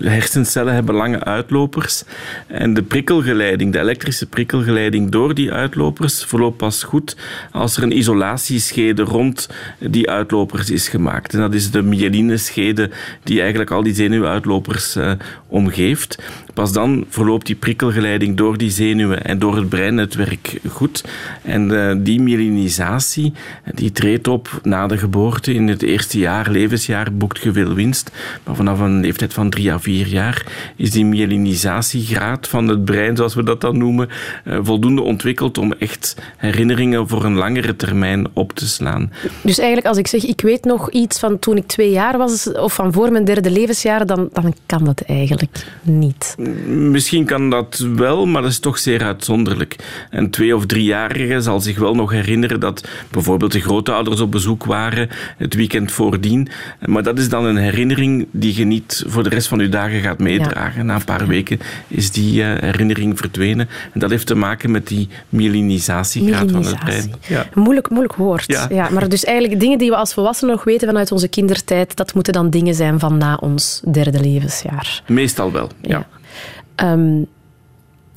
hersencellen 0.00 0.74
hebben 0.74 0.94
lange 0.94 1.24
uitlopers 1.24 2.04
en 2.46 2.74
de 2.74 2.82
prikkelgeleiding, 2.82 3.72
de 3.72 3.80
elektrische 3.80 4.26
prikkelgeleiding 4.26 5.10
door 5.10 5.34
die 5.34 5.52
uitlopers 5.52 6.24
verloopt 6.24 6.56
pas 6.56 6.82
goed 6.82 7.16
als 7.50 7.76
er 7.76 7.82
een 7.82 7.96
isolatieschede 7.96 9.02
rond 9.02 9.48
die 9.78 10.10
uitlopers 10.10 10.70
is 10.70 10.88
gemaakt. 10.88 11.34
En 11.34 11.40
dat 11.40 11.54
is 11.54 11.70
de 11.70 11.82
myelineschede 11.82 12.90
die 13.22 13.40
eigenlijk 13.40 13.70
al 13.70 13.82
die 13.82 13.94
zenuwuitlopers 13.94 14.96
uh, 14.96 15.12
omgeeft 15.46 15.87
heeft. 15.88 16.18
Pas 16.58 16.72
dan 16.72 17.04
verloopt 17.08 17.46
die 17.46 17.54
prikkelgeleiding 17.54 18.36
door 18.36 18.58
die 18.58 18.70
zenuwen 18.70 19.24
en 19.24 19.38
door 19.38 19.56
het 19.56 19.68
breinnetwerk 19.68 20.60
goed. 20.68 21.04
En 21.42 21.70
uh, 21.70 21.94
die 21.98 22.20
myelinisatie 22.20 23.32
die 23.74 23.92
treedt 23.92 24.28
op 24.28 24.60
na 24.62 24.86
de 24.86 24.98
geboorte. 24.98 25.54
In 25.54 25.68
het 25.68 25.82
eerste 25.82 26.18
jaar, 26.18 26.50
levensjaar, 26.50 27.12
boekt 27.12 27.42
je 27.42 27.52
veel 27.52 27.74
winst. 27.74 28.10
Maar 28.44 28.54
vanaf 28.54 28.80
een 28.80 29.00
leeftijd 29.00 29.34
van 29.34 29.50
drie 29.50 29.72
à 29.72 29.78
vier 29.78 30.06
jaar 30.06 30.46
is 30.76 30.90
die 30.90 31.04
myelinisatiegraad 31.04 32.48
van 32.48 32.68
het 32.68 32.84
brein, 32.84 33.16
zoals 33.16 33.34
we 33.34 33.42
dat 33.42 33.60
dan 33.60 33.78
noemen, 33.78 34.08
uh, 34.44 34.58
voldoende 34.62 35.02
ontwikkeld 35.02 35.58
om 35.58 35.72
echt 35.72 36.16
herinneringen 36.36 37.08
voor 37.08 37.24
een 37.24 37.34
langere 37.34 37.76
termijn 37.76 38.26
op 38.32 38.52
te 38.52 38.68
slaan. 38.68 39.12
Dus 39.42 39.58
eigenlijk 39.58 39.88
als 39.88 39.98
ik 39.98 40.06
zeg, 40.06 40.24
ik 40.24 40.40
weet 40.40 40.64
nog 40.64 40.90
iets 40.90 41.18
van 41.18 41.38
toen 41.38 41.56
ik 41.56 41.66
twee 41.66 41.90
jaar 41.90 42.18
was, 42.18 42.52
of 42.52 42.74
van 42.74 42.92
voor 42.92 43.12
mijn 43.12 43.24
derde 43.24 43.50
levensjaar, 43.50 44.06
dan, 44.06 44.28
dan 44.32 44.54
kan 44.66 44.84
dat 44.84 45.00
eigenlijk 45.00 45.66
niet. 45.82 46.36
Misschien 46.66 47.24
kan 47.24 47.50
dat 47.50 47.86
wel, 47.94 48.26
maar 48.26 48.42
dat 48.42 48.50
is 48.50 48.58
toch 48.58 48.78
zeer 48.78 49.02
uitzonderlijk. 49.02 49.76
Een 50.10 50.30
twee- 50.30 50.56
of 50.56 50.66
driejarige 50.66 51.40
zal 51.40 51.60
zich 51.60 51.78
wel 51.78 51.94
nog 51.94 52.10
herinneren 52.10 52.60
dat 52.60 52.88
bijvoorbeeld 53.10 53.52
de 53.52 53.60
grootouders 53.60 54.20
op 54.20 54.30
bezoek 54.30 54.64
waren 54.64 55.08
het 55.36 55.54
weekend 55.54 55.92
voordien. 55.92 56.48
Maar 56.86 57.02
dat 57.02 57.18
is 57.18 57.28
dan 57.28 57.44
een 57.44 57.56
herinnering 57.56 58.26
die 58.30 58.56
je 58.56 58.64
niet 58.64 59.04
voor 59.06 59.22
de 59.22 59.28
rest 59.28 59.48
van 59.48 59.58
je 59.58 59.68
dagen 59.68 60.00
gaat 60.00 60.18
meedragen. 60.18 60.80
Ja. 60.80 60.82
Na 60.82 60.94
een 60.94 61.04
paar 61.04 61.26
weken 61.26 61.60
is 61.88 62.10
die 62.10 62.40
uh, 62.40 62.46
herinnering 62.58 63.18
verdwenen. 63.18 63.68
En 63.92 64.00
dat 64.00 64.10
heeft 64.10 64.26
te 64.26 64.34
maken 64.34 64.70
met 64.70 64.86
die 64.86 65.08
myelinisatiegraad 65.28 66.50
van 66.50 66.64
het 66.64 66.78
brein. 66.78 67.12
Ja. 67.26 67.46
Moeilijk, 67.54 67.90
moeilijk 67.90 68.14
woord. 68.14 68.44
Ja. 68.46 68.66
ja. 68.70 68.88
maar 68.90 69.08
dus 69.08 69.24
eigenlijk 69.24 69.60
dingen 69.60 69.78
die 69.78 69.90
we 69.90 69.96
als 69.96 70.14
volwassenen 70.14 70.54
nog 70.54 70.64
weten 70.64 70.86
vanuit 70.86 71.12
onze 71.12 71.28
kindertijd, 71.28 71.96
dat 71.96 72.14
moeten 72.14 72.32
dan 72.32 72.50
dingen 72.50 72.74
zijn 72.74 72.98
van 72.98 73.18
na 73.18 73.34
ons 73.34 73.82
derde 73.90 74.20
levensjaar. 74.20 75.02
Meestal 75.06 75.52
wel, 75.52 75.70
ja. 75.80 76.06
Um, 76.82 77.26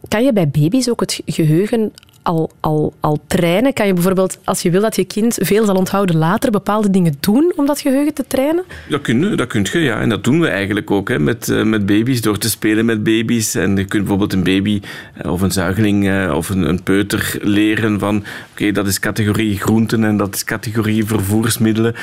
kan 0.08 0.24
je 0.24 0.34
bij 0.34 0.50
baby's 0.50 0.89
ook 0.89 1.00
het 1.00 1.21
geheugen 1.26 1.93
al, 2.23 2.51
al, 2.60 2.93
al 2.99 3.19
trainen? 3.27 3.73
Kan 3.73 3.88
je 3.88 3.93
bijvoorbeeld, 3.93 4.39
als 4.43 4.62
je 4.62 4.71
wil 4.71 4.81
dat 4.81 4.95
je 4.95 5.05
kind 5.05 5.38
veel 5.41 5.65
zal 5.65 5.75
onthouden 5.75 6.17
later, 6.17 6.51
bepaalde 6.51 6.89
dingen 6.89 7.15
doen 7.19 7.53
om 7.55 7.65
dat 7.65 7.81
geheugen 7.81 8.13
te 8.13 8.23
trainen? 8.27 8.63
Dat 8.89 9.01
kun 9.01 9.29
je, 9.29 9.36
dat 9.36 9.47
kun 9.47 9.65
je 9.71 9.79
ja. 9.79 9.99
En 9.99 10.10
dat 10.10 10.23
doen 10.23 10.39
we 10.39 10.47
eigenlijk 10.47 10.91
ook 10.91 11.10
hè, 11.10 11.19
met, 11.19 11.47
uh, 11.47 11.63
met 11.63 11.86
baby's, 11.86 12.21
door 12.21 12.38
te 12.38 12.49
spelen 12.49 12.86
met 12.86 13.03
baby's. 13.03 13.55
En 13.55 13.69
je 13.69 13.86
kunt 13.86 14.01
bijvoorbeeld 14.01 14.34
een 14.34 14.43
baby 14.43 14.81
uh, 15.25 15.31
of 15.31 15.41
een 15.41 15.51
zuigeling 15.51 16.07
uh, 16.07 16.34
of 16.36 16.49
een, 16.49 16.69
een, 16.69 16.84
peuter 16.84 17.38
leren 17.41 17.99
van 17.99 18.23
oké, 18.51 18.71
dat 18.71 18.88
is 18.88 18.99
categorie 18.99 19.60
groenten 19.60 20.03
en 20.03 20.17
dat 20.17 20.36
is 20.36 20.43
categorie 20.43 21.05
vervoersmiddelen 21.05 21.95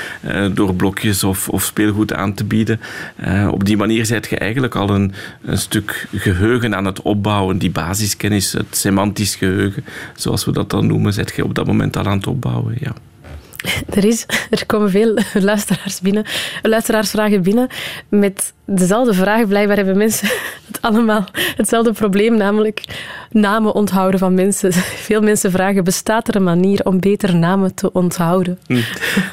door 0.55 0.75
blokjes 0.75 1.25
of, 1.25 1.49
of 1.49 1.63
speelgoed 1.63 2.13
aan 2.13 2.35
te 2.35 2.45
bieden. 2.45 2.81
op 3.51 3.65
die 3.65 3.77
manier 3.77 4.07
zet 4.07 4.27
je 4.27 4.39
eigenlijk 4.39 4.75
al 4.75 4.91
een, 4.91 5.13
een 5.43 5.59
stuk 5.59 6.07
geheugen 6.15 6.77
aan 6.77 6.85
het 6.85 7.03
opbouwen, 7.03 7.59
die 7.59 7.71
basiskennis, 7.71 8.53
het 8.53 8.77
semantisch 8.77 9.35
geheugen 9.35 9.85
zoals 10.15 10.45
we 10.45 10.53
dat 10.53 10.71
dan 10.71 10.87
noemen, 10.87 11.13
zet 11.13 11.33
je 11.37 11.45
op 11.45 11.55
dat 11.55 11.67
moment 11.67 11.97
al 11.97 12.07
aan 12.07 12.17
het 12.17 12.27
opbouwen. 12.27 12.77
Ja. 12.81 12.93
Er, 13.97 14.05
is, 14.05 14.27
er 14.51 14.67
komen 14.67 14.91
veel 14.91 15.19
luisteraars 15.51 16.01
binnen, 16.01 16.25
luisteraarsvragen 16.63 17.43
binnen 17.43 17.69
met 18.09 18.53
dezelfde 18.69 19.15
vraag. 19.15 19.47
Blijkbaar 19.47 19.77
hebben 19.77 19.97
mensen 19.97 20.29
het 20.69 20.79
allemaal 20.81 21.25
hetzelfde 21.57 21.93
probleem, 21.93 22.37
namelijk 22.37 22.85
namen 23.31 23.75
onthouden 23.75 24.21
van 24.21 24.35
mensen. 24.35 24.73
Veel 25.09 25.21
mensen 25.21 25.51
vragen, 25.51 25.85
bestaat 25.85 26.29
er 26.29 26.37
een 26.37 26.43
manier 26.43 26.81
om 26.85 27.01
beter 27.01 27.37
namen 27.37 27.75
te 27.75 27.93
onthouden? 27.93 28.59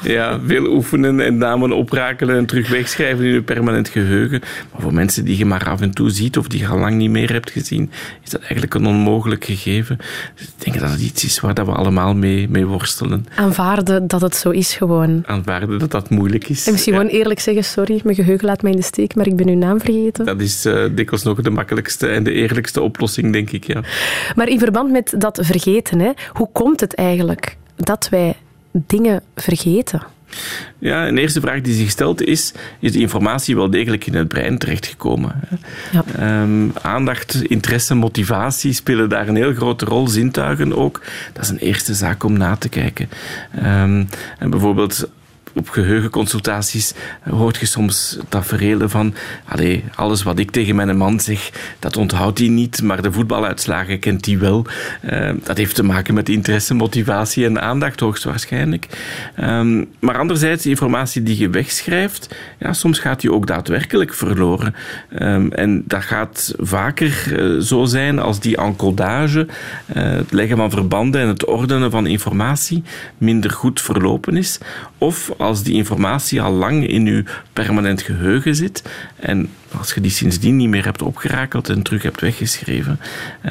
Ja, 0.02 0.40
veel 0.46 0.66
oefenen 0.66 1.20
en 1.20 1.38
namen 1.38 1.72
oprakelen 1.72 2.36
en 2.36 2.46
terug 2.46 2.68
wegschrijven 2.68 3.24
in 3.24 3.32
je 3.32 3.42
permanent 3.42 3.88
geheugen. 3.88 4.40
Maar 4.72 4.80
voor 4.80 4.94
mensen 4.94 5.24
die 5.24 5.38
je 5.38 5.44
maar 5.44 5.68
af 5.68 5.80
en 5.80 5.90
toe 5.90 6.10
ziet 6.10 6.38
of 6.38 6.48
die 6.48 6.60
je 6.60 6.66
al 6.66 6.78
lang 6.78 6.96
niet 6.96 7.10
meer 7.10 7.32
hebt 7.32 7.50
gezien, 7.50 7.90
is 8.24 8.30
dat 8.30 8.40
eigenlijk 8.40 8.74
een 8.74 8.86
onmogelijk 8.86 9.44
gegeven. 9.44 9.96
Dus 10.34 10.46
ik 10.46 10.64
denk 10.64 10.80
dat 10.80 10.90
het 10.90 11.00
iets 11.00 11.24
is 11.24 11.40
waar 11.40 11.54
we 11.54 11.62
allemaal 11.62 12.14
mee, 12.14 12.48
mee 12.48 12.66
worstelen. 12.66 13.26
Aanvaarden 13.36 14.06
dat 14.06 14.20
het 14.20 14.36
zo 14.36 14.50
is 14.50 14.74
gewoon. 14.74 15.22
Aanvaarden 15.26 15.78
dat 15.78 15.90
dat 15.90 16.10
moeilijk 16.10 16.48
is. 16.48 16.66
En 16.66 16.72
misschien 16.72 16.92
ja. 16.92 17.00
gewoon 17.00 17.14
eerlijk 17.14 17.40
zeggen, 17.40 17.64
sorry, 17.64 18.00
mijn 18.04 18.16
geheugen 18.16 18.46
laat 18.46 18.62
mij 18.62 18.70
in 18.70 18.76
de 18.76 18.84
steek, 18.84 19.14
maar 19.14 19.25
ik 19.26 19.36
ben 19.36 19.48
uw 19.48 19.56
naam 19.56 19.80
vergeten. 19.80 20.24
Dat 20.24 20.40
is 20.40 20.66
uh, 20.66 20.84
dikwijls 20.92 21.24
nog 21.24 21.40
de 21.40 21.50
makkelijkste 21.50 22.06
en 22.06 22.22
de 22.24 22.32
eerlijkste 22.32 22.80
oplossing, 22.80 23.32
denk 23.32 23.50
ik, 23.50 23.64
ja. 23.64 23.82
Maar 24.34 24.48
in 24.48 24.58
verband 24.58 24.90
met 24.90 25.14
dat 25.18 25.38
vergeten, 25.42 25.98
hè, 25.98 26.10
hoe 26.32 26.48
komt 26.52 26.80
het 26.80 26.94
eigenlijk 26.94 27.56
dat 27.76 28.08
wij 28.08 28.36
dingen 28.72 29.22
vergeten? 29.36 30.02
Ja, 30.78 31.08
een 31.08 31.18
eerste 31.18 31.40
vraag 31.40 31.60
die 31.60 31.74
zich 31.74 31.90
stelt 31.90 32.22
is: 32.22 32.52
is 32.80 32.92
de 32.92 32.98
informatie 32.98 33.56
wel 33.56 33.70
degelijk 33.70 34.06
in 34.06 34.14
het 34.14 34.28
brein 34.28 34.58
terechtgekomen? 34.58 35.40
Ja. 35.92 36.42
Um, 36.42 36.72
aandacht, 36.82 37.42
interesse, 37.42 37.94
motivatie 37.94 38.72
spelen 38.72 39.08
daar 39.08 39.28
een 39.28 39.36
heel 39.36 39.54
grote 39.54 39.84
rol, 39.84 40.08
zintuigen 40.08 40.76
ook. 40.76 41.02
Dat 41.32 41.44
is 41.44 41.50
een 41.50 41.58
eerste 41.58 41.94
zaak 41.94 42.24
om 42.24 42.38
na 42.38 42.56
te 42.56 42.68
kijken. 42.68 43.08
Um, 43.56 44.08
en 44.38 44.50
bijvoorbeeld 44.50 45.08
op 45.56 45.68
geheugenconsultaties 45.68 46.94
hoort 47.30 47.56
je 47.56 47.66
soms 47.66 48.18
tafereelen 48.28 48.90
van 48.90 49.14
allee, 49.44 49.84
alles 49.94 50.22
wat 50.22 50.38
ik 50.38 50.50
tegen 50.50 50.76
mijn 50.76 50.96
man 50.96 51.20
zeg, 51.20 51.50
dat 51.78 51.96
onthoudt 51.96 52.38
hij 52.38 52.48
niet, 52.48 52.82
maar 52.82 53.02
de 53.02 53.12
voetbaluitslagen 53.12 53.98
kent 53.98 54.26
hij 54.26 54.38
wel. 54.38 54.66
Uh, 55.10 55.30
dat 55.42 55.56
heeft 55.56 55.74
te 55.74 55.82
maken 55.82 56.14
met 56.14 56.28
interesse, 56.28 56.74
motivatie 56.74 57.44
en 57.44 57.60
aandacht 57.60 58.00
hoogstwaarschijnlijk. 58.00 58.86
Um, 59.40 59.88
maar 60.00 60.18
anderzijds, 60.18 60.62
de 60.62 60.68
informatie 60.68 61.22
die 61.22 61.38
je 61.38 61.50
wegschrijft, 61.50 62.34
ja, 62.58 62.72
soms 62.72 62.98
gaat 62.98 63.20
die 63.20 63.32
ook 63.32 63.46
daadwerkelijk 63.46 64.14
verloren. 64.14 64.74
Um, 65.22 65.52
en 65.52 65.82
dat 65.86 66.02
gaat 66.02 66.54
vaker 66.58 67.40
uh, 67.40 67.60
zo 67.60 67.84
zijn 67.84 68.18
als 68.18 68.40
die 68.40 68.56
encodage, 68.56 69.46
het 69.92 70.32
leggen 70.32 70.56
van 70.56 70.70
verbanden 70.70 71.20
en 71.20 71.28
het 71.28 71.46
ordenen 71.46 71.90
van 71.90 72.06
informatie 72.06 72.82
minder 73.18 73.50
goed 73.50 73.80
verlopen 73.80 74.36
is. 74.36 74.58
Of 74.98 75.32
als 75.46 75.62
die 75.62 75.74
informatie 75.74 76.42
al 76.42 76.52
lang 76.52 76.88
in 76.88 77.06
je 77.06 77.24
permanent 77.52 78.02
geheugen 78.02 78.54
zit 78.54 78.82
en 79.16 79.48
als 79.78 79.94
je 79.94 80.00
die 80.00 80.10
sindsdien 80.10 80.56
niet 80.56 80.68
meer 80.68 80.84
hebt 80.84 81.02
opgerakeld 81.02 81.68
en 81.68 81.82
terug 81.82 82.02
hebt 82.02 82.20
weggeschreven, 82.20 83.00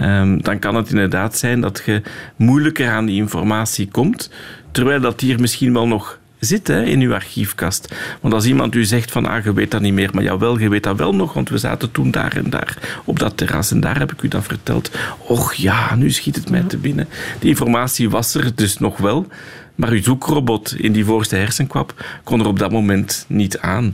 um, 0.01 0.41
dan 0.41 0.59
kan 0.59 0.75
het 0.75 0.89
inderdaad 0.89 1.37
zijn 1.37 1.61
dat 1.61 1.81
je 1.85 2.01
moeilijker 2.35 2.89
aan 2.89 3.05
die 3.05 3.15
informatie 3.15 3.87
komt, 3.91 4.29
terwijl 4.71 5.01
dat 5.01 5.21
hier 5.21 5.39
misschien 5.39 5.73
wel 5.73 5.87
nog 5.87 6.19
zit 6.39 6.67
hè, 6.67 6.83
in 6.83 7.01
uw 7.01 7.13
archiefkast. 7.13 7.95
Want 8.21 8.33
als 8.33 8.45
iemand 8.45 8.75
u 8.75 8.85
zegt 8.85 9.11
van, 9.11 9.25
ah, 9.25 9.43
je 9.43 9.53
weet 9.53 9.71
dat 9.71 9.81
niet 9.81 9.93
meer, 9.93 10.09
maar 10.13 10.23
jawel, 10.23 10.59
je 10.59 10.69
weet 10.69 10.83
dat 10.83 10.97
wel 10.97 11.15
nog, 11.15 11.33
want 11.33 11.49
we 11.49 11.57
zaten 11.57 11.91
toen 11.91 12.11
daar 12.11 12.35
en 12.35 12.49
daar 12.49 12.77
op 13.05 13.19
dat 13.19 13.37
terras 13.37 13.71
en 13.71 13.79
daar 13.79 13.99
heb 13.99 14.11
ik 14.11 14.21
u 14.21 14.27
dat 14.27 14.43
verteld. 14.43 14.91
Och 15.17 15.53
ja, 15.53 15.95
nu 15.95 16.11
schiet 16.11 16.35
het 16.35 16.49
mij 16.49 16.63
te 16.63 16.77
binnen. 16.77 17.07
Die 17.39 17.49
informatie 17.49 18.09
was 18.09 18.35
er 18.35 18.55
dus 18.55 18.77
nog 18.77 18.97
wel, 18.97 19.27
maar 19.75 19.89
uw 19.89 20.03
zoekrobot 20.03 20.75
in 20.77 20.91
die 20.91 21.05
voorste 21.05 21.35
hersenkwap 21.35 22.05
kon 22.23 22.39
er 22.39 22.47
op 22.47 22.59
dat 22.59 22.71
moment 22.71 23.25
niet 23.27 23.59
aan. 23.59 23.93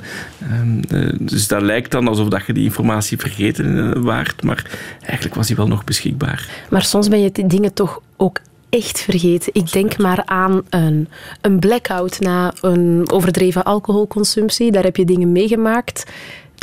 Dus 1.20 1.48
dat 1.48 1.62
lijkt 1.62 1.92
dan 1.92 2.08
alsof 2.08 2.28
dat 2.28 2.46
je 2.46 2.54
die 2.54 2.64
informatie 2.64 3.18
vergeten 3.18 4.04
waart, 4.04 4.44
maar 4.44 4.66
eigenlijk 5.02 5.36
was 5.36 5.48
die 5.48 5.56
wel 5.56 5.68
nog 5.68 5.84
beschikbaar. 5.84 6.50
Maar 6.70 6.84
soms 6.84 7.08
ben 7.08 7.22
je 7.22 7.32
dingen 7.48 7.74
toch 7.74 8.02
ook 8.18 8.40
echt 8.70 9.00
vergeten. 9.00 9.54
Ik 9.54 9.72
denk 9.72 9.98
maar 9.98 10.26
aan 10.26 10.62
een, 10.70 11.08
een 11.42 11.60
blackout 11.60 12.20
na 12.20 12.54
een 12.62 13.12
overdreven 13.12 13.64
alcoholconsumptie. 13.64 14.72
Daar 14.72 14.84
heb 14.84 14.96
je 14.96 15.06
dingen 15.06 15.32
meegemaakt. 15.32 16.12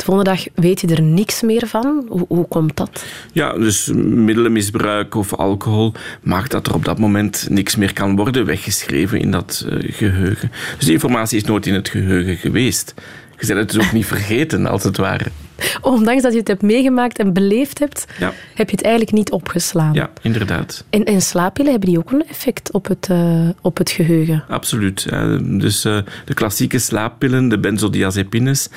De 0.09 0.15
volgende 0.15 0.51
weet 0.55 0.81
je 0.81 0.87
er 0.87 1.01
niks 1.01 1.41
meer 1.41 1.67
van. 1.67 2.05
Hoe, 2.07 2.25
hoe, 2.27 2.47
komt 2.47 2.77
dat? 2.77 3.05
Ja, 3.31 3.53
dus 3.53 3.91
middelenmisbruik 3.95 5.15
of 5.15 5.33
alcohol 5.33 5.93
maakt 6.21 6.51
dat 6.51 6.67
er 6.67 6.73
op 6.73 6.85
dat 6.85 6.99
moment 6.99 7.47
niks 7.49 7.75
meer 7.75 7.93
kan 7.93 8.15
worden 8.15 8.45
weggeschreven 8.45 9.19
in 9.19 9.31
dat 9.31 9.65
uh, 9.69 9.93
geheugen. 9.93 10.51
Dus 10.77 10.85
die 10.85 10.93
informatie 10.93 11.37
is 11.37 11.43
nooit 11.43 11.65
in 11.65 11.73
het 11.73 11.89
geheugen 11.89 12.37
geweest. 12.37 12.93
Je 13.39 13.45
bent 13.45 13.59
het 13.59 13.71
dus 13.71 13.85
ook 13.85 13.91
niet 13.91 14.05
vergeten, 14.05 14.65
als 14.65 14.83
het 14.83 14.97
ware. 14.97 15.25
Ondanks 15.81 16.23
dat 16.23 16.31
je 16.31 16.39
het 16.39 16.47
hebt 16.47 16.61
meegemaakt 16.61 17.17
en 17.17 17.33
beleefd 17.33 17.79
hebt, 17.79 18.05
ja. 18.19 18.33
heb 18.55 18.69
je 18.69 18.75
het 18.75 18.85
eigenlijk 18.85 19.15
niet 19.15 19.31
opgeslaan. 19.31 19.93
Ja, 19.93 20.09
inderdaad. 20.21 20.85
En, 20.89 21.03
en 21.05 21.21
slaappillen, 21.21 21.71
hebben 21.71 21.89
die 21.89 21.99
ook 21.99 22.11
een 22.11 22.27
effect 22.27 22.71
op 22.71 22.87
het, 22.87 23.07
uh, 23.11 23.49
op 23.61 23.77
het 23.77 23.89
geheugen? 23.89 24.43
Absoluut. 24.47 25.07
Uh, 25.11 25.37
dus 25.59 25.85
uh, 25.85 25.97
de 26.25 26.33
klassieke 26.33 26.79
slaappillen, 26.79 27.49
de 27.49 27.59
benzodiazepines, 27.59 28.69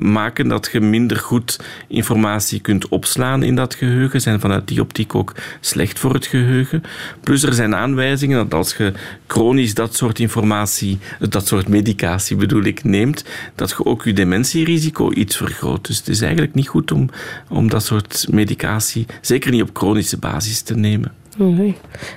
maken 0.00 0.48
dat 0.48 0.68
je 0.72 0.80
minder 0.80 1.16
goed 1.16 1.58
informatie 1.88 2.60
kunt 2.60 2.88
opslaan 2.88 3.42
in 3.42 3.54
dat 3.54 3.74
geheugen. 3.74 4.20
Zijn 4.20 4.40
vanuit 4.40 4.68
die 4.68 4.80
optiek 4.80 5.14
ook 5.14 5.34
slecht 5.60 5.98
voor 5.98 6.14
het 6.14 6.26
geheugen. 6.26 6.82
Plus 7.20 7.42
er 7.42 7.52
zijn 7.54 7.74
aanwijzingen 7.74 8.38
dat 8.38 8.54
als 8.54 8.76
je 8.76 8.92
chronisch 9.26 9.74
dat 9.74 9.94
soort 9.94 10.18
informatie, 10.18 10.98
dat 11.18 11.46
soort 11.46 11.68
medicatie 11.68 12.36
bedoel 12.36 12.62
ik, 12.62 12.84
neemt, 12.84 13.24
dat 13.54 13.70
je 13.70 13.84
ook 13.84 14.04
je 14.04 14.12
dementierisico 14.12 15.12
iets 15.12 15.36
vergroot. 15.36 15.88
Dus 15.92 16.00
het 16.00 16.10
is 16.10 16.20
eigenlijk 16.20 16.54
niet 16.54 16.68
goed 16.68 16.92
om, 16.92 17.08
om 17.48 17.68
dat 17.68 17.84
soort 17.84 18.26
medicatie, 18.30 19.06
zeker 19.20 19.50
niet 19.50 19.62
op 19.62 19.70
chronische 19.72 20.18
basis, 20.18 20.60
te 20.60 20.76
nemen. 20.76 21.12
Nee. 21.36 21.76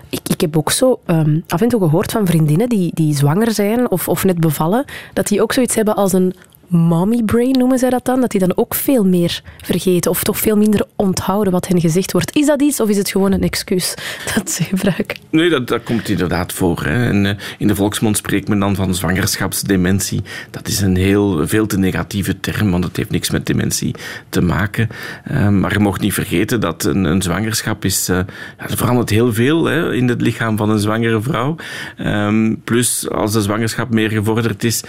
Ik, 0.09 0.19
ik 0.29 0.41
heb 0.41 0.57
ook 0.57 0.71
zo 0.71 0.99
um, 1.05 1.43
af 1.47 1.61
en 1.61 1.67
toe 1.67 1.79
gehoord 1.79 2.11
van 2.11 2.25
vriendinnen 2.25 2.69
die, 2.69 2.91
die 2.93 3.15
zwanger 3.15 3.51
zijn 3.51 3.91
of, 3.91 4.07
of 4.07 4.23
net 4.23 4.39
bevallen, 4.39 4.85
dat 5.13 5.27
die 5.27 5.41
ook 5.41 5.53
zoiets 5.53 5.75
hebben 5.75 5.95
als 5.95 6.13
een 6.13 6.33
mommy 6.67 7.23
brain 7.23 7.51
noemen 7.51 7.80
zij 7.80 7.89
dat 7.89 8.06
dan, 8.06 8.21
dat 8.21 8.32
die 8.32 8.39
dan 8.39 8.58
ook 8.58 8.75
veel 8.75 9.06
meer 9.06 9.41
vergeten 9.63 10.12
of 10.12 10.23
toch 10.23 10.39
veel 10.39 10.58
minder 10.58 10.86
onthouden 10.95 11.54
wat 11.54 11.67
hen 11.67 11.80
gezegd 11.80 12.12
wordt. 12.12 12.36
Is 12.36 12.45
dat 12.45 12.62
iets 12.62 12.80
of 12.80 12.89
is 12.89 12.97
het 12.97 13.10
gewoon 13.10 13.32
een 13.32 13.41
excuus 13.41 13.93
dat 14.36 14.51
ze 14.51 14.63
gebruiken? 14.63 15.17
Nee, 15.30 15.49
dat, 15.49 15.67
dat 15.67 15.84
komt 15.84 16.10
inderdaad 16.10 16.54
voor. 16.54 16.84
Hè. 16.84 17.08
En, 17.10 17.25
uh, 17.25 17.32
in 17.58 17.67
de 17.67 17.75
volksmond 17.75 18.17
spreekt 18.17 18.47
men 18.47 18.60
dan 18.60 18.75
van 18.75 18.95
zwangerschapsdementie. 18.95 20.21
Dat 20.51 20.67
is 20.67 20.82
een 20.82 20.95
heel 20.95 21.47
veel 21.47 21.67
te 21.67 21.78
negatieve 21.78 22.39
term, 22.39 22.71
want 22.71 22.84
het 22.84 22.97
heeft 22.97 23.12
niks 23.12 23.30
met 23.30 23.45
dementie 23.45 23.95
te 24.30 24.41
maken. 24.41 24.89
Uh, 25.32 25.49
maar 25.49 25.73
je 25.73 25.80
mocht 25.80 26.01
niet 26.01 26.13
vergeten 26.13 26.60
dat 26.60 26.84
een, 26.84 27.04
een 27.04 27.21
zwangerschap 27.21 27.86
is... 27.86 28.06
Ja, 28.06 28.25
er 28.58 28.78
verandert 28.78 29.10
heel 29.10 29.34
veel 29.34 29.65
hè, 29.65 29.93
in 29.93 30.08
het 30.08 30.21
lichaam 30.21 30.58
van 30.58 30.69
een 30.69 30.80
zwangere 30.80 31.21
vrouw. 31.21 31.56
Um, 31.97 32.62
plus, 32.63 33.10
als 33.10 33.32
de 33.32 33.41
zwangerschap 33.41 33.93
meer 33.93 34.10
gevorderd 34.10 34.63
is, 34.63 34.84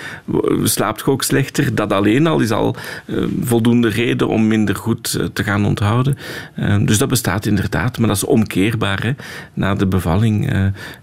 slaapt 0.63 1.01
je 1.01 1.11
ook 1.11 1.23
slechter 1.23 1.66
dat 1.75 1.93
alleen 1.93 2.27
al 2.27 2.41
is 2.41 2.51
al 2.51 2.77
uh, 3.07 3.25
voldoende 3.41 3.89
reden 3.89 4.29
om 4.29 4.47
minder 4.47 4.77
goed 4.77 5.17
uh, 5.19 5.27
te 5.33 5.43
gaan 5.43 5.67
onthouden. 5.67 6.17
Uh, 6.59 6.77
dus 6.87 6.99
dat 6.99 7.09
bestaat 7.09 7.47
inderdaad, 7.47 7.99
maar 7.99 8.09
dat 8.09 8.17
is 8.17 8.25
omkeerbaar. 8.25 9.03
Hè. 9.03 9.13
Na 9.55 9.75
de 9.75 9.87
bevalling 9.87 10.51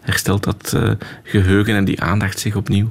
herstelt 0.01 0.43
dat 0.43 0.77
geheugen 1.23 1.75
en 1.75 1.85
die 1.85 2.01
aandacht 2.01 2.39
zich 2.39 2.55
opnieuw. 2.55 2.89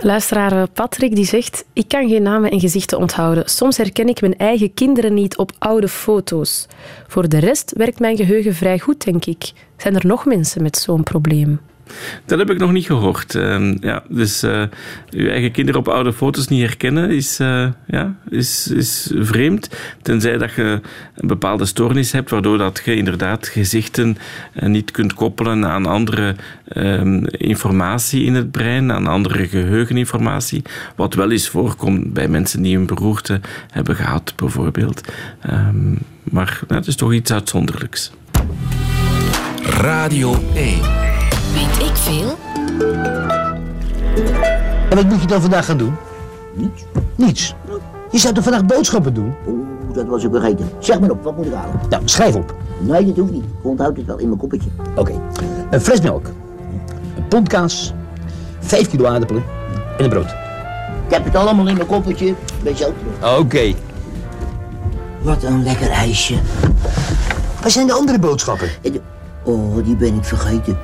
Luisteraar 0.00 0.68
Patrick 0.68 1.14
die 1.14 1.24
zegt: 1.24 1.64
Ik 1.72 1.88
kan 1.88 2.08
geen 2.08 2.22
namen 2.22 2.50
en 2.50 2.60
gezichten 2.60 2.98
onthouden. 2.98 3.48
Soms 3.48 3.76
herken 3.76 4.08
ik 4.08 4.20
mijn 4.20 4.36
eigen 4.36 4.74
kinderen 4.74 5.14
niet 5.14 5.36
op 5.36 5.52
oude 5.58 5.88
foto's. 5.88 6.66
Voor 7.08 7.28
de 7.28 7.38
rest 7.38 7.72
werkt 7.76 8.00
mijn 8.00 8.16
geheugen 8.16 8.54
vrij 8.54 8.78
goed, 8.78 9.04
denk 9.04 9.24
ik. 9.24 9.52
Zijn 9.76 9.94
er 9.94 10.06
nog 10.06 10.24
mensen 10.24 10.62
met 10.62 10.76
zo'n 10.76 11.02
probleem? 11.02 11.60
Dat 12.24 12.38
heb 12.38 12.50
ik 12.50 12.58
nog 12.58 12.72
niet 12.72 12.86
gehoord. 12.86 13.34
Uh, 13.34 13.74
ja, 13.80 14.02
dus 14.08 14.44
uh, 14.44 14.62
uw 15.10 15.28
eigen 15.28 15.50
kinderen 15.50 15.80
op 15.80 15.88
oude 15.88 16.12
foto's 16.12 16.48
niet 16.48 16.60
herkennen 16.60 17.10
is, 17.10 17.40
uh, 17.40 17.68
ja, 17.86 18.14
is, 18.30 18.68
is 18.68 19.12
vreemd. 19.14 19.70
Tenzij 20.02 20.38
dat 20.38 20.54
je 20.54 20.80
een 21.14 21.28
bepaalde 21.28 21.64
stoornis 21.64 22.12
hebt, 22.12 22.30
waardoor 22.30 22.58
dat 22.58 22.82
je 22.84 22.96
inderdaad 22.96 23.48
gezichten 23.48 24.16
uh, 24.54 24.68
niet 24.68 24.90
kunt 24.90 25.14
koppelen 25.14 25.66
aan 25.66 25.86
andere 25.86 26.34
um, 26.76 27.26
informatie 27.26 28.24
in 28.24 28.34
het 28.34 28.50
brein, 28.50 28.92
aan 28.92 29.06
andere 29.06 29.48
geheugeninformatie. 29.48 30.62
Wat 30.96 31.14
wel 31.14 31.30
eens 31.30 31.48
voorkomt 31.48 32.12
bij 32.12 32.28
mensen 32.28 32.62
die 32.62 32.76
een 32.76 32.86
beroerte 32.86 33.40
hebben 33.70 33.96
gehad, 33.96 34.32
bijvoorbeeld. 34.36 35.12
Um, 35.50 35.98
maar 36.22 36.60
nou, 36.68 36.80
het 36.80 36.88
is 36.88 36.96
toch 36.96 37.12
iets 37.12 37.32
uitzonderlijks. 37.32 38.12
Radio 39.62 40.34
1. 40.54 41.13
Weet 41.54 41.88
ik 41.88 41.96
veel? 41.96 42.36
En 44.90 44.96
wat 44.96 45.04
moet 45.04 45.20
je 45.20 45.26
dan 45.26 45.40
vandaag 45.40 45.64
gaan 45.64 45.76
doen? 45.76 45.94
Niets. 46.54 46.84
Niets? 47.14 47.54
Je 48.10 48.18
zou 48.18 48.34
toch 48.34 48.44
vandaag 48.44 48.64
boodschappen 48.64 49.14
doen? 49.14 49.34
Oeh, 49.46 49.66
dat 49.92 50.06
was 50.06 50.24
ik 50.24 50.30
vergeten. 50.30 50.70
Zeg 50.78 51.00
maar 51.00 51.10
op, 51.10 51.22
wat 51.22 51.36
moet 51.36 51.46
ik 51.46 51.52
halen? 51.52 51.80
Nou, 51.88 52.02
schrijf 52.04 52.34
op. 52.34 52.54
Nee, 52.78 53.06
dat 53.06 53.16
hoeft 53.16 53.32
niet. 53.32 53.44
Ik 53.44 53.50
onthoud 53.62 53.96
het 53.96 54.06
wel 54.06 54.18
in 54.18 54.26
mijn 54.26 54.38
koppetje. 54.38 54.68
Oké. 54.90 55.00
Okay. 55.00 55.20
Een 55.70 55.80
fles 55.80 56.00
melk. 56.00 56.26
Een 57.16 57.28
pond 57.28 57.48
kaas. 57.48 57.92
Vijf 58.58 58.88
kilo 58.88 59.06
aardappelen. 59.06 59.44
En 59.98 60.04
een 60.04 60.10
brood. 60.10 60.30
Ik 61.06 61.14
heb 61.14 61.24
het 61.24 61.36
allemaal 61.36 61.68
in 61.68 61.74
mijn 61.74 61.86
koppetje. 61.86 62.34
Ben 62.62 62.76
zo. 62.76 62.92
Oké. 63.20 63.38
Okay. 63.38 63.76
Wat 65.22 65.42
een 65.42 65.62
lekker 65.62 65.90
ijsje. 65.90 66.34
Waar 67.60 67.70
zijn 67.70 67.86
de 67.86 67.92
andere 67.92 68.18
boodschappen? 68.18 68.68
Oh, 69.42 69.84
die 69.84 69.96
ben 69.96 70.14
ik 70.14 70.24
vergeten. 70.24 70.78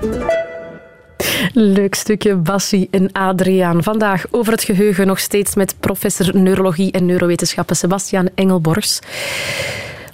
Leuk 1.53 1.95
stukje, 1.95 2.37
Bassie 2.37 2.89
en 2.91 3.13
Adriaan. 3.13 3.83
Vandaag 3.83 4.25
over 4.31 4.53
het 4.53 4.63
geheugen 4.63 5.07
nog 5.07 5.19
steeds 5.19 5.55
met 5.55 5.75
professor 5.81 6.37
neurologie 6.37 6.93
en 6.93 7.07
neurowetenschappen 7.07 7.77
Sebastian 7.77 8.29
Engelborgs. 8.35 8.99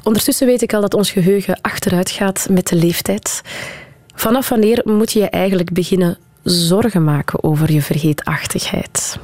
Ondertussen 0.03 0.47
weet 0.47 0.63
ik 0.63 0.75
al 0.75 0.81
dat 0.81 0.95
ons 0.95 1.11
geheugen 1.11 1.59
achteruit 1.61 2.11
gaat 2.11 2.47
met 2.51 2.69
de 2.69 2.77
leeftijd. 2.77 3.43
Vanaf 4.15 4.49
wanneer 4.49 4.81
moet 4.85 5.13
je 5.13 5.19
je 5.19 5.31
eigenlijk 5.31 5.73
beginnen 5.73 6.19
zorgen 6.43 7.05
maken 7.05 7.43
over 7.43 7.73
je 7.73 7.83
vergeetachtigheid? 7.83 9.19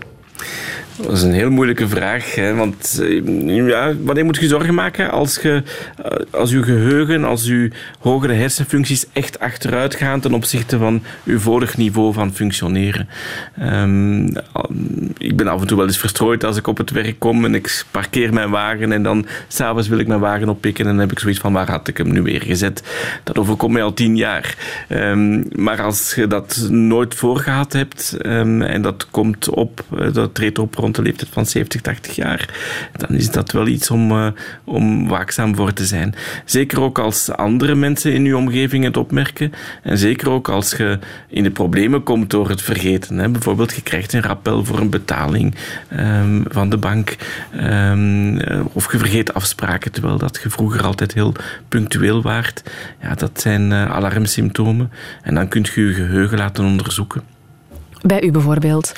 Dat 0.96 1.12
is 1.12 1.22
een 1.22 1.32
heel 1.32 1.50
moeilijke 1.50 1.88
vraag. 1.88 2.34
Hè? 2.34 2.54
Want 2.54 3.00
eh, 3.02 3.66
ja, 3.66 3.92
wanneer 4.02 4.24
moet 4.24 4.36
je 4.36 4.46
zorgen 4.46 4.74
maken 4.74 5.10
als, 5.10 5.38
je, 5.42 5.62
eh, 6.02 6.10
als 6.30 6.50
je 6.50 6.62
geheugen, 6.62 7.24
als 7.24 7.44
je 7.44 7.70
hogere 7.98 8.32
hersenfuncties 8.32 9.06
echt 9.12 9.38
achteruit 9.38 9.94
gaan 9.94 10.20
ten 10.20 10.34
opzichte 10.34 10.78
van 10.78 11.02
je 11.22 11.38
vorig 11.38 11.76
niveau 11.76 12.12
van 12.12 12.34
functioneren? 12.34 13.08
Um, 13.62 14.32
ik 15.18 15.36
ben 15.36 15.48
af 15.48 15.60
en 15.60 15.66
toe 15.66 15.76
wel 15.76 15.86
eens 15.86 15.98
verstrooid 15.98 16.44
als 16.44 16.56
ik 16.56 16.66
op 16.66 16.78
het 16.78 16.90
werk 16.90 17.18
kom 17.18 17.44
en 17.44 17.54
ik 17.54 17.84
parkeer 17.90 18.32
mijn 18.32 18.50
wagen 18.50 18.92
en 18.92 19.02
dan 19.02 19.26
s'avonds 19.48 19.88
wil 19.88 19.98
ik 19.98 20.06
mijn 20.06 20.20
wagen 20.20 20.48
oppikken 20.48 20.84
en 20.84 20.90
dan 20.90 21.00
heb 21.00 21.12
ik 21.12 21.18
zoiets 21.18 21.40
van 21.40 21.52
waar 21.52 21.70
had 21.70 21.88
ik 21.88 21.96
hem 21.96 22.12
nu 22.12 22.22
weer 22.22 22.42
gezet? 22.42 22.82
Dat 23.24 23.38
overkomt 23.38 23.72
mij 23.72 23.82
al 23.82 23.94
tien 23.94 24.16
jaar. 24.16 24.56
Um, 24.88 25.44
maar 25.56 25.82
als 25.82 26.14
je 26.14 26.26
dat 26.26 26.66
nooit 26.70 27.14
voorgehad 27.14 27.72
hebt 27.72 28.16
um, 28.26 28.62
en 28.62 28.82
dat 28.82 29.06
komt 29.10 29.48
op, 29.48 29.84
eh, 29.98 30.12
dat 30.12 30.34
treedt 30.34 30.58
op 30.58 30.76
rond 30.82 30.96
de 30.96 31.02
leeftijd 31.02 31.30
van 31.32 31.46
70, 31.46 31.80
80 31.80 32.16
jaar, 32.16 32.48
dan 32.96 33.16
is 33.16 33.30
dat 33.30 33.52
wel 33.52 33.66
iets 33.66 33.90
om, 33.90 34.12
uh, 34.12 34.26
om 34.64 35.08
waakzaam 35.08 35.56
voor 35.56 35.72
te 35.72 35.86
zijn. 35.86 36.14
Zeker 36.44 36.80
ook 36.80 36.98
als 36.98 37.30
andere 37.30 37.74
mensen 37.74 38.12
in 38.12 38.24
je 38.24 38.36
omgeving 38.36 38.84
het 38.84 38.96
opmerken 38.96 39.52
en 39.82 39.98
zeker 39.98 40.30
ook 40.30 40.48
als 40.48 40.70
je 40.70 40.98
in 41.28 41.42
de 41.42 41.50
problemen 41.50 42.02
komt 42.02 42.30
door 42.30 42.48
het 42.48 42.62
vergeten. 42.62 43.18
Hè. 43.18 43.28
Bijvoorbeeld, 43.28 43.74
je 43.74 43.82
krijgt 43.82 44.12
een 44.12 44.22
rappel 44.22 44.64
voor 44.64 44.78
een 44.78 44.90
betaling 44.90 45.54
um, 45.98 46.44
van 46.48 46.70
de 46.70 46.76
bank 46.76 47.16
um, 47.56 48.40
of 48.72 48.92
je 48.92 48.98
vergeet 48.98 49.34
afspraken 49.34 49.92
terwijl 49.92 50.18
dat 50.18 50.40
je 50.42 50.50
vroeger 50.50 50.82
altijd 50.82 51.14
heel 51.14 51.34
punctueel 51.68 52.22
waart. 52.22 52.62
Ja, 53.02 53.14
dat 53.14 53.40
zijn 53.40 53.70
uh, 53.70 53.90
alarmsymptomen 53.90 54.90
en 55.22 55.34
dan 55.34 55.48
kun 55.48 55.66
je 55.74 55.86
je 55.86 55.94
geheugen 55.94 56.38
laten 56.38 56.64
onderzoeken. 56.64 57.22
Bij 58.02 58.22
u 58.22 58.30
bijvoorbeeld? 58.30 58.92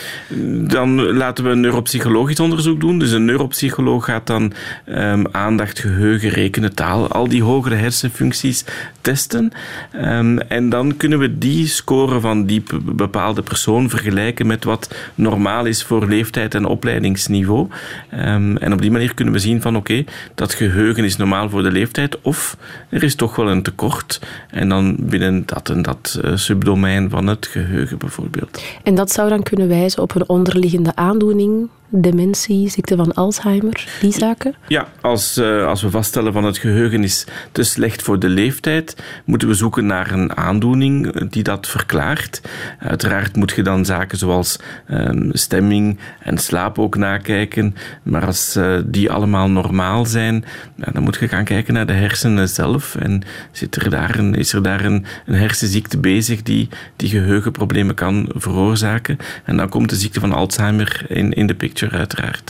Dan 0.68 1.12
laten 1.12 1.44
we 1.44 1.50
een 1.50 1.60
neuropsychologisch 1.60 2.40
onderzoek 2.40 2.80
doen. 2.80 2.98
Dus 2.98 3.10
een 3.10 3.24
neuropsycholoog 3.24 4.04
gaat 4.04 4.26
dan 4.26 4.52
um, 4.88 5.24
aandacht, 5.30 5.78
geheugen, 5.78 6.28
rekenen, 6.28 6.74
taal, 6.74 7.08
al 7.08 7.28
die 7.28 7.42
hogere 7.42 7.74
hersenfuncties 7.74 8.64
testen. 9.00 9.52
Um, 9.96 10.38
en 10.38 10.68
dan 10.68 10.96
kunnen 10.96 11.18
we 11.18 11.38
die 11.38 11.66
score 11.66 12.20
van 12.20 12.46
die 12.46 12.62
bepaalde 12.82 13.42
persoon 13.42 13.90
vergelijken 13.90 14.46
met 14.46 14.64
wat 14.64 14.94
normaal 15.14 15.64
is 15.64 15.82
voor 15.82 16.06
leeftijd 16.06 16.54
en 16.54 16.64
opleidingsniveau. 16.64 17.68
Um, 18.14 18.56
en 18.56 18.72
op 18.72 18.80
die 18.80 18.90
manier 18.90 19.14
kunnen 19.14 19.34
we 19.34 19.40
zien 19.40 19.62
van 19.62 19.76
oké, 19.76 19.92
okay, 19.92 20.06
dat 20.34 20.54
geheugen 20.54 21.04
is 21.04 21.16
normaal 21.16 21.50
voor 21.50 21.62
de 21.62 21.70
leeftijd 21.70 22.20
of 22.20 22.56
er 22.88 23.02
is 23.02 23.14
toch 23.14 23.36
wel 23.36 23.50
een 23.50 23.62
tekort. 23.62 24.20
En 24.50 24.68
dan 24.68 24.96
binnen 24.98 25.42
dat 25.46 25.68
en 25.68 25.82
dat 25.82 26.20
uh, 26.24 26.36
subdomein 26.36 27.10
van 27.10 27.26
het 27.26 27.46
geheugen 27.46 27.98
bijvoorbeeld. 27.98 28.62
En 28.82 28.93
dat 28.94 29.12
zou 29.12 29.28
dan 29.28 29.42
kunnen 29.42 29.68
wijzen 29.68 30.02
op 30.02 30.14
een 30.14 30.28
onderliggende 30.28 30.96
aandoening 30.96 31.68
dementie, 32.00 32.68
ziekte 32.68 32.96
van 32.96 33.14
Alzheimer, 33.14 33.88
die 34.00 34.12
zaken? 34.12 34.54
Ja, 34.68 34.88
als, 35.00 35.38
uh, 35.38 35.66
als 35.66 35.82
we 35.82 35.90
vaststellen 35.90 36.32
van 36.32 36.44
het 36.44 36.58
geheugen 36.58 37.02
is 37.02 37.26
te 37.52 37.62
slecht 37.62 38.02
voor 38.02 38.18
de 38.18 38.28
leeftijd, 38.28 38.96
moeten 39.24 39.48
we 39.48 39.54
zoeken 39.54 39.86
naar 39.86 40.12
een 40.12 40.36
aandoening 40.36 41.28
die 41.30 41.42
dat 41.42 41.66
verklaart. 41.66 42.40
Uiteraard 42.78 43.36
moet 43.36 43.52
je 43.52 43.62
dan 43.62 43.84
zaken 43.84 44.18
zoals 44.18 44.58
um, 44.90 45.30
stemming 45.32 45.98
en 46.20 46.38
slaap 46.38 46.78
ook 46.78 46.96
nakijken, 46.96 47.74
maar 48.02 48.26
als 48.26 48.56
uh, 48.56 48.78
die 48.84 49.10
allemaal 49.10 49.50
normaal 49.50 50.06
zijn, 50.06 50.44
dan 50.92 51.02
moet 51.02 51.16
je 51.16 51.28
gaan 51.28 51.44
kijken 51.44 51.74
naar 51.74 51.86
de 51.86 51.92
hersenen 51.92 52.48
zelf 52.48 52.94
en 52.94 53.22
zit 53.52 53.76
er 53.76 53.90
daar 53.90 54.18
een, 54.18 54.34
is 54.34 54.52
er 54.52 54.62
daar 54.62 54.84
een, 54.84 55.04
een 55.26 55.34
hersenziekte 55.34 55.98
bezig 55.98 56.42
die, 56.42 56.68
die 56.96 57.08
geheugenproblemen 57.08 57.94
kan 57.94 58.30
veroorzaken. 58.34 59.18
En 59.44 59.56
dan 59.56 59.68
komt 59.68 59.90
de 59.90 59.96
ziekte 59.96 60.20
van 60.20 60.32
Alzheimer 60.32 61.04
in, 61.08 61.32
in 61.32 61.46
de 61.46 61.54
picture 61.54 61.83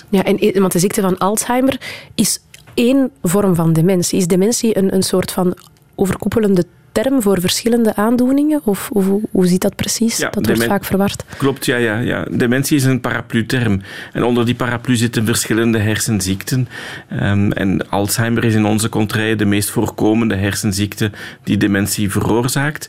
Ja, 0.08 0.24
en, 0.24 0.60
want 0.60 0.72
de 0.72 0.78
ziekte 0.78 1.00
van 1.00 1.18
Alzheimer 1.18 1.80
is 2.14 2.38
één 2.74 3.10
vorm 3.22 3.54
van 3.54 3.72
dementie. 3.72 4.18
Is 4.18 4.26
dementie 4.26 4.78
een, 4.78 4.94
een 4.94 5.02
soort 5.02 5.30
van 5.30 5.54
overkoepelende 5.94 6.64
term 7.02 7.22
voor 7.22 7.40
verschillende 7.40 7.96
aandoeningen? 7.96 8.60
Of, 8.64 8.90
of 8.92 9.06
hoe 9.30 9.46
zit 9.46 9.60
dat 9.60 9.76
precies? 9.76 10.16
Ja, 10.16 10.30
dat 10.30 10.46
wordt 10.46 10.64
vaak 10.64 10.84
verward. 10.84 11.24
Klopt, 11.36 11.66
ja, 11.66 11.76
ja, 11.76 11.98
ja. 11.98 12.26
Dementie 12.30 12.76
is 12.76 12.84
een 12.84 13.00
paraplu-term. 13.00 13.80
En 14.12 14.22
onder 14.22 14.44
die 14.44 14.54
paraplu 14.54 14.96
zitten 14.96 15.24
verschillende 15.24 15.78
hersenziekten. 15.78 16.68
Um, 17.12 17.52
en 17.52 17.90
Alzheimer 17.90 18.44
is 18.44 18.54
in 18.54 18.64
onze 18.64 18.88
contrée 18.88 19.36
de 19.36 19.44
meest 19.44 19.70
voorkomende 19.70 20.34
hersenziekte 20.34 21.10
die 21.42 21.56
dementie 21.56 22.10
veroorzaakt. 22.10 22.88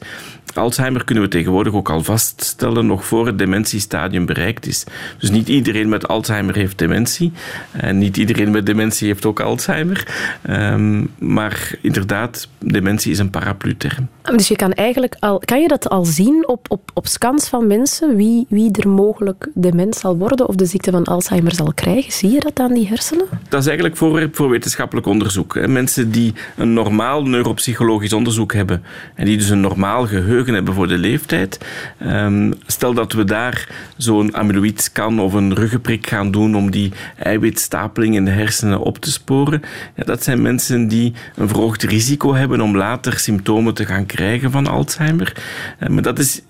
Alzheimer 0.53 1.03
kunnen 1.03 1.23
we 1.23 1.29
tegenwoordig 1.29 1.73
ook 1.73 1.89
al 1.89 2.03
vaststellen 2.03 2.85
nog 2.85 3.05
voor 3.05 3.25
het 3.25 3.37
dementiestadium 3.37 4.25
bereikt 4.25 4.67
is. 4.67 4.83
Dus 5.17 5.29
niet 5.29 5.47
iedereen 5.47 5.89
met 5.89 6.07
Alzheimer 6.07 6.55
heeft 6.55 6.77
dementie. 6.77 7.31
En 7.71 7.97
niet 7.97 8.17
iedereen 8.17 8.51
met 8.51 8.65
dementie 8.65 9.07
heeft 9.07 9.25
ook 9.25 9.39
Alzheimer. 9.39 10.07
Um, 10.49 11.11
maar 11.19 11.71
inderdaad, 11.81 12.47
dementie 12.59 13.11
is 13.11 13.19
een 13.19 13.29
paraplu-term. 13.29 13.94
Dus 14.21 14.47
je 14.47 14.55
kan 14.55 14.73
eigenlijk 14.73 15.15
al, 15.19 15.41
kan 15.45 15.61
je 15.61 15.67
dat 15.67 15.89
al 15.89 16.05
zien 16.05 16.47
op, 16.47 16.65
op, 16.67 16.91
op 16.93 17.07
scans 17.07 17.47
van 17.47 17.67
mensen, 17.67 18.15
wie, 18.15 18.45
wie 18.49 18.71
er 18.71 18.89
mogelijk 18.89 19.49
dement 19.53 19.95
zal 19.95 20.17
worden 20.17 20.47
of 20.47 20.55
de 20.55 20.65
ziekte 20.65 20.91
van 20.91 21.03
Alzheimer 21.03 21.55
zal 21.55 21.73
krijgen? 21.73 22.11
Zie 22.11 22.31
je 22.31 22.39
dat 22.39 22.59
aan 22.59 22.73
die 22.73 22.87
hersenen? 22.87 23.25
Dat 23.49 23.59
is 23.59 23.65
eigenlijk 23.65 23.97
voorwerp 23.97 24.35
voor 24.35 24.49
wetenschappelijk 24.49 25.07
onderzoek. 25.07 25.67
Mensen 25.67 26.11
die 26.11 26.33
een 26.57 26.73
normaal 26.73 27.23
neuropsychologisch 27.23 28.13
onderzoek 28.13 28.53
hebben 28.53 28.83
en 29.15 29.25
die 29.25 29.37
dus 29.37 29.49
een 29.49 29.61
normaal 29.61 30.07
geheugen 30.07 30.53
hebben 30.53 30.73
voor 30.73 30.87
de 30.87 30.97
leeftijd. 30.97 31.59
Um, 32.05 32.53
stel 32.65 32.93
dat 32.93 33.13
we 33.13 33.23
daar 33.23 33.69
zo'n 33.97 34.35
amyloïdscan 34.35 35.19
of 35.19 35.33
een 35.33 35.55
ruggenprik 35.55 36.07
gaan 36.07 36.31
doen 36.31 36.55
om 36.55 36.71
die 36.71 36.91
eiwitstapeling 37.17 38.15
in 38.15 38.25
de 38.25 38.31
hersenen 38.31 38.79
op 38.79 38.97
te 38.97 39.11
sporen. 39.11 39.61
Ja, 39.95 40.03
dat 40.03 40.23
zijn 40.23 40.41
mensen 40.41 40.87
die 40.87 41.13
een 41.35 41.47
verhoogd 41.47 41.83
risico 41.83 42.33
hebben 42.33 42.61
om 42.61 42.77
later 42.77 43.19
symptomen 43.19 43.73
te 43.73 43.84
gaan 43.85 44.05
krijgen 44.05 44.51
van 44.51 44.67
Alzheimer. 44.67 45.43
Uh, 45.79 45.89
maar 45.89 46.03
dat 46.03 46.19
is 46.19 46.41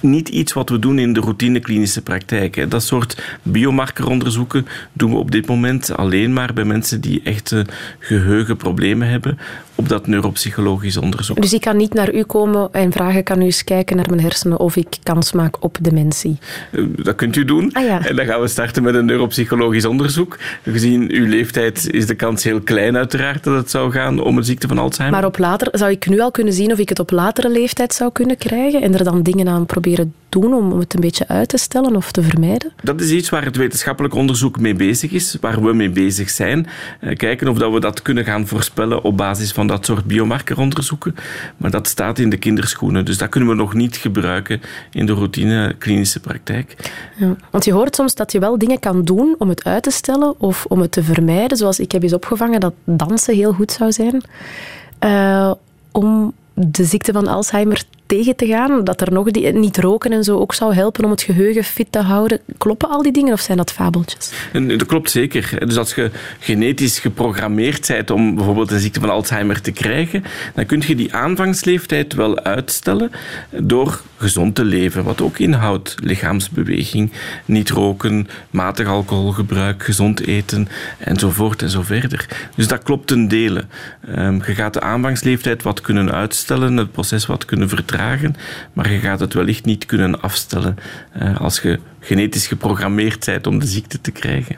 niet 0.00 0.28
iets 0.28 0.52
wat 0.52 0.68
we 0.68 0.78
doen 0.78 0.98
in 0.98 1.12
de 1.12 1.20
routine 1.20 1.60
klinische 1.60 2.02
praktijk. 2.02 2.70
Dat 2.70 2.82
soort 2.82 3.38
biomarkeronderzoeken 3.42 4.66
doen 4.92 5.10
we 5.10 5.16
op 5.16 5.30
dit 5.30 5.46
moment 5.46 5.96
alleen 5.96 6.32
maar 6.32 6.52
bij 6.52 6.64
mensen 6.64 7.00
die 7.00 7.20
echte 7.24 7.66
geheugenproblemen 7.98 9.08
hebben 9.08 9.38
op 9.74 9.88
dat 9.88 10.06
neuropsychologisch 10.06 10.96
onderzoek. 10.96 11.40
Dus 11.40 11.52
ik 11.52 11.60
kan 11.60 11.76
niet 11.76 11.94
naar 11.94 12.14
u 12.14 12.22
komen 12.22 12.68
en 12.72 12.92
vragen, 12.92 13.22
kan 13.22 13.40
u 13.40 13.44
eens 13.44 13.64
kijken 13.64 13.96
naar 13.96 14.06
mijn 14.08 14.20
hersenen 14.20 14.58
of 14.58 14.76
ik 14.76 14.96
kans 15.02 15.32
maak 15.32 15.64
op 15.64 15.78
dementie? 15.80 16.38
Eh, 16.70 16.82
dat 16.96 17.14
kunt 17.14 17.36
u 17.36 17.44
doen. 17.44 17.72
Ah, 17.72 17.84
ja. 17.84 18.06
En 18.06 18.16
dan 18.16 18.26
gaan 18.26 18.40
we 18.40 18.48
starten 18.48 18.82
met 18.82 18.94
een 18.94 19.04
neuropsychologisch 19.04 19.84
onderzoek. 19.84 20.38
Gezien 20.62 21.10
uw 21.10 21.26
leeftijd 21.26 21.90
is 21.90 22.06
de 22.06 22.14
kans 22.14 22.44
heel 22.44 22.60
klein 22.60 22.96
uiteraard 22.96 23.44
dat 23.44 23.56
het 23.56 23.70
zou 23.70 23.92
gaan 23.92 24.22
om 24.22 24.36
een 24.36 24.44
ziekte 24.44 24.68
van 24.68 24.78
Alzheimer. 24.78 25.18
Maar 25.18 25.28
op 25.28 25.38
later, 25.38 25.68
zou 25.72 25.90
ik 25.90 26.06
nu 26.06 26.20
al 26.20 26.30
kunnen 26.30 26.52
zien 26.52 26.72
of 26.72 26.78
ik 26.78 26.83
het 26.88 26.98
op 26.98 27.10
latere 27.10 27.50
leeftijd 27.50 27.94
zou 27.94 28.12
kunnen 28.12 28.38
krijgen 28.38 28.82
en 28.82 28.94
er 28.94 29.04
dan 29.04 29.22
dingen 29.22 29.48
aan 29.48 29.66
proberen 29.66 30.14
doen 30.28 30.54
om 30.54 30.78
het 30.78 30.94
een 30.94 31.00
beetje 31.00 31.28
uit 31.28 31.48
te 31.48 31.56
stellen 31.56 31.96
of 31.96 32.12
te 32.12 32.22
vermijden? 32.22 32.72
Dat 32.82 33.00
is 33.00 33.10
iets 33.10 33.28
waar 33.28 33.44
het 33.44 33.56
wetenschappelijk 33.56 34.14
onderzoek 34.14 34.60
mee 34.60 34.74
bezig 34.74 35.10
is, 35.10 35.36
waar 35.40 35.62
we 35.62 35.72
mee 35.72 35.90
bezig 35.90 36.30
zijn. 36.30 36.66
Eh, 37.00 37.16
kijken 37.16 37.48
of 37.48 37.58
dat 37.58 37.72
we 37.72 37.80
dat 37.80 38.02
kunnen 38.02 38.24
gaan 38.24 38.46
voorspellen 38.46 39.02
op 39.02 39.16
basis 39.16 39.52
van 39.52 39.66
dat 39.66 39.86
soort 39.86 40.04
biomarkeronderzoeken. 40.04 41.14
Maar 41.56 41.70
dat 41.70 41.88
staat 41.88 42.18
in 42.18 42.30
de 42.30 42.36
kinderschoenen, 42.36 43.04
dus 43.04 43.18
dat 43.18 43.28
kunnen 43.28 43.48
we 43.48 43.54
nog 43.54 43.74
niet 43.74 43.96
gebruiken 43.96 44.60
in 44.92 45.06
de 45.06 45.12
routine 45.12 45.74
klinische 45.78 46.20
praktijk. 46.20 46.76
Ja, 47.16 47.36
want 47.50 47.64
je 47.64 47.72
hoort 47.72 47.94
soms 47.94 48.14
dat 48.14 48.32
je 48.32 48.38
wel 48.38 48.58
dingen 48.58 48.78
kan 48.78 49.02
doen 49.02 49.34
om 49.38 49.48
het 49.48 49.64
uit 49.64 49.82
te 49.82 49.90
stellen 49.90 50.40
of 50.40 50.64
om 50.64 50.80
het 50.80 50.92
te 50.92 51.02
vermijden. 51.02 51.56
Zoals 51.56 51.80
ik 51.80 51.92
heb 51.92 52.02
eens 52.02 52.12
opgevangen 52.12 52.60
dat 52.60 52.74
dansen 52.84 53.34
heel 53.34 53.52
goed 53.52 53.72
zou 53.72 53.92
zijn. 53.92 54.22
Uh, 55.04 55.52
om 55.92 56.32
de 56.54 56.84
ziekte 56.84 57.12
van 57.12 57.26
Alzheimer 57.26 57.82
tegen 58.16 58.36
te 58.36 58.46
gaan? 58.46 58.84
Dat 58.84 59.00
er 59.00 59.12
nog 59.12 59.30
die, 59.30 59.52
niet 59.52 59.78
roken 59.78 60.12
en 60.12 60.24
zo 60.24 60.38
ook 60.38 60.54
zou 60.54 60.74
helpen 60.74 61.04
om 61.04 61.10
het 61.10 61.22
geheugen 61.22 61.64
fit 61.64 61.92
te 61.92 61.98
houden? 61.98 62.40
Kloppen 62.58 62.88
al 62.88 63.02
die 63.02 63.12
dingen 63.12 63.32
of 63.32 63.40
zijn 63.40 63.56
dat 63.56 63.72
fabeltjes? 63.72 64.30
En, 64.52 64.68
dat 64.68 64.86
klopt 64.86 65.10
zeker. 65.10 65.66
Dus 65.66 65.76
als 65.76 65.94
je 65.94 66.10
genetisch 66.38 66.98
geprogrammeerd 66.98 67.86
bent 67.86 68.10
om 68.10 68.34
bijvoorbeeld 68.34 68.70
een 68.70 68.80
ziekte 68.80 69.00
van 69.00 69.10
Alzheimer 69.10 69.60
te 69.60 69.70
krijgen, 69.70 70.24
dan 70.54 70.66
kun 70.66 70.82
je 70.86 70.94
die 70.94 71.14
aanvangsleeftijd 71.14 72.14
wel 72.14 72.38
uitstellen 72.38 73.10
door 73.50 74.00
gezond 74.16 74.54
te 74.54 74.64
leven, 74.64 75.04
wat 75.04 75.20
ook 75.20 75.38
inhoudt 75.38 75.94
lichaamsbeweging, 76.02 77.12
niet 77.44 77.70
roken, 77.70 78.28
matig 78.50 78.86
alcoholgebruik, 78.86 79.82
gezond 79.82 80.26
eten 80.26 80.68
enzovoort 80.98 81.62
en. 81.62 82.26
Dus 82.56 82.68
dat 82.68 82.82
klopt 82.82 83.06
ten 83.06 83.28
dele. 83.28 83.64
Um, 84.18 84.42
je 84.46 84.54
gaat 84.54 84.72
de 84.72 84.80
aanvangsleeftijd 84.80 85.62
wat 85.62 85.80
kunnen 85.80 86.12
uitstellen, 86.12 86.76
het 86.76 86.92
proces 86.92 87.26
wat 87.26 87.44
kunnen 87.44 87.68
vertragen, 87.68 88.03
maar 88.72 88.92
je 88.92 88.98
gaat 88.98 89.20
het 89.20 89.34
wellicht 89.34 89.64
niet 89.64 89.86
kunnen 89.86 90.20
afstellen 90.20 90.76
uh, 91.22 91.40
als 91.40 91.60
je 91.60 91.80
genetisch 92.00 92.46
geprogrammeerd 92.46 93.24
bent 93.24 93.46
om 93.46 93.58
de 93.58 93.66
ziekte 93.66 94.00
te 94.00 94.10
krijgen. 94.10 94.56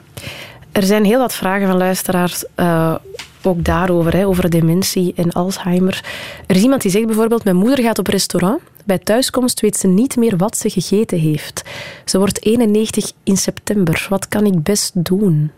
Er 0.72 0.82
zijn 0.82 1.04
heel 1.04 1.18
wat 1.18 1.34
vragen 1.34 1.66
van 1.66 1.76
luisteraars. 1.76 2.44
eh, 2.54 2.94
ook 3.42 3.64
daarover, 3.64 4.16
hè, 4.16 4.26
over 4.26 4.50
dementie 4.50 5.12
en 5.16 5.32
Alzheimer. 5.32 6.04
Er 6.46 6.56
is 6.56 6.62
iemand 6.62 6.82
die 6.82 6.90
zegt 6.90 7.06
bijvoorbeeld: 7.06 7.44
Mijn 7.44 7.56
moeder 7.56 7.84
gaat 7.84 7.98
op 7.98 8.06
restaurant. 8.06 8.60
Bij 8.84 8.98
thuiskomst 8.98 9.60
weet 9.60 9.76
ze 9.76 9.86
niet 9.86 10.16
meer 10.16 10.36
wat 10.36 10.56
ze 10.56 10.70
gegeten 10.70 11.18
heeft. 11.18 11.62
Ze 12.04 12.18
wordt 12.18 12.44
91 12.44 13.12
in 13.22 13.36
september. 13.36 14.06
Wat 14.08 14.28
kan 14.28 14.46
ik 14.46 14.62
best 14.62 15.04
doen? 15.04 15.50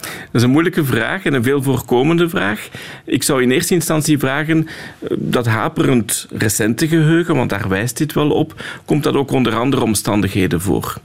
Dat 0.00 0.32
is 0.32 0.42
een 0.42 0.50
moeilijke 0.50 0.84
vraag 0.84 1.24
en 1.24 1.34
een 1.34 1.42
veel 1.42 1.62
voorkomende 1.62 2.28
vraag. 2.28 2.68
Ik 3.04 3.22
zou 3.22 3.42
in 3.42 3.50
eerste 3.50 3.74
instantie 3.74 4.18
vragen, 4.18 4.66
eh, 4.66 5.08
dat 5.18 5.46
haperend 5.46 6.26
recente 6.30 6.88
geheugen, 6.88 7.34
want 7.34 7.50
daar 7.50 7.68
wijst 7.68 7.96
dit 7.96 8.12
wel 8.12 8.30
op, 8.30 8.64
komt 8.84 9.02
dat 9.02 9.14
ook 9.14 9.30
onder 9.30 9.56
andere 9.56 9.82
omstandigheden 9.82 10.60
voor? 10.60 10.96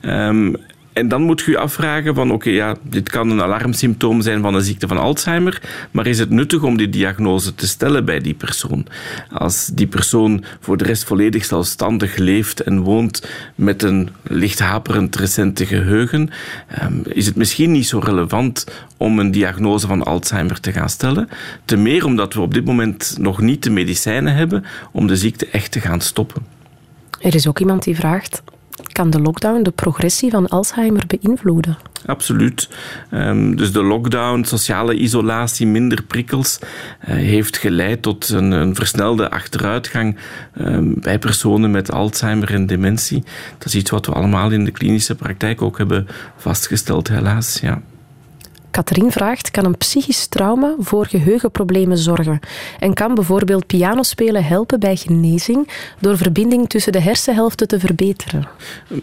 Ehm, 0.00 0.52
en 0.96 1.08
dan 1.08 1.22
moet 1.22 1.40
je 1.40 1.50
je 1.50 1.58
afvragen 1.58 2.14
van 2.14 2.30
oké, 2.30 2.50
ja, 2.50 2.76
dit 2.82 3.10
kan 3.10 3.30
een 3.30 3.42
alarmsymptoom 3.42 4.20
zijn 4.20 4.42
van 4.42 4.54
een 4.54 4.62
ziekte 4.62 4.86
van 4.86 4.98
Alzheimer, 4.98 5.62
maar 5.90 6.06
is 6.06 6.18
het 6.18 6.30
nuttig 6.30 6.62
om 6.62 6.76
die 6.76 6.88
diagnose 6.88 7.54
te 7.54 7.66
stellen 7.66 8.04
bij 8.04 8.20
die 8.20 8.34
persoon? 8.34 8.86
Als 9.32 9.66
die 9.66 9.86
persoon 9.86 10.44
voor 10.60 10.76
de 10.76 10.84
rest 10.84 11.04
volledig 11.04 11.44
zelfstandig 11.44 12.16
leeft 12.16 12.60
en 12.60 12.80
woont 12.80 13.28
met 13.54 13.82
een 13.82 14.08
licht 14.22 14.58
haperend 14.58 15.16
recente 15.16 15.66
geheugen, 15.66 16.30
ehm, 16.68 17.00
is 17.04 17.26
het 17.26 17.36
misschien 17.36 17.72
niet 17.72 17.86
zo 17.86 17.98
relevant 17.98 18.66
om 18.96 19.18
een 19.18 19.30
diagnose 19.30 19.86
van 19.86 20.04
Alzheimer 20.04 20.60
te 20.60 20.72
gaan 20.72 20.90
stellen. 20.90 21.28
Ten 21.64 21.82
meer 21.82 22.04
omdat 22.04 22.34
we 22.34 22.40
op 22.40 22.54
dit 22.54 22.64
moment 22.64 23.16
nog 23.18 23.40
niet 23.40 23.62
de 23.62 23.70
medicijnen 23.70 24.34
hebben 24.34 24.64
om 24.92 25.06
de 25.06 25.16
ziekte 25.16 25.46
echt 25.46 25.72
te 25.72 25.80
gaan 25.80 26.00
stoppen. 26.00 26.46
Er 27.20 27.34
is 27.34 27.48
ook 27.48 27.58
iemand 27.58 27.82
die 27.82 27.96
vraagt: 27.96 28.42
Kan 28.92 29.10
de 29.10 29.20
lockdown 29.20 29.62
de 29.62 29.70
progressie 29.70 30.30
van 30.30 30.48
Alzheimer 30.48 31.04
beïnvloeden? 31.06 31.78
Absoluut. 32.06 32.68
Ehm, 33.10 33.54
dus 33.54 33.72
de 33.72 33.82
lockdown, 33.82 34.44
sociale 34.44 34.94
isolatie, 34.94 35.66
minder 35.66 36.02
prikkels, 36.02 36.58
eh, 37.00 37.14
heeft 37.14 37.56
geleid 37.56 38.02
tot 38.02 38.28
een, 38.28 38.50
een 38.50 38.74
versnelde 38.74 39.30
achteruitgang 39.30 40.16
ehm, 40.54 40.92
bij 40.94 41.18
personen 41.18 41.70
met 41.70 41.92
Alzheimer 41.92 42.54
en 42.54 42.66
dementie. 42.66 43.24
Dat 43.58 43.66
is 43.66 43.74
iets 43.74 43.90
wat 43.90 44.06
we 44.06 44.12
allemaal 44.12 44.50
in 44.50 44.64
de 44.64 44.70
klinische 44.70 45.14
praktijk 45.14 45.62
ook 45.62 45.78
hebben 45.78 46.06
vastgesteld, 46.36 47.08
helaas. 47.08 47.58
Ja. 47.60 47.82
Katrien 48.76 49.12
vraagt: 49.12 49.50
Kan 49.50 49.64
een 49.64 49.76
psychisch 49.76 50.26
trauma 50.26 50.74
voor 50.78 51.06
geheugenproblemen 51.06 51.98
zorgen? 51.98 52.40
En 52.78 52.94
kan 52.94 53.14
bijvoorbeeld 53.14 53.66
pianospelen 53.66 54.44
helpen 54.44 54.80
bij 54.80 54.96
genezing 54.96 55.68
door 56.00 56.16
verbinding 56.16 56.68
tussen 56.68 56.92
de 56.92 57.00
hersenhelften 57.00 57.68
te 57.68 57.80
verbeteren? 57.80 58.48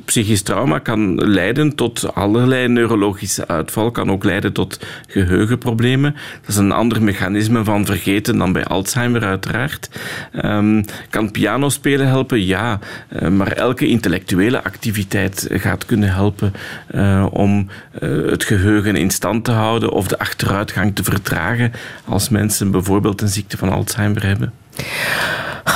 Psychisch 0.05 0.41
trauma 0.41 0.79
kan 0.79 1.15
leiden 1.15 1.75
tot 1.75 2.13
allerlei 2.13 2.67
neurologische 2.67 3.47
uitval, 3.47 3.91
kan 3.91 4.11
ook 4.11 4.23
leiden 4.23 4.53
tot 4.53 4.79
geheugenproblemen. 5.07 6.15
Dat 6.41 6.49
is 6.49 6.55
een 6.55 6.71
ander 6.71 7.03
mechanisme 7.03 7.63
van 7.63 7.85
vergeten 7.85 8.37
dan 8.37 8.53
bij 8.53 8.65
Alzheimer, 8.65 9.23
uiteraard. 9.23 9.89
Ehm, 10.31 10.83
kan 11.09 11.31
pianospelen 11.31 12.07
helpen? 12.07 12.45
Ja, 12.45 12.79
Eh, 13.09 13.29
maar 13.29 13.51
elke 13.51 13.87
intellectuele 13.87 14.63
activiteit 14.63 15.47
gaat 15.51 15.85
kunnen 15.85 16.13
helpen 16.13 16.53
eh, 16.87 17.25
om 17.31 17.67
eh, 17.99 18.09
het 18.25 18.43
geheugen 18.43 18.95
in 18.95 19.11
stand 19.11 19.45
te 19.45 19.51
houden 19.51 19.61
of 19.71 20.07
de 20.07 20.19
achteruitgang 20.19 20.95
te 20.95 21.03
vertragen 21.03 21.71
als 22.05 22.29
mensen 22.29 22.71
bijvoorbeeld 22.71 23.21
een 23.21 23.27
ziekte 23.27 23.57
van 23.57 23.69
Alzheimer 23.69 24.25
hebben. 24.25 24.53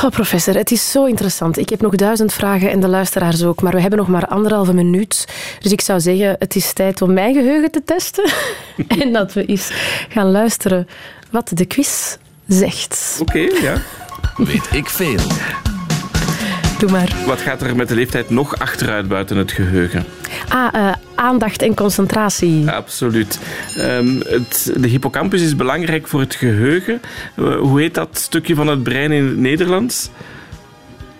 Oh, 0.03 0.09
professor, 0.09 0.55
het 0.55 0.71
is 0.71 0.91
zo 0.91 1.05
interessant. 1.05 1.57
Ik 1.57 1.69
heb 1.69 1.81
nog 1.81 1.95
duizend 1.95 2.33
vragen 2.33 2.71
en 2.71 2.79
de 2.79 2.87
luisteraars 2.87 3.43
ook, 3.43 3.61
maar 3.61 3.73
we 3.73 3.81
hebben 3.81 3.99
nog 3.99 4.07
maar 4.07 4.27
anderhalve 4.27 4.73
minuut. 4.73 5.27
Dus 5.59 5.71
ik 5.71 5.81
zou 5.81 5.99
zeggen, 5.99 6.35
het 6.39 6.55
is 6.55 6.73
tijd 6.73 7.01
om 7.01 7.13
mijn 7.13 7.33
geheugen 7.33 7.71
te 7.71 7.81
testen 7.85 8.31
en 9.01 9.13
dat 9.13 9.33
we 9.33 9.45
eens 9.45 9.71
gaan 10.09 10.31
luisteren 10.31 10.87
wat 11.29 11.51
de 11.53 11.65
quiz 11.65 12.15
zegt. 12.47 13.17
Oké, 13.21 13.39
ja. 13.39 13.81
Weet 14.37 14.67
ik 14.71 14.89
veel. 14.89 15.19
Doe 16.79 16.91
maar. 16.91 17.15
Wat 17.25 17.39
gaat 17.39 17.61
er 17.61 17.75
met 17.75 17.87
de 17.87 17.95
leeftijd 17.95 18.29
nog 18.29 18.59
achteruit 18.59 19.07
buiten 19.07 19.37
het 19.37 19.51
geheugen? 19.51 20.05
Ah, 20.49 20.73
eh, 20.73 20.93
aandacht 21.15 21.61
en 21.61 21.75
concentratie. 21.75 22.71
Absoluut. 22.71 23.39
Ehm, 23.77 24.19
het, 24.19 24.73
de 24.77 24.87
hippocampus 24.87 25.41
is 25.41 25.55
belangrijk 25.55 26.07
voor 26.07 26.19
het 26.19 26.35
geheugen. 26.35 27.01
Eh, 27.35 27.55
hoe 27.55 27.79
heet 27.79 27.93
dat 27.93 28.09
stukje 28.17 28.55
van 28.55 28.67
het 28.67 28.83
brein 28.83 29.11
in 29.11 29.25
het 29.25 29.37
Nederlands? 29.37 30.09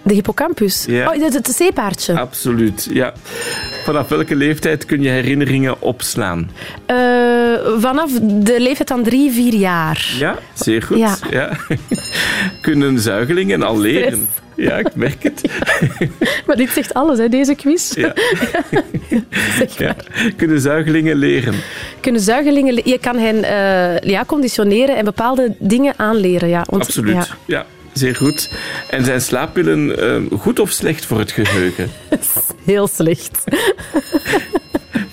De 0.02 0.14
hippocampus. 0.14 0.86
Ja. 0.88 1.14
Oh, 1.14 1.24
het, 1.24 1.34
het 1.34 1.48
zeepaardje. 1.48 2.20
Absoluut, 2.20 2.88
ja. 2.92 3.14
Vanaf 3.84 4.08
welke 4.08 4.36
leeftijd 4.36 4.86
kun 4.86 5.02
je 5.02 5.10
herinneringen 5.10 5.82
opslaan? 5.82 6.52
Eh, 6.86 6.98
vanaf 7.78 8.12
de 8.22 8.56
leeftijd 8.58 8.90
van 8.90 9.04
drie, 9.04 9.32
vier 9.32 9.54
jaar. 9.54 10.10
Ja, 10.20 10.38
zeer 10.54 10.82
goed. 10.82 10.98
Ja. 10.98 11.18
Ja. 11.30 11.50
Kunnen 12.62 13.00
zuigelingen 13.00 13.64
al 13.64 13.80
leren? 13.80 14.28
Ja, 14.58 14.78
ik 14.78 14.96
merk 14.96 15.24
het. 15.24 15.42
Maar 16.48 16.56
dit 16.56 16.70
zegt 16.70 16.94
alles, 16.94 17.18
hè, 17.18 17.30
deze 17.30 17.56
quiz. 17.56 17.94
Ja. 17.96 18.14
Zeg 19.58 19.78
Ja. 19.78 19.86
maar. 19.86 20.34
Kunnen 20.36 20.60
zuigelingen 20.62 21.16
leren? 21.16 21.54
Kunnen 22.00 22.22
zuigelingen... 22.22 22.74
le- 22.74 22.82
Je 22.84 22.98
kan 22.98 23.18
hen 23.18 23.44
eh, 23.44 24.10
ja, 24.10 24.26
conditioneren 24.26 24.96
en 24.98 25.06
bepaalde 25.06 25.56
dingen 25.60 25.94
aanleren. 25.98 26.50
Ja. 26.50 26.66
Want- 26.70 26.84
Absoluut. 26.84 27.14
ja. 27.16 27.26
Ja. 27.46 27.66
zeer 27.94 28.16
goed. 28.16 28.52
En 28.90 29.06
zijn 29.06 29.22
slaappillen 29.22 30.00
eh, 30.32 30.40
goed 30.40 30.60
of 30.60 30.70
slecht 30.72 31.06
voor 31.06 31.20
het 31.20 31.32
geheugen? 31.32 31.90
Heel 32.66 32.88
slecht. 32.88 33.44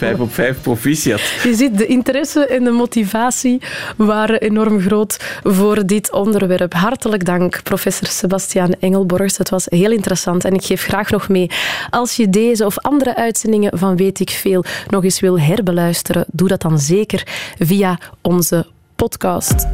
Vijf 0.05 0.21
op 0.21 0.35
vijf 0.35 0.61
proficiat. 0.61 1.21
Je 1.43 1.55
ziet, 1.55 1.79
de 1.79 1.87
interesse 1.87 2.47
en 2.47 2.65
de 2.65 2.71
motivatie 2.71 3.61
waren 3.97 4.41
enorm 4.41 4.81
groot 4.81 5.39
voor 5.43 5.87
dit 5.87 6.13
onderwerp. 6.13 6.73
Hartelijk 6.75 7.25
dank, 7.25 7.63
professor 7.63 8.09
Sebastiaan 8.09 8.73
Engelborgs. 8.81 9.39
Het 9.39 9.51
was 9.51 9.67
heel 9.69 9.91
interessant 9.91 10.45
en 10.45 10.55
ik 10.55 10.65
geef 10.65 10.83
graag 10.83 11.11
nog 11.11 11.29
mee. 11.29 11.51
Als 11.91 12.17
je 12.17 12.31
deze 12.31 12.67
of 12.67 12.79
andere 12.79 13.17
uitzendingen 13.17 13.79
van 13.79 13.97
Weet 13.97 14.21
ik 14.21 14.31
Veel 14.31 14.65
nog 14.89 15.05
eens 15.05 15.21
wil 15.21 15.41
herbeluisteren, 15.41 16.25
doe 16.33 16.49
dat 16.49 16.63
dan 16.63 16.79
zeker 16.79 17.27
via 17.59 17.99
onze 18.23 18.67
podcast. 18.97 19.67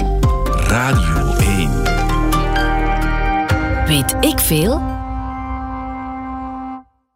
Radio 0.66 1.34
1. 1.38 1.70
Weet 3.86 4.16
ik 4.20 4.38
veel? 4.38 4.99